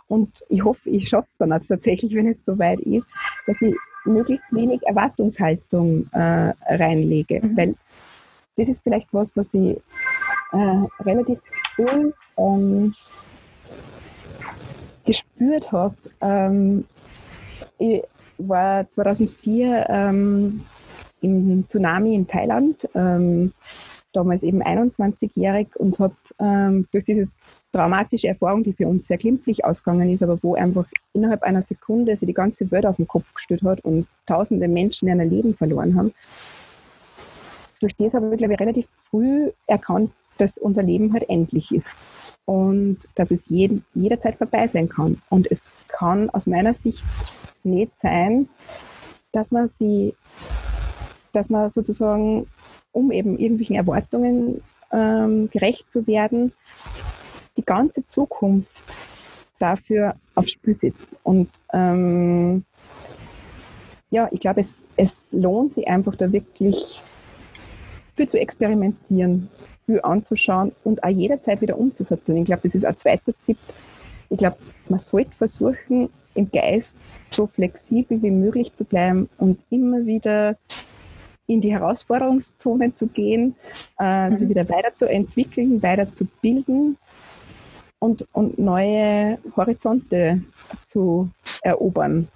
Und 0.06 0.44
ich 0.48 0.64
hoffe, 0.64 0.88
ich 0.88 1.08
schaffe 1.08 1.26
es 1.30 1.36
dann 1.36 1.52
auch 1.52 1.60
tatsächlich, 1.66 2.14
wenn 2.14 2.28
es 2.28 2.38
soweit 2.46 2.78
ist, 2.80 3.06
dass 3.46 3.60
ich 3.60 3.74
möglichst 4.04 4.44
wenig 4.52 4.80
Erwartungshaltung 4.86 6.08
äh, 6.12 6.52
reinlege. 6.68 7.40
Mhm. 7.44 7.56
Weil 7.56 7.74
das 8.56 8.68
ist 8.68 8.82
vielleicht 8.84 9.12
was, 9.12 9.36
was 9.36 9.52
ich 9.52 9.76
äh, 10.52 10.86
relativ 11.02 11.40
früh 11.74 12.12
ähm, 12.38 12.94
gespürt 15.04 15.72
habe. 15.72 15.96
Ähm, 16.20 16.84
ich 17.78 18.02
war 18.38 18.90
2004 18.92 19.86
ähm, 19.88 20.64
im 21.20 21.64
Tsunami 21.68 22.14
in 22.14 22.26
Thailand, 22.26 22.88
ähm, 22.94 23.52
damals 24.12 24.42
eben 24.42 24.62
21-jährig 24.62 25.68
und 25.76 25.98
habe 25.98 26.14
ähm, 26.38 26.86
durch 26.92 27.04
diese 27.04 27.28
traumatische 27.72 28.28
Erfahrung, 28.28 28.62
die 28.62 28.72
für 28.72 28.86
uns 28.86 29.08
sehr 29.08 29.18
glimpflich 29.18 29.64
ausgegangen 29.64 30.08
ist, 30.10 30.22
aber 30.22 30.38
wo 30.42 30.54
einfach 30.54 30.86
innerhalb 31.12 31.42
einer 31.42 31.62
Sekunde 31.62 32.16
sich 32.16 32.26
die 32.26 32.34
ganze 32.34 32.70
Welt 32.70 32.86
auf 32.86 32.96
den 32.96 33.08
Kopf 33.08 33.34
gestellt 33.34 33.62
hat 33.64 33.80
und 33.84 34.06
tausende 34.26 34.68
Menschen 34.68 35.08
ihr 35.08 35.16
Leben 35.16 35.54
verloren 35.54 35.96
haben. 35.96 36.14
Durch 37.80 37.96
das 37.96 38.14
habe 38.14 38.30
ich, 38.32 38.38
glaube 38.38 38.54
ich, 38.54 38.60
relativ 38.60 38.86
früh 39.10 39.50
erkannt, 39.66 40.12
dass 40.38 40.58
unser 40.58 40.82
Leben 40.82 41.12
halt 41.12 41.28
endlich 41.28 41.72
ist 41.72 41.88
und 42.44 42.98
dass 43.14 43.30
es 43.30 43.44
jeden, 43.48 43.84
jederzeit 43.94 44.36
vorbei 44.36 44.68
sein 44.68 44.88
kann. 44.88 45.20
Und 45.28 45.50
es 45.50 45.64
kann 45.88 46.30
aus 46.30 46.46
meiner 46.46 46.74
Sicht 46.74 47.04
nicht 47.64 47.92
sein, 48.02 48.48
dass 49.32 49.50
man 49.50 49.70
sie, 49.78 50.14
dass 51.32 51.50
man 51.50 51.70
sozusagen, 51.70 52.46
um 52.92 53.10
eben 53.10 53.38
irgendwelchen 53.38 53.76
Erwartungen 53.76 54.62
ähm, 54.92 55.50
gerecht 55.50 55.90
zu 55.90 56.06
werden, 56.06 56.52
die 57.56 57.64
ganze 57.64 58.06
Zukunft 58.06 58.70
dafür 59.58 60.14
aufs 60.34 60.52
Spiel 60.52 60.74
setzt. 60.74 60.98
Und 61.22 61.48
ähm, 61.72 62.64
ja, 64.10 64.28
ich 64.30 64.40
glaube, 64.40 64.60
es, 64.60 64.84
es 64.96 65.32
lohnt 65.32 65.74
sich 65.74 65.88
einfach 65.88 66.14
da 66.16 66.30
wirklich 66.32 67.02
viel 68.14 68.28
zu 68.28 68.38
experimentieren, 68.38 69.50
viel 69.86 70.00
anzuschauen 70.02 70.72
und 70.84 71.02
auch 71.02 71.08
jederzeit 71.08 71.60
wieder 71.60 71.78
umzusetzen. 71.78 72.36
Ich 72.36 72.44
glaube, 72.44 72.62
das 72.62 72.74
ist 72.74 72.84
ein 72.84 72.96
zweiter 72.96 73.32
Tipp. 73.44 73.58
Ich 74.30 74.38
glaube, 74.38 74.56
man 74.88 74.98
sollte 74.98 75.32
versuchen, 75.32 76.10
im 76.34 76.50
Geist 76.50 76.96
so 77.30 77.46
flexibel 77.46 78.22
wie 78.22 78.30
möglich 78.30 78.72
zu 78.74 78.84
bleiben 78.84 79.28
und 79.38 79.60
immer 79.70 80.04
wieder 80.06 80.56
in 81.46 81.60
die 81.60 81.72
Herausforderungszone 81.72 82.94
zu 82.94 83.06
gehen, 83.06 83.54
äh, 84.00 84.30
mhm. 84.30 84.36
sie 84.36 84.48
wieder 84.48 84.68
weiterzuentwickeln, 84.68 85.82
weiterzubilden 85.82 86.96
und, 87.98 88.26
und 88.32 88.58
neue 88.58 89.38
Horizonte 89.56 90.42
zu 90.84 91.28
erobern. 91.62 92.28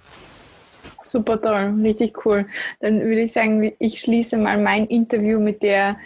Super 1.01 1.41
toll, 1.41 1.79
richtig 1.81 2.25
cool. 2.25 2.45
Dann 2.81 2.99
würde 3.01 3.21
ich 3.21 3.33
sagen, 3.33 3.71
ich 3.79 3.99
schließe 3.99 4.37
mal 4.37 4.57
mein 4.61 4.85
Interview 4.85 5.39
mit 5.39 5.63
der 5.63 5.97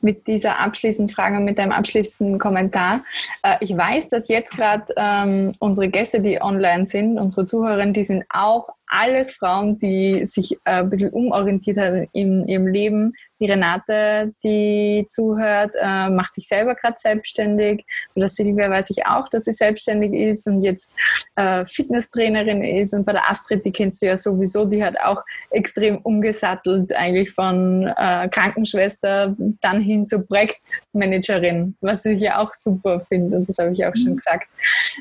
mit 0.00 0.26
dieser 0.26 0.58
abschließenden 0.58 1.14
Frage, 1.14 1.40
mit 1.40 1.58
deinem 1.58 1.72
abschließenden 1.72 2.38
Kommentar. 2.38 3.04
Äh, 3.42 3.56
ich 3.60 3.76
weiß, 3.76 4.08
dass 4.08 4.28
jetzt 4.28 4.56
gerade 4.56 4.84
ähm, 4.96 5.54
unsere 5.58 5.88
Gäste, 5.88 6.20
die 6.20 6.40
online 6.40 6.86
sind, 6.86 7.18
unsere 7.18 7.46
Zuhörerinnen, 7.46 7.94
die 7.94 8.04
sind 8.04 8.24
auch 8.28 8.68
alles 8.86 9.30
Frauen, 9.30 9.78
die 9.78 10.24
sich 10.26 10.54
äh, 10.64 10.80
ein 10.80 10.90
bisschen 10.90 11.10
umorientiert 11.10 11.78
haben 11.78 12.08
in 12.12 12.46
ihrem 12.48 12.66
Leben. 12.66 13.12
Die 13.40 13.46
Renate, 13.46 14.32
die 14.42 15.06
zuhört, 15.08 15.74
äh, 15.80 16.10
macht 16.10 16.34
sich 16.34 16.48
selber 16.48 16.74
gerade 16.74 16.96
selbstständig. 16.98 17.84
Oder 18.14 18.28
Silvia 18.28 18.70
weiß 18.70 18.90
ich 18.90 19.06
auch, 19.06 19.28
dass 19.28 19.44
sie 19.44 19.52
selbstständig 19.52 20.12
ist 20.12 20.46
und 20.46 20.62
jetzt 20.62 20.94
äh, 21.36 21.64
Fitnesstrainerin 21.64 22.64
ist. 22.64 22.94
Und 22.94 23.04
bei 23.04 23.12
der 23.12 23.30
Astrid, 23.30 23.64
die 23.64 23.72
kennst 23.72 24.02
du 24.02 24.06
ja 24.06 24.16
sowieso, 24.16 24.64
die 24.64 24.82
hat 24.82 24.98
auch 25.00 25.22
extrem 25.50 25.98
umgesattelt, 25.98 26.94
eigentlich 26.94 27.30
von 27.30 27.86
äh, 27.96 28.28
Krankenschwester 28.28 29.36
dann 29.60 29.80
hin 29.80 30.06
zur 30.06 30.26
Projektmanagerin, 30.26 31.76
was 31.80 32.04
ich 32.04 32.20
ja 32.20 32.38
auch 32.38 32.54
super 32.54 33.00
finde. 33.08 33.36
Und 33.36 33.48
das 33.48 33.58
habe 33.58 33.72
ich 33.72 33.84
auch 33.84 33.94
schon 33.94 34.12
mhm. 34.12 34.16
gesagt. 34.16 34.48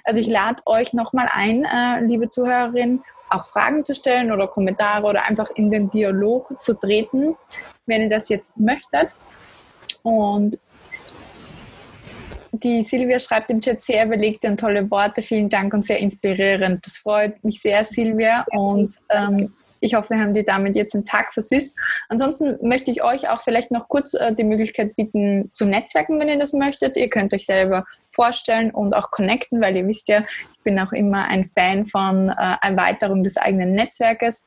Also 0.04 0.20
ich 0.20 0.28
lade 0.28 0.62
euch 0.66 0.94
nochmal 0.94 1.30
ein, 1.32 1.66
äh, 1.66 2.06
liebe 2.06 2.30
Zuhörerinnen, 2.30 3.02
auch 3.30 3.48
Fragen 3.48 3.86
zu 3.86 3.96
stellen 3.96 4.32
oder 4.32 4.48
Kommentare 4.48 5.06
oder 5.06 5.26
einfach 5.26 5.50
in 5.52 5.72
den 5.72 5.90
Dialog 5.90 6.62
zu 6.62 6.74
treten, 6.74 7.36
wenn 7.86 8.02
ihr 8.04 8.10
das 8.10 8.30
jetzt 8.30 8.58
möchtet. 8.58 9.16
Und 10.04 10.60
die 12.52 12.84
Silvia 12.84 13.20
schreibt 13.20 13.52
im 13.52 13.62
Chat 13.62 13.84
sehr 13.84 14.06
überlegte 14.06 14.48
und 14.48 14.60
tolle 14.60 14.90
Worte. 14.90 15.22
Vielen 15.22 15.50
Dank 15.50 15.74
und 15.74 15.84
sehr 15.84 16.00
inspirierend. 16.00 16.86
Das 16.86 16.98
freut 16.98 17.44
mich 17.44 17.62
sehr, 17.62 17.84
Silvia. 17.84 18.46
Und 18.52 18.96
ähm, 19.10 19.54
ich 19.80 19.94
hoffe, 19.94 20.12
wir 20.12 20.20
haben 20.20 20.34
die 20.34 20.44
damit 20.44 20.76
jetzt 20.76 20.94
den 20.94 21.06
Tag 21.06 21.34
versüßt. 21.34 21.76
Ansonsten 22.10 22.58
möchte 22.68 22.90
ich 22.90 23.04
euch 23.04 23.30
auch 23.30 23.42
vielleicht 23.42 23.72
noch 23.72 23.88
kurz 23.88 24.14
äh, 24.14 24.34
die 24.34 24.44
Möglichkeit 24.44 24.96
bieten, 24.96 25.50
zu 25.50 25.66
netzwerken, 25.66 26.20
wenn 26.20 26.30
ihr 26.30 26.40
das 26.40 26.54
möchtet. 26.54 26.98
Ihr 26.98 27.10
könnt 27.10 27.34
euch 27.34 27.46
selber 27.46 27.86
vorstellen 28.10 28.72
und 28.72 28.96
auch 28.96 29.12
connecten, 29.12 29.62
weil 29.62 29.76
ihr 29.76 29.88
wisst 29.88 30.08
ja, 30.08 30.24
bin 30.68 30.80
auch 30.80 30.92
immer 30.92 31.30
ein 31.30 31.50
Fan 31.56 31.86
von 31.86 32.28
äh, 32.28 32.56
Erweiterung 32.62 33.24
des 33.24 33.38
eigenen 33.38 33.72
Netzwerkes. 33.72 34.46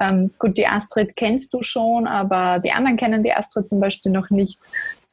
Ähm, 0.00 0.28
gut, 0.40 0.58
die 0.58 0.66
Astrid 0.66 1.14
kennst 1.14 1.54
du 1.54 1.62
schon, 1.62 2.08
aber 2.08 2.58
die 2.58 2.72
anderen 2.72 2.96
kennen 2.96 3.22
die 3.22 3.32
Astrid 3.32 3.68
zum 3.68 3.78
Beispiel 3.78 4.10
noch 4.10 4.28
nicht. 4.30 4.58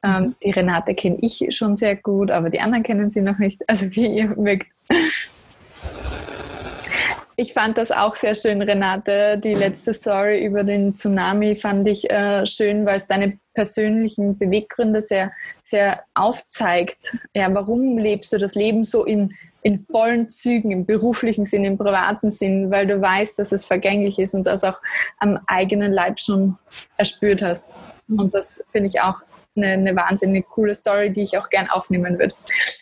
Ähm, 0.04 0.34
die 0.44 0.50
Renate 0.50 0.96
kenne 0.96 1.18
ich 1.22 1.46
schon 1.52 1.78
sehr 1.78 1.96
gut, 1.96 2.32
aber 2.32 2.50
die 2.50 2.62
anderen 2.62 2.82
kennen 2.82 3.12
sie 3.12 3.22
noch 3.22 3.38
nicht. 3.38 3.62
Also 3.70 3.96
wie 3.96 4.08
ihr 4.08 4.30
mögt. 4.36 4.66
Ich 7.40 7.54
fand 7.54 7.78
das 7.78 7.90
auch 7.94 8.18
sehr 8.18 8.36
schön, 8.36 8.62
Renate. 8.62 9.38
Die 9.38 9.54
letzte 9.54 9.94
Story 9.94 10.44
über 10.44 10.66
den 10.66 10.94
Tsunami 10.94 11.56
fand 11.56 11.88
ich 11.88 12.12
äh, 12.12 12.46
schön, 12.46 12.86
weil 12.86 12.98
es 12.98 13.08
deine 13.08 13.40
persönlichen 13.54 14.38
Beweggründe 14.38 15.02
sehr, 15.02 15.32
sehr 15.64 16.04
aufzeigt. 16.16 17.16
Ja, 17.34 17.48
warum 17.54 17.98
lebst 17.98 18.34
du 18.34 18.40
das 18.40 18.56
Leben 18.56 18.84
so 18.84 19.06
in, 19.06 19.34
in 19.62 19.80
vollen 19.80 20.28
Zügen, 20.28 20.72
im 20.72 20.86
beruflichen 20.86 21.46
Sinn, 21.46 21.64
im 21.64 21.78
privaten 21.78 22.30
Sinn, 22.30 22.72
weil 22.72 22.86
du 22.86 23.00
weißt, 23.00 23.40
dass 23.40 23.54
es 23.54 23.66
vergänglich 23.66 24.20
ist 24.20 24.34
und 24.34 24.46
das 24.46 24.66
auch 24.66 24.82
am 25.20 25.40
eigenen 25.48 25.94
Leib 25.94 26.20
schon 26.20 26.58
erspürt 26.98 27.42
hast. 27.42 27.74
Und 28.10 28.34
das 28.34 28.62
finde 28.70 28.88
ich 28.88 29.00
auch 29.00 29.22
eine, 29.56 29.74
eine 29.74 29.96
wahnsinnig 29.96 30.48
coole 30.50 30.74
Story, 30.74 31.12
die 31.12 31.22
ich 31.22 31.38
auch 31.38 31.50
gern 31.50 31.70
aufnehmen 31.70 32.18
würde. 32.20 32.34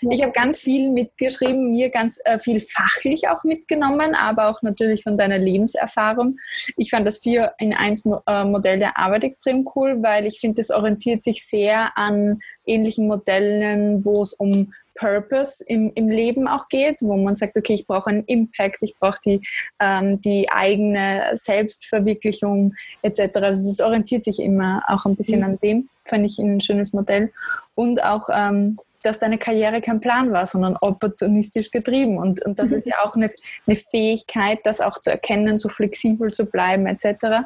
Ich 0.09 0.21
habe 0.21 0.31
ganz 0.31 0.59
viel 0.59 0.89
mitgeschrieben, 0.89 1.71
mir 1.71 1.89
ganz 1.89 2.19
äh, 2.25 2.37
viel 2.37 2.59
fachlich 2.59 3.29
auch 3.29 3.43
mitgenommen, 3.43 4.15
aber 4.15 4.49
auch 4.49 4.61
natürlich 4.61 5.03
von 5.03 5.17
deiner 5.17 5.37
Lebenserfahrung. 5.37 6.37
Ich 6.75 6.89
fand 6.89 7.07
das 7.07 7.19
4 7.19 7.53
in 7.59 7.73
1 7.73 8.03
äh, 8.27 8.43
Modell 8.45 8.77
der 8.77 8.97
Arbeit 8.97 9.23
extrem 9.23 9.67
cool, 9.75 10.01
weil 10.01 10.25
ich 10.25 10.39
finde, 10.39 10.61
das 10.61 10.71
orientiert 10.71 11.23
sich 11.23 11.45
sehr 11.45 11.97
an 11.97 12.39
ähnlichen 12.65 13.07
Modellen, 13.07 14.03
wo 14.03 14.21
es 14.21 14.33
um 14.33 14.71
Purpose 14.97 15.63
im, 15.65 15.91
im 15.95 16.09
Leben 16.09 16.47
auch 16.47 16.67
geht, 16.67 17.01
wo 17.01 17.15
man 17.17 17.35
sagt, 17.35 17.57
okay, 17.57 17.73
ich 17.73 17.87
brauche 17.87 18.09
einen 18.09 18.23
Impact, 18.25 18.77
ich 18.81 18.95
brauche 18.99 19.19
die, 19.25 19.41
ähm, 19.79 20.19
die 20.21 20.49
eigene 20.49 21.29
Selbstverwirklichung 21.33 22.73
etc. 23.03 23.35
Also 23.35 23.69
das 23.69 23.79
orientiert 23.79 24.23
sich 24.23 24.39
immer 24.39 24.81
auch 24.87 25.05
ein 25.05 25.15
bisschen 25.15 25.39
mhm. 25.39 25.45
an 25.45 25.59
dem. 25.59 25.89
Fand 26.07 26.25
ich 26.25 26.39
ein 26.39 26.61
schönes 26.61 26.93
Modell. 26.93 27.31
Und 27.75 28.03
auch, 28.03 28.29
ähm, 28.33 28.79
dass 29.03 29.19
deine 29.19 29.37
Karriere 29.37 29.81
kein 29.81 30.01
Plan 30.01 30.31
war, 30.31 30.45
sondern 30.45 30.75
opportunistisch 30.81 31.71
getrieben. 31.71 32.17
Und, 32.17 32.43
und 32.45 32.59
das 32.59 32.71
mhm. 32.71 32.75
ist 32.77 32.85
ja 32.85 32.95
auch 33.03 33.15
eine, 33.15 33.31
eine, 33.65 33.75
Fähigkeit, 33.75 34.59
das 34.63 34.81
auch 34.81 34.99
zu 34.99 35.11
erkennen, 35.11 35.59
so 35.59 35.69
flexibel 35.69 36.31
zu 36.33 36.45
bleiben, 36.45 36.87
etc. 36.87 37.45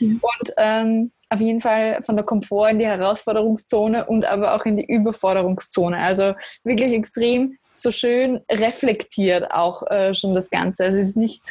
Mhm. 0.00 0.20
Und 0.22 0.52
ähm, 0.58 1.12
auf 1.30 1.40
jeden 1.40 1.60
Fall 1.60 2.02
von 2.02 2.16
der 2.16 2.24
Komfort 2.24 2.70
in 2.70 2.78
die 2.78 2.86
Herausforderungszone 2.86 4.06
und 4.06 4.24
aber 4.24 4.54
auch 4.54 4.64
in 4.64 4.78
die 4.78 4.86
Überforderungszone. 4.86 5.98
Also 5.98 6.34
wirklich 6.64 6.92
extrem 6.94 7.58
so 7.68 7.90
schön 7.90 8.40
reflektiert 8.50 9.50
auch 9.52 9.82
äh, 9.90 10.14
schon 10.14 10.34
das 10.34 10.48
Ganze. 10.48 10.84
Also 10.84 10.98
es 10.98 11.08
ist 11.08 11.16
nicht, 11.16 11.42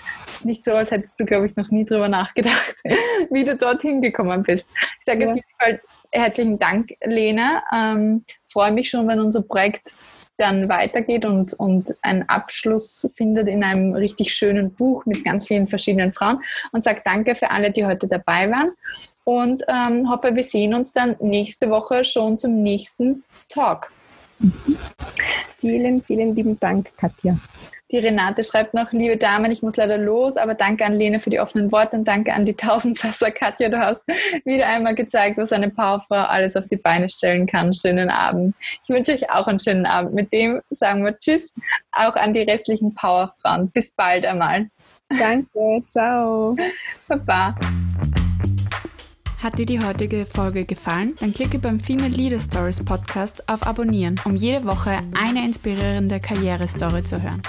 nicht 0.43 0.64
so, 0.64 0.74
als 0.74 0.89
hättest 0.89 1.20
du, 1.20 1.26
glaube 1.26 1.45
ich, 1.45 1.55
noch 1.55 1.70
nie 1.70 1.86
drüber 1.86 2.10
nachgedacht, 2.10 2.76
wie 3.30 3.43
du 3.43 3.55
dorthin 3.55 4.01
gekommen 4.01 4.41
bist. 4.41 4.72
Ich 4.99 5.05
sage 5.05 5.26
ja. 5.26 5.30
auf 5.30 5.36
jeden 5.36 5.47
Fall 5.60 5.82
herzlichen 6.20 6.59
Dank, 6.59 6.93
Lena. 7.03 7.63
Ähm, 7.74 8.24
freue 8.45 8.72
mich 8.72 8.89
schon, 8.89 9.07
wenn 9.07 9.20
unser 9.20 9.41
Projekt 9.41 9.99
dann 10.38 10.70
weitergeht 10.70 11.26
und, 11.26 11.53
und 11.53 11.93
einen 12.03 12.24
Abschluss 12.30 13.07
findet 13.15 13.47
in 13.47 13.63
einem 13.63 13.93
richtig 13.93 14.34
schönen 14.34 14.72
Buch 14.74 15.05
mit 15.05 15.24
ganz 15.24 15.47
vielen 15.47 15.68
verschiedenen 15.68 16.13
Frauen 16.13 16.39
und 16.72 16.84
sage 16.84 17.01
danke 17.03 17.36
für 17.36 17.49
alle, 17.49 17.72
die 17.72 17.86
heute 17.86 18.07
dabei 18.07 18.49
waren 18.51 18.72
und 19.24 19.63
ähm, 19.68 20.09
hoffe, 20.09 20.36
wir 20.36 20.43
sehen 20.43 20.74
uns 20.74 20.93
dann 20.93 21.15
nächste 21.20 21.70
Woche 21.70 22.03
schon 22.03 22.38
zum 22.38 22.61
nächsten 22.61 23.24
Talk. 23.49 23.91
Vielen, 25.59 26.03
vielen 26.03 26.36
lieben 26.36 26.59
Dank, 26.59 26.91
Katja. 26.97 27.38
Die 27.90 28.00
Renate 28.00 28.44
schreibt 28.44 28.74
noch, 28.74 28.92
liebe 28.92 29.16
Damen, 29.16 29.50
ich 29.50 29.64
muss 29.64 29.78
leider 29.78 29.98
los, 29.98 30.36
aber 30.36 30.56
danke 30.56 30.84
an 30.84 30.92
Lene 30.92 31.20
für 31.20 31.30
die 31.30 31.40
offenen 31.40 31.72
Worte 31.72 31.96
und 31.96 32.06
danke 32.06 32.34
an 32.34 32.44
die 32.44 32.54
Tausendsasser. 32.54 33.32
Katja, 33.32 33.70
du 33.70 33.80
hast 33.80 34.04
wieder 34.44 34.68
einmal 34.68 34.94
gezeigt, 34.94 35.38
was 35.38 35.54
eine 35.54 35.70
Powerfrau 35.70 36.16
alles 36.16 36.58
auf 36.58 36.68
die 36.68 36.76
Beine 36.76 37.10
stellen 37.10 37.48
kann. 37.48 37.74
Schönen 37.74 38.10
Abend. 38.10 38.56
Ich 38.84 38.90
wünsche 38.90 39.14
euch 39.14 39.32
auch 39.32 39.48
einen 39.48 39.60
schönen 39.60 39.86
Abend. 39.86 40.14
Mit 40.14 40.34
dem 40.34 40.62
sagen 40.70 41.06
wir 41.06 41.18
Tschüss, 41.18 41.56
auch 41.94 42.18
an 42.18 42.34
die 42.34 42.42
restlichen 42.42 42.94
Powerfrauen. 42.94 43.72
Bis 43.72 43.94
bald 43.94 44.26
einmal. 44.26 44.70
Danke, 45.18 45.82
ciao. 45.88 46.58
Baba. 47.08 47.56
Hat 49.42 49.60
dir 49.60 49.66
die 49.66 49.80
heutige 49.80 50.26
Folge 50.26 50.66
gefallen? 50.66 51.16
Dann 51.22 51.34
klicke 51.34 51.58
beim 51.58 51.80
Female 51.80 52.10
Leader 52.10 52.40
Stories 52.40 52.84
Podcast 52.84 53.48
auf 53.48 53.66
Abonnieren, 53.66 54.20
um 54.26 54.36
jede 54.36 54.66
Woche 54.66 55.00
eine 55.18 55.46
inspirierende 55.46 56.20
Karrierestory 56.20 57.04
zu 57.04 57.22
hören. 57.22 57.42